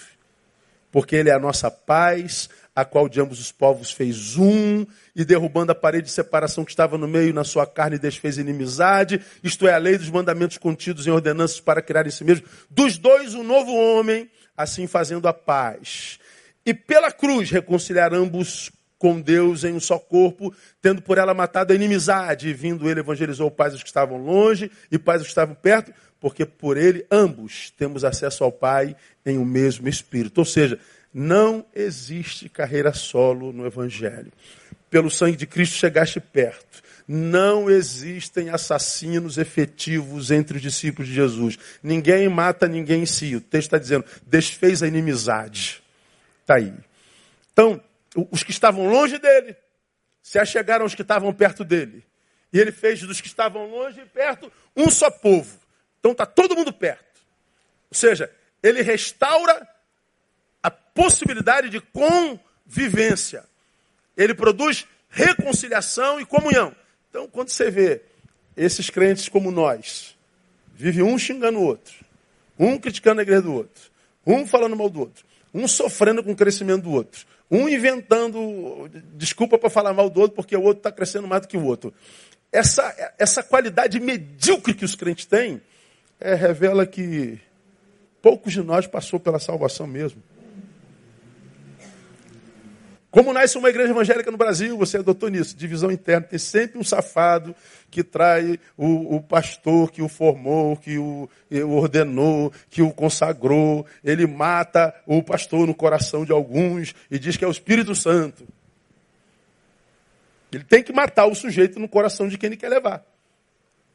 Porque 0.90 1.16
Ele 1.16 1.28
é 1.28 1.34
a 1.34 1.38
nossa 1.38 1.70
paz, 1.70 2.48
a 2.74 2.84
qual 2.84 3.08
de 3.08 3.20
ambos 3.20 3.40
os 3.40 3.52
povos 3.52 3.92
fez 3.92 4.36
um, 4.36 4.84
e 5.14 5.24
derrubando 5.24 5.72
a 5.72 5.74
parede 5.74 6.06
de 6.06 6.12
separação 6.12 6.64
que 6.64 6.72
estava 6.72 6.98
no 6.98 7.06
meio, 7.06 7.32
na 7.32 7.44
sua 7.44 7.66
carne 7.66 7.98
desfez 7.98 8.36
inimizade, 8.36 9.20
isto 9.42 9.66
é, 9.66 9.74
a 9.74 9.78
lei 9.78 9.96
dos 9.96 10.10
mandamentos 10.10 10.58
contidos 10.58 11.06
em 11.06 11.10
ordenanças 11.10 11.60
para 11.60 11.80
criar 11.80 12.06
em 12.06 12.10
si 12.10 12.24
mesmo, 12.24 12.46
dos 12.68 12.98
dois 12.98 13.34
um 13.34 13.44
novo 13.44 13.72
homem, 13.72 14.28
assim 14.56 14.86
fazendo 14.86 15.28
a 15.28 15.32
paz. 15.32 16.18
E 16.66 16.74
pela 16.74 17.12
cruz 17.12 17.50
reconciliar 17.50 18.12
ambos 18.12 18.72
com 18.98 19.20
Deus 19.20 19.64
em 19.64 19.74
um 19.74 19.80
só 19.80 19.98
corpo, 19.98 20.54
tendo 20.80 21.02
por 21.02 21.18
ela 21.18 21.34
matado 21.34 21.72
a 21.72 21.76
inimizade, 21.76 22.48
e 22.48 22.54
vindo 22.54 22.88
ele 22.88 23.00
evangelizou 23.00 23.50
pais 23.50 23.74
os 23.74 23.82
que 23.82 23.88
estavam 23.88 24.16
longe 24.16 24.70
e 24.90 24.98
pais 24.98 25.20
os 25.20 25.26
que 25.26 25.32
estavam 25.32 25.54
perto, 25.54 25.92
porque 26.18 26.46
por 26.46 26.78
ele 26.78 27.04
ambos 27.10 27.70
temos 27.76 28.02
acesso 28.02 28.44
ao 28.44 28.50
Pai 28.50 28.96
em 29.26 29.36
um 29.36 29.44
mesmo 29.44 29.88
Espírito. 29.90 30.38
Ou 30.38 30.44
seja, 30.46 30.80
não 31.14 31.64
existe 31.72 32.48
carreira 32.48 32.92
solo 32.92 33.52
no 33.52 33.64
Evangelho. 33.64 34.32
Pelo 34.90 35.08
sangue 35.08 35.36
de 35.36 35.46
Cristo 35.46 35.76
chegaste 35.76 36.18
perto. 36.18 36.82
Não 37.06 37.70
existem 37.70 38.50
assassinos 38.50 39.38
efetivos 39.38 40.32
entre 40.32 40.56
os 40.56 40.62
discípulos 40.62 41.08
de 41.08 41.14
Jesus. 41.14 41.56
Ninguém 41.82 42.28
mata 42.28 42.66
ninguém 42.66 43.02
em 43.02 43.06
si. 43.06 43.36
O 43.36 43.40
texto 43.40 43.68
está 43.68 43.78
dizendo, 43.78 44.04
desfez 44.26 44.82
a 44.82 44.88
inimizade. 44.88 45.82
Está 46.40 46.56
aí. 46.56 46.74
Então, 47.52 47.80
os 48.30 48.42
que 48.42 48.50
estavam 48.50 48.90
longe 48.90 49.18
dele 49.18 49.54
se 50.22 50.38
achegaram 50.38 50.84
aos 50.84 50.94
que 50.94 51.02
estavam 51.02 51.32
perto 51.32 51.64
dele. 51.64 52.02
E 52.52 52.58
ele 52.58 52.72
fez 52.72 53.00
dos 53.00 53.20
que 53.20 53.28
estavam 53.28 53.68
longe 53.68 54.00
e 54.00 54.06
perto 54.06 54.50
um 54.76 54.90
só 54.90 55.10
povo. 55.10 55.58
Então 56.00 56.12
está 56.12 56.26
todo 56.26 56.56
mundo 56.56 56.72
perto. 56.72 57.20
Ou 57.90 57.96
seja, 57.96 58.30
ele 58.62 58.82
restaura 58.82 59.68
possibilidade 60.94 61.68
de 61.68 61.80
convivência. 61.80 63.44
Ele 64.16 64.32
produz 64.32 64.86
reconciliação 65.10 66.20
e 66.20 66.24
comunhão. 66.24 66.74
Então, 67.10 67.28
quando 67.28 67.48
você 67.48 67.70
vê 67.70 68.02
esses 68.56 68.88
crentes 68.88 69.28
como 69.28 69.50
nós, 69.50 70.16
vive 70.74 71.02
um 71.02 71.18
xingando 71.18 71.58
o 71.58 71.62
outro, 71.62 71.94
um 72.58 72.78
criticando 72.78 73.20
a 73.20 73.22
igreja 73.22 73.42
do 73.42 73.52
outro, 73.52 73.90
um 74.26 74.46
falando 74.46 74.76
mal 74.76 74.88
do 74.88 75.00
outro, 75.00 75.24
um 75.52 75.68
sofrendo 75.68 76.22
com 76.22 76.32
o 76.32 76.36
crescimento 76.36 76.84
do 76.84 76.92
outro, 76.92 77.26
um 77.50 77.68
inventando 77.68 78.88
desculpa 79.14 79.58
para 79.58 79.70
falar 79.70 79.92
mal 79.92 80.08
do 80.08 80.20
outro 80.20 80.36
porque 80.36 80.56
o 80.56 80.62
outro 80.62 80.78
está 80.78 80.90
crescendo 80.90 81.28
mais 81.28 81.42
do 81.42 81.48
que 81.48 81.56
o 81.56 81.64
outro. 81.64 81.92
Essa, 82.50 83.14
essa 83.18 83.42
qualidade 83.42 83.98
medíocre 84.00 84.74
que 84.74 84.84
os 84.84 84.94
crentes 84.94 85.24
têm 85.26 85.60
é, 86.20 86.34
revela 86.34 86.86
que 86.86 87.40
poucos 88.22 88.52
de 88.52 88.62
nós 88.62 88.86
passou 88.86 89.20
pela 89.20 89.38
salvação 89.38 89.86
mesmo. 89.86 90.22
Como 93.14 93.32
nasce 93.32 93.56
uma 93.56 93.70
igreja 93.70 93.92
evangélica 93.92 94.28
no 94.28 94.36
Brasil, 94.36 94.76
você 94.76 94.96
adotou 94.96 95.28
nisso, 95.28 95.56
divisão 95.56 95.88
interna. 95.88 96.26
Tem 96.26 96.36
sempre 96.36 96.80
um 96.80 96.82
safado 96.82 97.54
que 97.88 98.02
trai 98.02 98.58
o, 98.76 99.14
o 99.14 99.22
pastor 99.22 99.92
que 99.92 100.02
o 100.02 100.08
formou, 100.08 100.76
que 100.76 100.98
o, 100.98 101.30
o, 101.48 101.76
ordenou, 101.76 102.52
que 102.68 102.82
o 102.82 102.90
consagrou. 102.90 103.86
Ele 104.02 104.26
mata 104.26 104.92
o 105.06 105.22
pastor 105.22 105.64
no 105.64 105.76
coração 105.76 106.24
de 106.24 106.32
alguns 106.32 106.92
e 107.08 107.16
diz 107.16 107.36
que 107.36 107.44
é 107.44 107.46
o 107.46 107.52
Espírito 107.52 107.94
Santo. 107.94 108.48
Ele 110.52 110.64
tem 110.64 110.82
que 110.82 110.92
matar 110.92 111.26
o 111.26 111.36
sujeito 111.36 111.78
no 111.78 111.88
coração 111.88 112.26
de 112.26 112.36
quem 112.36 112.48
ele 112.48 112.56
quer 112.56 112.68
levar. 112.68 113.06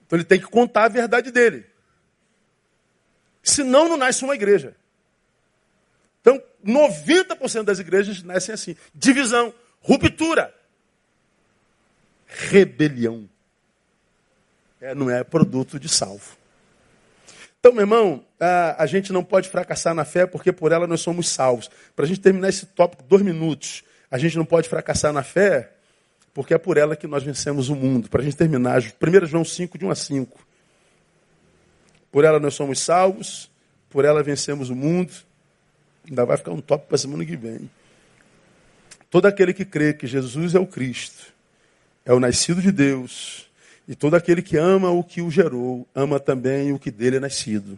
Então 0.07 0.15
ele 0.15 0.23
tem 0.23 0.39
que 0.39 0.47
contar 0.47 0.85
a 0.85 0.87
verdade 0.89 1.29
dele. 1.29 1.65
Senão 3.43 3.89
não 3.89 3.97
nasce 3.97 4.23
uma 4.23 4.35
igreja. 4.35 4.77
Então, 6.21 6.41
90% 6.65 7.63
das 7.63 7.79
igrejas 7.79 8.21
nascem 8.23 8.53
assim: 8.53 8.75
divisão, 8.93 9.53
ruptura, 9.81 10.53
rebelião. 12.27 13.29
É, 14.81 14.95
não 14.95 15.09
é 15.09 15.23
produto 15.23 15.79
de 15.79 15.89
salvo. 15.89 16.37
Então, 17.59 17.73
meu 17.73 17.81
irmão, 17.81 18.23
a, 18.39 18.83
a, 18.83 18.85
gente 18.85 19.11
não 19.11 19.23
pode 19.23 19.49
fracassar 19.49 19.93
na 19.93 20.05
fé 20.05 20.25
porque 20.25 20.53
por 20.53 20.71
ela 20.71 20.87
nós 20.87 21.01
somos 21.01 21.27
salvos. 21.27 21.69
Para 21.93 22.05
a 22.05 22.07
gente 22.07 22.21
terminar 22.21 22.47
esse 22.47 22.65
tópico, 22.65 23.03
dois 23.03 23.21
minutos. 23.21 23.83
A 24.09 24.17
gente 24.17 24.37
não 24.37 24.45
pode 24.45 24.69
fracassar 24.69 25.11
na 25.11 25.21
fé 25.21 25.73
porque 26.33 26.53
é 26.53 26.57
por 26.57 26.77
ela 26.77 26.95
que 26.95 27.05
nós 27.05 27.21
vencemos 27.21 27.67
o 27.67 27.75
mundo. 27.75 28.09
Para 28.09 28.21
a 28.21 28.23
gente 28.23 28.37
terminar, 28.37 28.81
1 28.81 29.25
João 29.25 29.43
5, 29.43 29.77
de 29.77 29.85
1 29.85 29.91
a 29.91 29.95
5. 29.95 30.39
Por 32.11 32.23
ela 32.23 32.39
nós 32.39 32.53
somos 32.53 32.79
salvos, 32.79 33.51
por 33.89 34.05
ela 34.05 34.23
vencemos 34.23 34.69
o 34.69 34.75
mundo. 34.75 35.11
Ainda 36.09 36.25
vai 36.25 36.37
ficar 36.37 36.51
um 36.51 36.61
top 36.61 36.87
para 36.87 36.95
a 36.95 36.99
semana 36.99 37.23
que 37.23 37.37
vem. 37.37 37.69
Todo 39.09 39.27
aquele 39.27 39.53
que 39.53 39.65
crê 39.65 39.93
que 39.93 40.07
Jesus 40.07 40.55
é 40.55 40.59
o 40.59 40.67
Cristo, 40.67 41.33
é 42.05 42.13
o 42.13 42.19
nascido 42.19 42.61
de 42.61 42.71
Deus, 42.71 43.49
e 43.87 43.95
todo 43.95 44.15
aquele 44.15 44.41
que 44.41 44.57
ama 44.57 44.91
o 44.91 45.03
que 45.03 45.21
o 45.21 45.31
gerou, 45.31 45.87
ama 45.95 46.19
também 46.19 46.71
o 46.71 46.79
que 46.79 46.91
dele 46.91 47.17
é 47.17 47.19
nascido. 47.19 47.77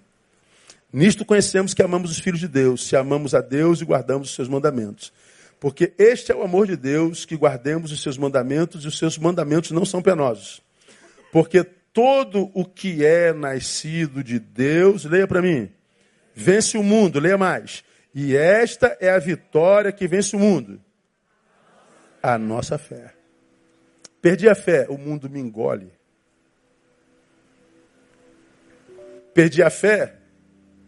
Nisto 0.92 1.24
conhecemos 1.24 1.74
que 1.74 1.82
amamos 1.82 2.12
os 2.12 2.20
filhos 2.20 2.40
de 2.40 2.50
Deus, 2.50 2.86
se 2.86 2.98
amamos 2.98 3.34
a 3.34 3.40
Deus 3.40 3.80
e 3.80 3.86
guardamos 3.86 4.30
os 4.30 4.36
seus 4.36 4.50
mandamentos. 4.50 5.14
Porque 5.58 5.94
este 5.98 6.32
é 6.32 6.36
o 6.36 6.44
amor 6.44 6.68
de 6.68 6.76
Deus, 6.76 7.24
que 7.24 7.36
guardemos 7.36 7.92
os 7.92 8.02
seus 8.02 8.18
mandamentos, 8.18 8.84
e 8.84 8.88
os 8.88 8.98
seus 8.98 9.18
mandamentos 9.18 9.72
não 9.72 9.86
são 9.86 10.02
penosos. 10.02 10.62
Porque 11.32 11.64
todo 11.64 12.52
o 12.54 12.66
que 12.66 13.06
é 13.06 13.32
nascido 13.32 14.22
de 14.24 14.38
Deus, 14.38 15.06
leia 15.06 15.28
para 15.28 15.42
mim, 15.42 15.70
vence 16.36 16.78
o 16.78 16.84
mundo, 16.84 17.20
leia 17.20 17.38
mais. 17.38 17.84
E 18.14 18.36
esta 18.36 18.98
é 19.00 19.10
a 19.10 19.20
vitória 19.20 19.92
que 19.92 20.08
vence 20.08 20.36
o 20.36 20.40
mundo. 20.40 20.82
A 22.22 22.38
nossa 22.38 22.78
fé. 22.78 23.14
Perdi 24.22 24.48
a 24.48 24.56
fé, 24.56 24.86
o 24.90 24.98
mundo 24.98 25.30
me 25.30 25.40
engole. 25.40 25.92
Perdi 29.34 29.64
a 29.64 29.70
fé, 29.70 30.18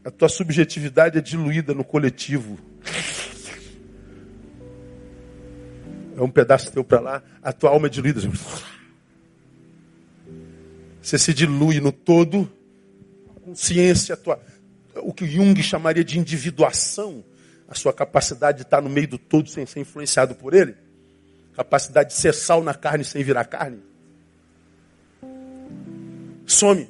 a 0.03 0.11
tua 0.11 0.27
subjetividade 0.27 1.17
é 1.17 1.21
diluída 1.21 1.73
no 1.73 1.83
coletivo. 1.83 2.59
É 6.15 6.21
um 6.21 6.29
pedaço 6.29 6.71
teu 6.71 6.83
para 6.83 6.99
lá, 6.99 7.23
a 7.41 7.51
tua 7.51 7.71
alma 7.71 7.87
é 7.87 7.89
diluída. 7.89 8.21
Você 11.01 11.17
se 11.17 11.33
dilui 11.33 11.79
no 11.79 11.91
todo, 11.91 12.51
a 13.35 13.39
consciência, 13.39 14.13
a 14.13 14.17
tua, 14.17 14.39
o 15.01 15.13
que 15.13 15.25
Jung 15.25 15.61
chamaria 15.61 16.03
de 16.03 16.19
individuação, 16.19 17.23
a 17.67 17.75
sua 17.75 17.93
capacidade 17.93 18.59
de 18.59 18.63
estar 18.63 18.81
no 18.81 18.89
meio 18.89 19.07
do 19.07 19.17
todo 19.17 19.49
sem 19.49 19.65
ser 19.65 19.79
influenciado 19.79 20.35
por 20.35 20.53
ele, 20.53 20.75
capacidade 21.55 22.09
de 22.09 22.15
ser 22.15 22.33
sal 22.33 22.63
na 22.63 22.73
carne 22.73 23.03
sem 23.03 23.23
virar 23.23 23.45
carne, 23.45 23.79
some. 26.45 26.87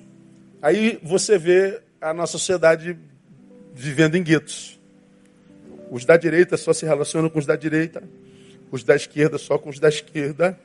Aí 0.61 0.99
você 1.03 1.37
vê 1.37 1.81
a 1.99 2.13
nossa 2.13 2.33
sociedade 2.33 2.97
vivendo 3.73 4.15
em 4.15 4.23
guetos. 4.23 4.79
Os 5.89 6.05
da 6.05 6.17
direita 6.17 6.57
só 6.57 6.73
se 6.73 6.85
relacionam 6.85 7.29
com 7.29 7.39
os 7.39 7.45
da 7.45 7.55
direita, 7.55 8.03
os 8.71 8.83
da 8.83 8.95
esquerda 8.95 9.37
só 9.37 9.57
com 9.57 9.69
os 9.69 9.79
da 9.79 9.89
esquerda, 9.89 10.57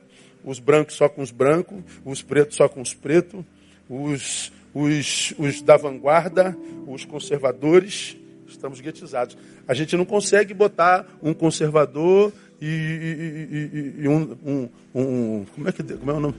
os 0.43 0.59
brancos 0.59 0.95
só 0.95 1.07
com 1.07 1.21
os 1.21 1.31
brancos, 1.31 1.83
os 2.03 2.21
pretos 2.21 2.55
só 2.55 2.67
com 2.67 2.81
os 2.81 2.93
pretos, 2.93 3.43
os 3.89 4.51
os, 4.73 5.33
os 5.37 5.61
da 5.61 5.77
vanguarda, 5.77 6.57
os 6.87 7.05
conservadores, 7.05 8.17
estamos 8.47 8.81
guetizados. 8.81 9.37
A 9.67 9.73
gente 9.73 9.95
não 9.95 10.05
consegue 10.05 10.53
botar 10.53 11.05
um 11.21 11.33
conservador 11.33 12.33
e, 12.61 12.65
e, 12.65 14.01
e, 14.01 14.03
e 14.03 14.07
um, 14.07 14.37
um, 14.45 14.69
um, 14.95 15.45
Como 15.55 15.69
é 15.69 15.71
que 15.71 15.83
como 15.83 16.11
é 16.11 16.13
o 16.13 16.19
nome? 16.19 16.35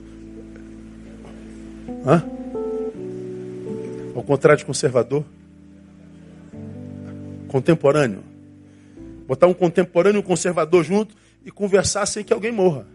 Hã? 2.05 2.23
Ao 4.15 4.23
contrário 4.23 4.59
de 4.59 4.65
conservador? 4.65 5.23
Contemporâneo. 7.47 8.23
Botar 9.27 9.47
um 9.47 9.53
contemporâneo 9.53 10.19
e 10.19 10.21
um 10.21 10.25
conservador 10.25 10.83
junto 10.83 11.15
e 11.45 11.51
conversar 11.51 12.05
sem 12.05 12.23
que 12.23 12.33
alguém 12.33 12.51
morra. 12.51 12.85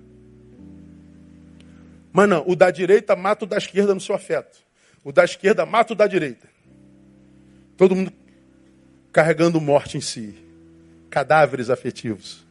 Mas 2.13 2.29
não, 2.29 2.45
o 2.47 2.55
da 2.55 2.71
direita 2.71 3.15
mata 3.17 3.45
o 3.45 3.49
da 3.49 3.59
esquerda 3.59 3.95
no 3.95 4.01
seu 4.01 4.15
afeto. 4.15 4.66
O 5.07 5.13
da 5.13 5.25
esquerda 5.25 5.65
mata 5.65 5.93
o 5.93 5.97
da 5.97 6.09
direita. 6.09 6.49
Todo 7.77 7.95
mundo 7.95 8.13
carregando 9.13 9.61
morte 9.61 9.97
em 9.97 10.01
si. 10.01 10.35
Cadáveres 11.09 11.71
afetivos. 11.71 12.45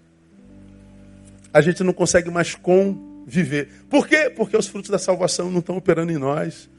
A 1.54 1.60
gente 1.60 1.84
não 1.84 1.92
consegue 1.92 2.32
mais 2.32 2.56
conviver. 2.56 3.68
Por 3.90 4.08
quê? 4.08 4.30
Porque 4.34 4.56
os 4.56 4.68
frutos 4.68 4.90
da 4.90 4.98
salvação 4.98 5.52
não 5.52 5.60
estão 5.60 5.76
operando 5.76 6.14
em 6.14 6.18
nós. 6.18 6.70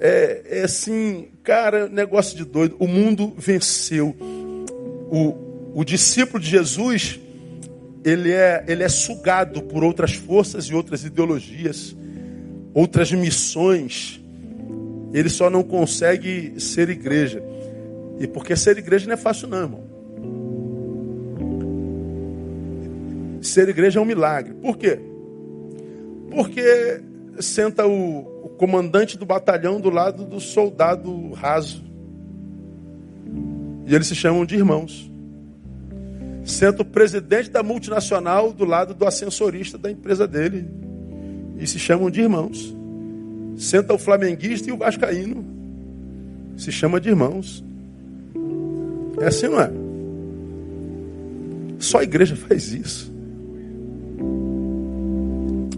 É, 0.00 0.42
é 0.44 0.62
assim, 0.64 1.28
cara, 1.44 1.88
negócio 1.88 2.36
de 2.36 2.44
doido. 2.44 2.74
O 2.80 2.88
mundo 2.88 3.32
venceu. 3.38 4.08
O, 5.08 5.72
o 5.72 5.84
discípulo 5.84 6.42
de 6.42 6.50
Jesus, 6.50 7.20
ele 8.04 8.32
é, 8.32 8.64
ele 8.66 8.82
é 8.82 8.88
sugado 8.88 9.62
por 9.62 9.84
outras 9.84 10.14
forças 10.14 10.64
e 10.64 10.74
outras 10.74 11.04
ideologias 11.04 11.94
outras 12.74 13.12
missões. 13.12 14.20
ele 15.12 15.30
só 15.30 15.48
não 15.48 15.62
consegue 15.62 16.60
ser 16.60 16.88
igreja. 16.88 17.40
E 18.18 18.26
porque 18.26 18.56
ser 18.56 18.76
igreja 18.76 19.06
não 19.06 19.14
é 19.14 19.16
fácil, 19.16 19.46
não, 19.48 19.58
irmão. 19.58 19.84
Ser 23.40 23.68
igreja 23.68 24.00
é 24.00 24.02
um 24.02 24.04
milagre. 24.04 24.54
Por 24.54 24.76
quê? 24.76 24.98
Porque 26.30 27.00
senta 27.38 27.86
o, 27.86 28.46
o 28.46 28.48
comandante 28.50 29.16
do 29.16 29.24
batalhão 29.24 29.80
do 29.80 29.90
lado 29.90 30.24
do 30.24 30.40
soldado 30.40 31.32
raso. 31.32 31.84
E 33.86 33.94
eles 33.94 34.06
se 34.06 34.14
chamam 34.14 34.44
de 34.44 34.56
irmãos. 34.56 35.10
Senta 36.44 36.82
o 36.82 36.84
presidente 36.84 37.50
da 37.50 37.62
multinacional 37.62 38.52
do 38.52 38.64
lado 38.64 38.94
do 38.94 39.06
ascensorista 39.06 39.78
da 39.78 39.90
empresa 39.90 40.26
dele. 40.26 40.68
E 41.58 41.66
se 41.66 41.78
chamam 41.78 42.10
de 42.10 42.20
irmãos. 42.20 42.74
Senta 43.56 43.94
o 43.94 43.98
flamenguista 43.98 44.68
e 44.68 44.72
o 44.72 44.76
vascaíno. 44.76 45.44
Se 46.56 46.72
chama 46.72 47.00
de 47.00 47.08
irmãos. 47.08 47.64
É 49.20 49.26
assim, 49.26 49.48
não 49.48 49.60
é? 49.60 49.70
Só 51.78 51.98
a 51.98 52.02
igreja 52.02 52.34
faz 52.48 52.72
isso. 52.72 53.12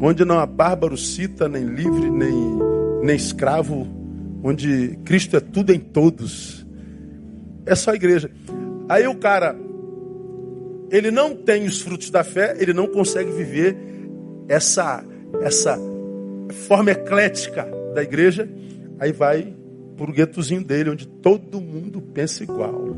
Onde 0.00 0.24
não 0.24 0.38
há 0.38 0.46
bárbaro 0.46 0.96
cita, 0.96 1.48
nem 1.48 1.64
livre, 1.64 2.10
nem, 2.10 2.58
nem 3.02 3.16
escravo. 3.16 3.86
Onde 4.42 4.98
Cristo 5.04 5.36
é 5.36 5.40
tudo 5.40 5.72
em 5.72 5.80
todos. 5.80 6.66
É 7.64 7.74
só 7.74 7.90
a 7.90 7.94
igreja. 7.94 8.30
Aí 8.88 9.06
o 9.08 9.16
cara, 9.16 9.56
ele 10.90 11.10
não 11.10 11.34
tem 11.34 11.66
os 11.66 11.80
frutos 11.80 12.10
da 12.10 12.22
fé, 12.22 12.56
ele 12.58 12.72
não 12.72 12.86
consegue 12.86 13.32
viver 13.32 13.76
essa, 14.48 15.04
essa 15.42 15.78
forma 16.66 16.90
eclética 16.90 17.68
da 17.94 18.02
igreja. 18.02 18.48
Aí 18.98 19.12
vai 19.12 19.54
para 19.96 20.10
o 20.10 20.12
guetozinho 20.12 20.64
dele, 20.64 20.90
onde 20.90 21.06
todo 21.06 21.60
mundo 21.60 22.00
pensa 22.00 22.42
igual. 22.42 22.96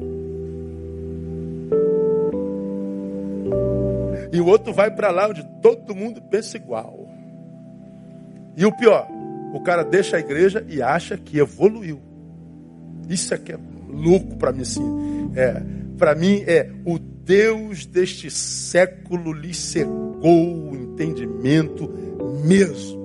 E 4.33 4.41
o 4.41 4.47
outro 4.47 4.73
vai 4.73 4.91
para 4.91 5.11
lá 5.11 5.29
onde 5.29 5.45
todo 5.63 5.95
mundo 5.95 6.21
pensa 6.23 6.57
igual. 6.57 7.09
E 8.57 8.65
o 8.65 8.77
pior, 8.77 9.09
o 9.55 9.61
cara 9.61 9.83
deixa 9.83 10.17
a 10.17 10.21
igreja 10.21 10.65
e 10.69 10.83
acha 10.83 11.17
que 11.17 11.39
evoluiu. 11.39 12.01
Isso 13.09 13.33
é 13.33 13.39
que 13.39 13.53
é 13.53 13.59
louco 13.89 14.37
para 14.37 14.53
mim 14.53 14.63
assim. 14.63 14.85
É, 15.35 15.63
para 15.97 16.15
mim 16.15 16.43
é 16.47 16.71
o 16.85 16.99
Deus 17.29 17.85
deste 17.85 18.31
século 18.31 19.35
lhe 19.35 19.53
cegou 19.53 20.71
o 20.71 20.75
entendimento 20.75 21.87
mesmo. 22.43 22.99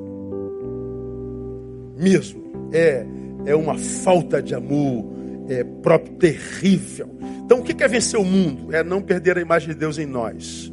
Mesmo. 1.97 2.41
É 2.71 3.05
é 3.45 3.53
uma 3.53 3.77
falta 3.77 4.41
de 4.41 4.55
amor 4.55 5.11
é 5.49 5.61
próprio 5.63 6.13
terrível. 6.13 7.09
Então 7.43 7.59
o 7.59 7.63
que 7.63 7.83
é 7.83 7.87
vencer 7.87 8.17
o 8.17 8.23
mundo? 8.23 8.73
É 8.73 8.81
não 8.81 9.01
perder 9.01 9.37
a 9.37 9.41
imagem 9.41 9.69
de 9.69 9.75
Deus 9.75 9.97
em 9.97 10.05
nós. 10.05 10.71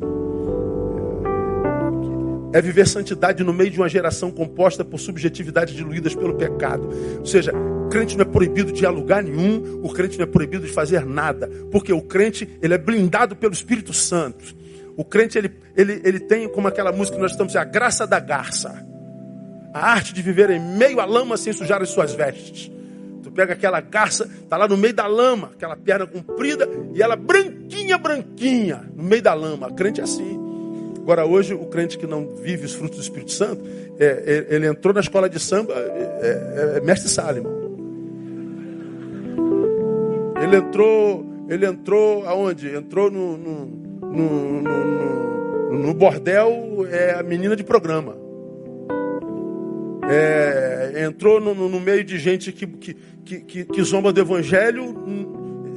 É 2.53 2.61
viver 2.61 2.87
santidade 2.87 3.43
no 3.43 3.53
meio 3.53 3.71
de 3.71 3.79
uma 3.79 3.89
geração 3.89 4.31
composta 4.31 4.85
por 4.85 4.99
subjetividades 4.99 5.75
diluídas 5.75 6.15
pelo 6.15 6.35
pecado. 6.35 6.89
Ou 7.19 7.27
seja, 7.27 7.53
crente 7.91 8.17
não 8.17 8.23
é 8.23 8.25
proibido 8.25 8.73
de 8.73 8.87
alugar 8.87 9.23
nenhum, 9.23 9.81
o 9.83 9.93
crente 9.93 10.17
não 10.17 10.23
é 10.23 10.27
proibido 10.27 10.65
de 10.65 10.73
fazer 10.73 11.05
nada, 11.05 11.51
porque 11.71 11.93
o 11.93 12.01
crente 12.01 12.49
ele 12.63 12.73
é 12.73 12.79
blindado 12.79 13.35
pelo 13.35 13.53
Espírito 13.53 13.93
Santo. 13.93 14.55
O 14.97 15.05
crente 15.05 15.37
ele, 15.37 15.51
ele, 15.77 16.01
ele 16.05 16.21
tem, 16.21 16.49
como 16.49 16.69
aquela 16.69 16.93
música 16.93 17.17
que 17.17 17.23
nós 17.23 17.33
estamos 17.33 17.55
a 17.57 17.65
graça 17.65 18.07
da 18.07 18.21
garça. 18.21 18.87
A 19.75 19.91
arte 19.93 20.15
de 20.15 20.23
viver 20.23 20.51
em 20.51 20.61
meio 20.61 21.01
à 21.01 21.05
lama 21.05 21.37
sem 21.37 21.53
sujar 21.53 21.83
as 21.83 21.91
suas 21.91 22.15
vestes. 22.15 22.71
Tu 23.23 23.31
pega 23.31 23.55
aquela 23.55 23.81
garça, 23.81 24.29
tá 24.49 24.57
lá 24.57 24.67
no 24.67 24.77
meio 24.77 24.95
da 24.95 25.07
lama, 25.07 25.51
aquela 25.55 25.77
perna 25.77 26.07
comprida 26.07 26.69
e 26.95 27.03
ela 27.03 27.17
branquinha, 27.17 27.99
branquinha, 27.99 28.89
no 28.95 29.03
meio 29.03 29.23
da 29.23 29.35
lama. 29.35 29.69
O 29.69 29.75
crente 29.75 30.01
é 30.01 30.05
assim. 30.05 30.39
Agora, 30.99 31.25
hoje, 31.25 31.55
o 31.55 31.67
crente 31.67 31.99
que 31.99 32.07
não 32.07 32.37
vive 32.37 32.67
os 32.67 32.75
frutos 32.75 32.99
do 32.99 33.03
Espírito 33.03 33.33
Santo, 33.33 33.63
é, 33.99 34.47
é, 34.51 34.55
ele 34.55 34.67
entrou 34.67 34.95
na 34.95 35.01
escola 35.01 35.29
de 35.29 35.41
samba, 35.41 35.73
é, 35.75 36.75
é, 36.75 36.79
é 36.79 36.81
mestre 36.81 37.09
Salomão. 37.09 37.60
Ele 40.43 40.57
entrou, 40.57 41.25
ele 41.49 41.67
entrou 41.67 42.27
aonde? 42.27 42.75
Entrou 42.75 43.11
no, 43.11 43.37
no, 43.37 43.67
no, 44.01 44.63
no, 44.63 45.79
no 45.79 45.95
bordel, 45.95 46.87
é 46.91 47.15
a 47.15 47.23
menina 47.23 47.55
de 47.55 47.65
programa. 47.65 48.17
É, 50.09 51.05
entrou 51.07 51.41
no, 51.41 51.55
no, 51.55 51.81
meio 51.81 52.03
de 52.03 52.19
gente 52.19 52.51
que, 52.51 52.67
que, 52.67 52.95
que, 53.25 53.65
que, 53.65 53.83
zomba 53.83 54.13
do 54.13 54.21
evangelho. 54.21 54.95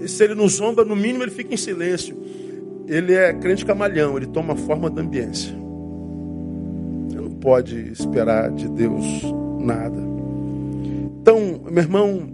Se 0.08 0.24
ele 0.24 0.34
não 0.34 0.48
zomba, 0.48 0.84
no 0.84 0.96
mínimo 0.96 1.24
ele 1.24 1.32
fica 1.32 1.54
em 1.54 1.58
silêncio 1.58 2.18
ele 2.88 3.14
é 3.14 3.34
crente 3.34 3.66
camalhão, 3.66 4.18
ele 4.18 4.28
toma 4.28 4.56
forma 4.56 4.90
da 4.90 5.02
ambiência. 5.02 5.54
Você 7.08 7.16
não 7.16 7.32
pode 7.32 7.92
esperar 7.92 8.52
de 8.52 8.68
Deus 8.70 9.06
nada. 9.60 10.00
Então, 11.22 11.62
meu 11.70 11.84
irmão, 11.84 12.30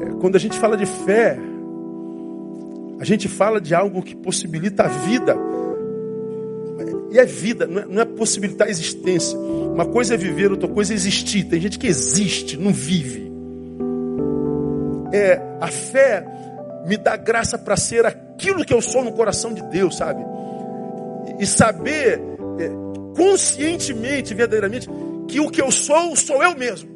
é, 0.00 0.06
quando 0.20 0.36
a 0.36 0.38
gente 0.38 0.58
fala 0.58 0.76
de 0.76 0.86
fé, 0.86 1.38
a 2.98 3.04
gente 3.04 3.28
fala 3.28 3.60
de 3.60 3.74
algo 3.74 4.02
que 4.02 4.14
possibilita 4.14 4.84
a 4.84 4.88
vida. 4.88 5.36
E 7.10 7.18
é 7.18 7.24
vida, 7.24 7.66
não 7.66 7.80
é, 7.80 7.84
não 7.86 8.02
é 8.02 8.04
possibilitar 8.04 8.66
a 8.66 8.70
existência. 8.70 9.38
Uma 9.38 9.86
coisa 9.86 10.14
é 10.14 10.16
viver, 10.16 10.50
outra 10.50 10.68
coisa 10.68 10.92
é 10.92 10.96
existir. 10.96 11.44
Tem 11.44 11.60
gente 11.60 11.78
que 11.78 11.86
existe, 11.86 12.56
não 12.56 12.72
vive. 12.72 13.32
É, 15.12 15.40
a 15.60 15.68
fé 15.68 16.24
me 16.86 16.96
dá 16.96 17.16
graça 17.16 17.56
para 17.56 17.76
ser 17.76 18.04
aquilo 18.04 18.64
que 18.64 18.74
eu 18.74 18.80
sou 18.80 19.04
no 19.04 19.12
coração 19.12 19.54
de 19.54 19.62
Deus, 19.62 19.96
sabe? 19.96 20.24
E 21.38 21.46
saber 21.46 22.20
é, 22.58 22.68
conscientemente, 23.16 24.34
verdadeiramente, 24.34 24.88
que 25.28 25.40
o 25.40 25.50
que 25.50 25.62
eu 25.62 25.70
sou, 25.70 26.16
sou 26.16 26.42
eu 26.42 26.56
mesmo. 26.56 26.88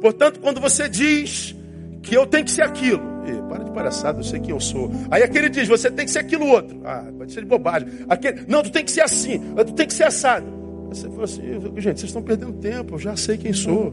Portanto, 0.00 0.40
quando 0.40 0.60
você 0.60 0.88
diz 0.88 1.54
que 2.02 2.16
eu 2.16 2.26
tenho 2.26 2.44
que 2.44 2.50
ser 2.50 2.62
aquilo, 2.62 3.11
para 3.52 3.64
de 3.64 3.70
palhaçada, 3.70 4.18
eu 4.20 4.24
sei 4.24 4.40
quem 4.40 4.50
eu 4.50 4.60
sou. 4.60 4.90
Aí 5.10 5.22
aquele 5.22 5.48
diz, 5.48 5.68
você 5.68 5.90
tem 5.90 6.06
que 6.06 6.10
ser 6.10 6.20
aquilo 6.20 6.46
outro. 6.46 6.80
Ah, 6.84 7.04
pode 7.16 7.32
ser 7.32 7.40
de 7.40 7.46
bobagem. 7.46 7.88
Aquele, 8.08 8.44
não, 8.48 8.62
tu 8.62 8.70
tem 8.70 8.84
que 8.84 8.90
ser 8.90 9.02
assim, 9.02 9.40
tu 9.56 9.72
tem 9.74 9.86
que 9.86 9.92
ser 9.92 10.04
assado. 10.04 10.46
Você 10.88 11.08
fala 11.10 11.24
assim, 11.24 11.42
gente, 11.76 12.00
vocês 12.00 12.04
estão 12.04 12.22
perdendo 12.22 12.52
tempo, 12.54 12.94
eu 12.94 12.98
já 12.98 13.16
sei 13.16 13.36
quem 13.36 13.52
sou. 13.52 13.92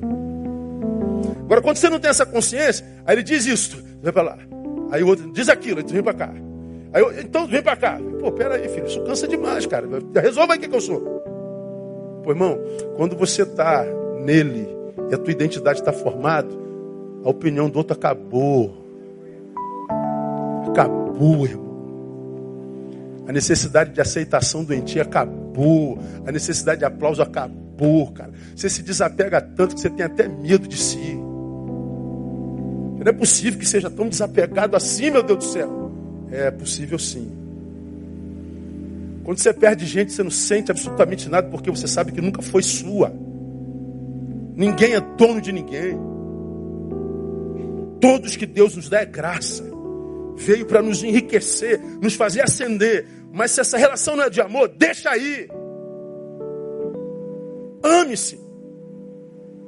Agora, 1.43 1.61
quando 1.61 1.77
você 1.77 1.89
não 1.89 1.99
tem 1.99 2.09
essa 2.09 2.25
consciência, 2.25 2.85
aí 3.05 3.15
ele 3.15 3.23
diz 3.23 3.45
isso, 3.45 3.83
vem 4.01 4.13
para 4.13 4.21
lá. 4.21 4.37
Aí 4.91 5.03
o 5.03 5.07
outro 5.07 5.31
diz 5.31 5.49
aquilo, 5.49 5.79
aí 5.79 5.83
tu 5.83 5.93
vem 5.93 6.03
para 6.03 6.13
cá. 6.13 6.33
Aí 6.93 7.01
eu, 7.01 7.19
então 7.19 7.47
vem 7.47 7.61
para 7.61 7.75
cá. 7.75 7.99
Pô, 8.19 8.31
pera 8.31 8.55
aí, 8.55 8.67
filho, 8.69 8.87
isso 8.87 9.01
cansa 9.03 9.27
demais, 9.27 9.65
cara. 9.65 9.87
Resolva 10.21 10.53
aí 10.53 10.59
o 10.59 10.61
que, 10.61 10.67
que 10.67 10.75
eu 10.75 10.81
sou. 10.81 10.99
Pô, 12.23 12.31
irmão, 12.31 12.57
quando 12.95 13.15
você 13.15 13.43
está 13.43 13.85
nele 14.23 14.67
e 15.09 15.15
a 15.15 15.17
tua 15.17 15.31
identidade 15.31 15.79
está 15.79 15.91
formada, 15.93 16.49
a 17.23 17.29
opinião 17.29 17.69
do 17.69 17.77
outro 17.77 17.93
acabou. 17.93 18.88
Acabou, 20.71 21.45
irmão. 21.45 21.69
A 23.27 23.31
necessidade 23.31 23.93
de 23.93 24.01
aceitação 24.01 24.63
doentia 24.63 25.03
acabou. 25.03 25.99
A 26.25 26.31
necessidade 26.31 26.79
de 26.79 26.85
aplauso 26.85 27.21
acabou, 27.21 28.11
cara. 28.11 28.31
Você 28.55 28.67
se 28.69 28.81
desapega 28.81 29.39
tanto 29.39 29.75
que 29.75 29.81
você 29.81 29.89
tem 29.89 30.05
até 30.05 30.27
medo 30.27 30.67
de 30.67 30.77
si. 30.77 31.15
Não 32.97 33.05
é 33.05 33.13
possível 33.13 33.59
que 33.59 33.67
seja 33.67 33.89
tão 33.89 34.09
desapegado 34.09 34.75
assim, 34.75 35.11
meu 35.11 35.21
Deus 35.21 35.39
do 35.39 35.45
céu. 35.45 35.91
É 36.31 36.49
possível 36.49 36.97
sim. 36.97 37.31
Quando 39.23 39.37
você 39.37 39.53
perde 39.53 39.85
gente, 39.85 40.11
você 40.11 40.23
não 40.23 40.31
sente 40.31 40.71
absolutamente 40.71 41.29
nada, 41.29 41.47
porque 41.49 41.69
você 41.69 41.87
sabe 41.87 42.11
que 42.11 42.19
nunca 42.19 42.41
foi 42.41 42.63
sua. 42.63 43.13
Ninguém 44.55 44.95
é 44.95 44.99
dono 44.99 45.39
de 45.39 45.51
ninguém. 45.51 45.95
Todos 48.01 48.35
que 48.35 48.47
Deus 48.47 48.75
nos 48.75 48.89
dá 48.89 49.01
é 49.01 49.05
graça. 49.05 49.68
Veio 50.39 50.65
para 50.65 50.81
nos 50.81 51.03
enriquecer, 51.03 51.79
nos 52.01 52.15
fazer 52.15 52.41
ascender. 52.41 53.05
Mas 53.31 53.51
se 53.51 53.59
essa 53.59 53.77
relação 53.77 54.15
não 54.15 54.23
é 54.23 54.29
de 54.29 54.39
amor, 54.39 54.69
deixa 54.69 55.09
aí. 55.09 55.49
Ame-se. 57.83 58.39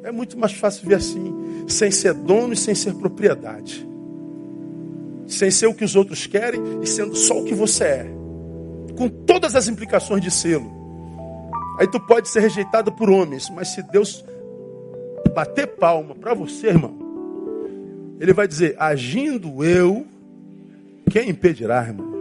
É 0.03 0.11
muito 0.11 0.39
mais 0.39 0.53
fácil 0.53 0.87
ver 0.87 0.95
assim, 0.95 1.65
sem 1.67 1.91
ser 1.91 2.13
dono 2.13 2.53
e 2.53 2.57
sem 2.57 2.73
ser 2.73 2.95
propriedade. 2.95 3.87
Sem 5.27 5.51
ser 5.51 5.67
o 5.67 5.73
que 5.73 5.83
os 5.83 5.95
outros 5.95 6.25
querem 6.25 6.61
e 6.81 6.87
sendo 6.87 7.15
só 7.15 7.39
o 7.39 7.43
que 7.43 7.53
você 7.53 7.83
é. 7.83 8.07
Com 8.97 9.09
todas 9.09 9.55
as 9.55 9.67
implicações 9.67 10.21
de 10.21 10.31
selo. 10.31 10.71
Aí 11.79 11.87
tu 11.87 11.99
pode 11.99 12.29
ser 12.29 12.39
rejeitado 12.39 12.93
por 12.93 13.09
homens, 13.09 13.49
mas 13.49 13.69
se 13.69 13.83
Deus 13.83 14.23
bater 15.35 15.67
palma 15.67 16.15
para 16.15 16.33
você, 16.33 16.67
irmão, 16.67 16.95
ele 18.19 18.33
vai 18.33 18.47
dizer: 18.47 18.75
agindo 18.79 19.63
eu, 19.63 20.05
quem 21.09 21.29
impedirá, 21.29 21.83
irmão? 21.83 22.11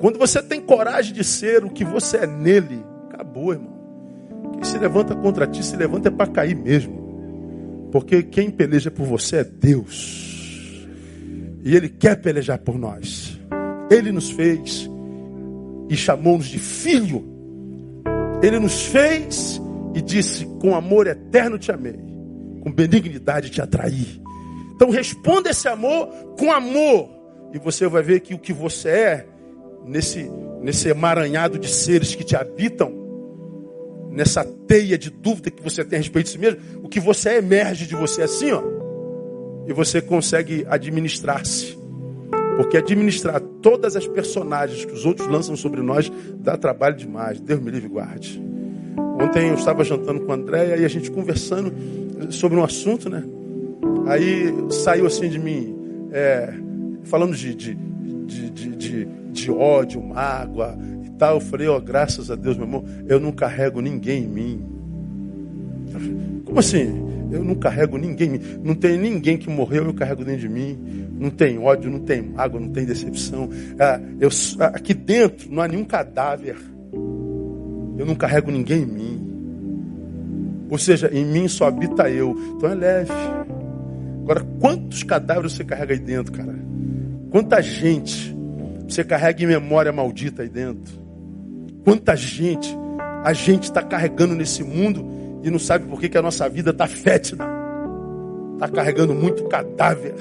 Quando 0.00 0.18
você 0.18 0.42
tem 0.42 0.60
coragem 0.60 1.12
de 1.12 1.24
ser 1.24 1.64
o 1.64 1.70
que 1.70 1.84
você 1.84 2.18
é 2.18 2.26
nele, 2.26 2.84
acabou, 3.08 3.52
irmão. 3.52 3.76
Quem 4.54 4.64
se 4.64 4.78
levanta 4.78 5.14
contra 5.14 5.46
ti, 5.46 5.64
se 5.64 5.76
levanta 5.76 6.08
é 6.08 6.10
para 6.10 6.30
cair 6.30 6.56
mesmo. 6.56 7.88
Porque 7.90 8.22
quem 8.22 8.50
peleja 8.50 8.90
por 8.90 9.06
você 9.06 9.36
é 9.36 9.44
Deus. 9.44 10.86
E 11.64 11.74
Ele 11.74 11.88
quer 11.88 12.20
pelejar 12.20 12.58
por 12.58 12.78
nós. 12.78 13.38
Ele 13.90 14.12
nos 14.12 14.30
fez 14.30 14.88
e 15.88 15.96
chamou-nos 15.96 16.46
de 16.46 16.58
filho. 16.58 17.24
Ele 18.42 18.58
nos 18.58 18.86
fez 18.86 19.60
e 19.94 20.02
disse: 20.02 20.44
Com 20.60 20.74
amor 20.74 21.06
eterno 21.06 21.58
te 21.58 21.72
amei, 21.72 21.98
com 22.60 22.70
benignidade 22.70 23.50
te 23.50 23.60
atraí. 23.60 24.22
Então 24.74 24.90
responda 24.90 25.50
esse 25.50 25.66
amor 25.66 26.06
com 26.38 26.52
amor, 26.52 27.08
e 27.52 27.58
você 27.58 27.86
vai 27.86 28.02
ver 28.02 28.20
que 28.20 28.34
o 28.34 28.38
que 28.38 28.52
você 28.52 28.88
é, 28.88 29.26
nesse, 29.84 30.30
nesse 30.60 30.88
emaranhado 30.88 31.58
de 31.58 31.68
seres 31.68 32.14
que 32.14 32.24
te 32.24 32.36
habitam, 32.36 32.92
nessa 34.10 34.44
teia 34.44 34.98
de 34.98 35.10
dúvida 35.10 35.50
que 35.50 35.62
você 35.62 35.84
tem 35.84 35.98
a 35.98 36.02
respeito 36.02 36.26
de 36.26 36.32
si 36.32 36.38
mesmo, 36.38 36.60
o 36.82 36.88
que 36.88 37.00
você 37.00 37.30
é 37.30 37.36
emerge 37.38 37.86
de 37.86 37.94
você 37.94 38.22
assim, 38.22 38.52
ó, 38.52 38.62
e 39.66 39.72
você 39.72 40.00
consegue 40.00 40.66
administrar-se. 40.68 41.78
Porque 42.56 42.76
administrar 42.76 43.40
todas 43.62 43.94
as 43.94 44.06
personagens 44.06 44.84
que 44.84 44.92
os 44.92 45.06
outros 45.06 45.28
lançam 45.28 45.54
sobre 45.54 45.80
nós 45.80 46.10
dá 46.34 46.56
trabalho 46.56 46.96
demais. 46.96 47.40
Deus 47.40 47.60
me 47.60 47.70
livre 47.70 47.86
e 47.86 47.92
guarde. 47.92 48.42
Ontem 49.22 49.48
eu 49.48 49.54
estava 49.54 49.84
jantando 49.84 50.20
com 50.20 50.32
a 50.32 50.34
Andréia 50.34 50.76
e 50.76 50.84
a 50.84 50.88
gente 50.88 51.10
conversando 51.10 51.72
sobre 52.30 52.58
um 52.58 52.64
assunto, 52.64 53.08
né? 53.08 53.22
Aí 54.06 54.52
saiu 54.70 55.06
assim 55.06 55.28
de 55.28 55.38
mim, 55.38 55.76
é, 56.10 56.52
falando 57.04 57.34
de, 57.34 57.54
de, 57.54 57.74
de, 57.74 58.50
de, 58.50 59.04
de 59.32 59.50
ódio, 59.50 60.02
mágoa 60.02 60.76
e 61.04 61.10
tal. 61.10 61.36
Eu 61.36 61.40
falei, 61.40 61.68
ó, 61.68 61.80
graças 61.80 62.30
a 62.30 62.34
Deus, 62.34 62.56
meu 62.56 62.66
irmão, 62.66 62.84
eu 63.06 63.20
não 63.20 63.32
carrego 63.32 63.80
ninguém 63.80 64.24
em 64.24 64.28
mim. 64.28 64.66
Como 66.44 66.58
assim? 66.58 67.06
Eu 67.30 67.44
não 67.44 67.54
carrego 67.54 67.98
ninguém. 67.98 68.40
Não 68.62 68.74
tem 68.74 68.98
ninguém 68.98 69.36
que 69.36 69.50
morreu, 69.50 69.84
eu 69.84 69.94
carrego 69.94 70.24
dentro 70.24 70.40
de 70.40 70.48
mim. 70.48 70.78
Não 71.18 71.30
tem 71.30 71.58
ódio, 71.58 71.90
não 71.90 72.00
tem 72.00 72.22
mágoa, 72.22 72.60
não 72.60 72.70
tem 72.70 72.84
decepção. 72.84 73.48
Ah, 73.78 74.00
eu, 74.18 74.28
aqui 74.72 74.94
dentro 74.94 75.52
não 75.52 75.62
há 75.62 75.68
nenhum 75.68 75.84
cadáver. 75.84 76.56
Eu 77.98 78.06
não 78.06 78.14
carrego 78.14 78.50
ninguém 78.50 78.82
em 78.82 78.86
mim. 78.86 79.28
Ou 80.70 80.78
seja, 80.78 81.10
em 81.12 81.24
mim 81.24 81.48
só 81.48 81.66
habita 81.66 82.08
eu. 82.10 82.36
Então 82.56 82.70
é 82.70 82.74
leve. 82.74 83.12
Agora, 84.28 84.46
quantos 84.60 85.02
cadáveres 85.02 85.54
você 85.54 85.64
carrega 85.64 85.94
aí 85.94 85.98
dentro, 85.98 86.30
cara? 86.30 86.54
Quanta 87.30 87.62
gente 87.62 88.36
você 88.86 89.02
carrega 89.02 89.42
em 89.42 89.46
memória 89.46 89.90
maldita 89.90 90.42
aí 90.42 90.50
dentro? 90.50 90.92
Quanta 91.82 92.14
gente 92.14 92.68
a 93.24 93.32
gente 93.32 93.62
está 93.62 93.82
carregando 93.82 94.34
nesse 94.34 94.62
mundo 94.62 95.40
e 95.42 95.50
não 95.50 95.58
sabe 95.58 95.86
por 95.86 95.98
que, 95.98 96.10
que 96.10 96.18
a 96.18 96.20
nossa 96.20 96.46
vida 96.46 96.72
está 96.72 96.86
fétida. 96.86 97.42
Está 98.52 98.68
carregando 98.68 99.14
muito 99.14 99.44
cadáver, 99.44 100.14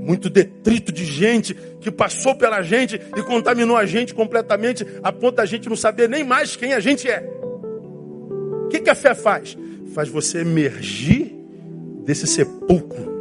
muito 0.00 0.30
detrito 0.30 0.90
de 0.90 1.04
gente 1.04 1.52
que 1.82 1.90
passou 1.90 2.34
pela 2.34 2.62
gente 2.62 2.98
e 3.14 3.22
contaminou 3.24 3.76
a 3.76 3.84
gente 3.84 4.14
completamente, 4.14 4.86
a 5.02 5.12
ponto 5.12 5.34
da 5.34 5.44
gente 5.44 5.68
não 5.68 5.76
saber 5.76 6.08
nem 6.08 6.24
mais 6.24 6.56
quem 6.56 6.72
a 6.72 6.80
gente 6.80 7.06
é. 7.10 7.22
O 8.64 8.68
que, 8.70 8.80
que 8.80 8.88
a 8.88 8.94
fé 8.94 9.14
faz? 9.14 9.54
Faz 9.94 10.08
você 10.08 10.38
emergir 10.38 11.30
desse 12.06 12.26
sepulcro. 12.26 13.13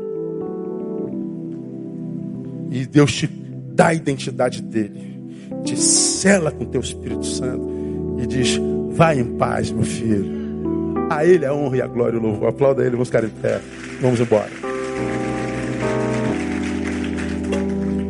E 2.73 2.87
Deus 2.87 3.13
te 3.13 3.27
dá 3.27 3.89
a 3.89 3.93
identidade 3.93 4.59
dele, 4.59 5.21
te 5.63 5.77
cela 5.77 6.51
com 6.51 6.65
teu 6.65 6.81
Espírito 6.81 7.23
Santo 7.23 8.17
e 8.19 8.25
diz: 8.25 8.59
vai 8.89 9.19
em 9.19 9.37
paz, 9.37 9.69
meu 9.69 9.83
filho. 9.83 10.43
A 11.07 11.23
Ele 11.23 11.45
a 11.45 11.53
honra 11.53 11.77
e 11.77 11.81
a 11.83 11.87
glória 11.87 12.17
e 12.17 12.19
o 12.19 12.23
louvor. 12.23 12.49
Aplauda 12.49 12.81
Ele, 12.81 12.91
vamos 12.91 13.09
ficar 13.09 13.23
em 13.23 13.29
pé. 13.29 13.61
Vamos 14.01 14.19
embora. 14.19 14.49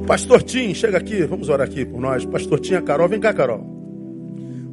Pastor 0.08 0.42
Tim, 0.44 0.74
chega 0.74 0.98
aqui, 0.98 1.24
vamos 1.24 1.50
orar 1.50 1.68
aqui 1.68 1.84
por 1.84 2.00
nós. 2.00 2.24
Pastor 2.24 2.62
Tim, 2.62 2.76
a 2.76 2.82
Carol, 2.82 3.10
vem 3.10 3.20
cá, 3.20 3.34
Carol. 3.34 3.66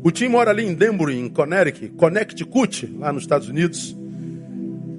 O 0.05 0.12
Tim 0.12 0.28
mora 0.28 0.51
ali 0.51 0.66
em 0.66 0.74
Denbury, 0.74 1.18
em 1.18 1.28
Connecticut, 1.28 1.97
Connecticut, 1.97 2.97
lá 2.97 3.12
nos 3.12 3.24
Estados 3.24 3.49
Unidos. 3.49 3.97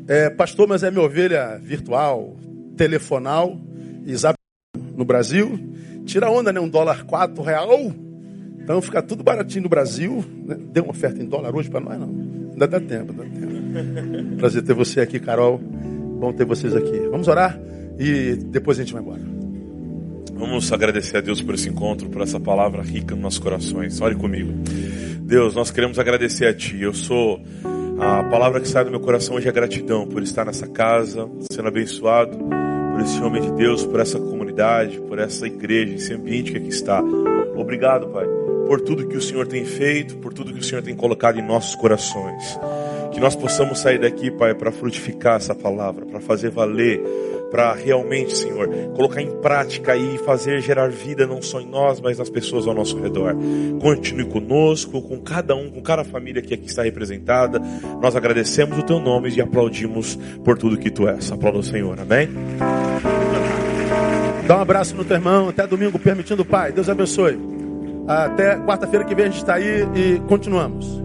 É, 0.06 0.30
pastor, 0.30 0.68
mas 0.68 0.84
é 0.84 0.92
minha 0.92 1.06
ovelha 1.06 1.58
virtual, 1.64 2.36
telefonal, 2.76 3.58
Isabel 4.06 4.41
no 4.96 5.06
Brasil. 5.06 5.60
Tira 6.06 6.30
onda, 6.30 6.52
né? 6.52 6.60
Um 6.60 6.70
dólar 6.70 7.04
quatro 7.06 7.44
real. 7.44 7.92
Então 8.64 8.82
fica 8.82 9.02
tudo 9.02 9.24
baratinho 9.24 9.64
no 9.64 9.70
Brasil. 9.70 10.24
Né? 10.46 10.58
Deu 10.72 10.84
uma 10.84 10.92
oferta 10.92 11.22
em 11.22 11.26
dólar 11.26 11.56
hoje 11.56 11.70
para 11.70 11.80
nós, 11.80 12.00
não. 12.00 12.10
Ainda 12.52 12.68
dá 12.68 12.80
tempo, 12.80 13.14
dá 13.14 13.24
tempo. 13.24 14.38
Prazer 14.38 14.64
ter 14.64 14.74
você 14.74 15.02
aqui, 15.02 15.20
Carol. 15.20 15.58
Bom 15.58 16.32
ter 16.34 16.46
vocês 16.46 16.76
aqui. 16.76 17.00
Vamos 17.10 17.28
orar 17.28 17.60
e 17.98 18.36
depois 18.36 18.78
a 18.80 18.84
gente 18.84 18.94
vai 18.94 19.02
embora. 19.02 19.22
Vamos 20.34 20.72
agradecer 20.72 21.18
a 21.18 21.22
Deus 21.22 21.42
por 21.42 21.54
esse 21.54 21.70
encontro, 21.70 22.10
por 22.10 22.22
essa 22.22 22.40
palavra 22.40 22.82
rica 22.82 23.14
nos 23.14 23.24
nossos 23.24 23.40
corações. 23.40 24.02
Ore 24.02 24.16
comigo. 24.16 24.52
Deus, 25.22 25.56
nós 25.56 25.72
queremos 25.72 26.00
agradecer 26.00 26.46
a 26.48 26.54
Ti. 26.54 26.82
Eu 26.82 26.94
sou. 26.94 27.40
A 28.00 28.24
palavra 28.24 28.60
que 28.60 28.68
sai 28.68 28.84
do 28.84 28.90
meu 28.90 29.00
coração 29.00 29.36
hoje 29.36 29.48
é 29.48 29.52
gratidão 29.52 30.08
por 30.08 30.24
estar 30.24 30.44
nessa 30.44 30.68
casa, 30.68 31.30
sendo 31.52 31.68
abençoado 31.68 32.36
por 32.38 33.02
esse 33.02 33.22
homem 33.22 33.42
de 33.42 33.52
Deus, 33.52 33.86
por 33.86 34.00
essa 34.00 34.20
comunidade, 34.52 35.00
por 35.02 35.18
essa 35.18 35.48
igreja, 35.48 35.96
esse 35.96 36.14
ambiente 36.14 36.52
que 36.52 36.58
aqui 36.58 36.70
está. 36.70 37.02
Obrigado, 37.56 38.08
Pai 38.08 38.28
por 38.68 38.80
tudo 38.80 39.06
que 39.06 39.18
o 39.18 39.22
Senhor 39.22 39.46
tem 39.48 39.66
feito, 39.66 40.16
por 40.20 40.34
tudo 40.34 40.54
que 40.54 40.62
o 40.62 40.64
Senhor 40.64 40.82
tem 40.82 40.96
colocado 40.96 41.38
em 41.38 41.46
nossos 41.46 41.76
corações. 41.76 42.58
Que 43.12 43.20
nós 43.20 43.36
possamos 43.36 43.80
sair 43.80 44.00
daqui, 44.00 44.32
Pai, 44.32 44.56
para 44.56 44.72
frutificar 44.72 45.36
essa 45.36 45.54
palavra, 45.54 46.06
para 46.06 46.22
fazer 46.22 46.52
valer, 46.52 47.02
para 47.52 47.74
realmente, 47.74 48.38
Senhor, 48.38 48.70
colocar 48.96 49.22
em 49.22 49.30
prática 49.42 49.98
e 49.98 50.18
fazer 50.20 50.62
gerar 50.62 50.90
vida 50.90 51.28
não 51.28 51.42
só 51.42 51.60
em 51.60 51.68
nós, 51.68 52.00
mas 52.00 52.18
nas 52.18 52.30
pessoas 52.30 52.66
ao 52.66 52.74
nosso 52.74 52.98
redor. 52.98 53.36
Continue 53.82 54.24
conosco, 54.24 55.02
com 55.02 55.20
cada 55.20 55.54
um, 55.54 55.70
com 55.70 55.82
cada 55.82 56.06
família 56.06 56.42
que 56.42 56.54
aqui 56.54 56.68
está 56.68 56.84
representada. 56.84 57.62
Nós 58.02 58.16
agradecemos 58.16 58.80
o 58.80 58.84
Teu 58.84 59.02
nome 59.02 59.30
e 59.32 59.42
aplaudimos 59.42 60.18
por 60.46 60.58
tudo 60.58 60.78
que 60.78 60.90
Tu 60.90 61.10
és. 61.10 61.30
Aplauda 61.30 61.60
o 61.60 61.64
Senhor, 61.64 62.00
amém? 62.00 62.30
Dá 64.52 64.58
um 64.58 64.62
abraço 64.62 64.94
no 64.98 65.06
teu 65.06 65.16
irmão, 65.16 65.48
até 65.48 65.66
domingo, 65.66 65.98
permitindo 65.98 66.42
o 66.42 66.46
Pai. 66.46 66.74
Deus 66.74 66.90
abençoe. 66.90 67.40
Até 68.06 68.58
quarta-feira 68.58 69.06
que 69.06 69.16
vem 69.16 69.28
a 69.28 69.30
gente 69.30 69.38
está 69.38 69.54
aí 69.54 69.88
e 69.96 70.20
continuamos. 70.28 71.02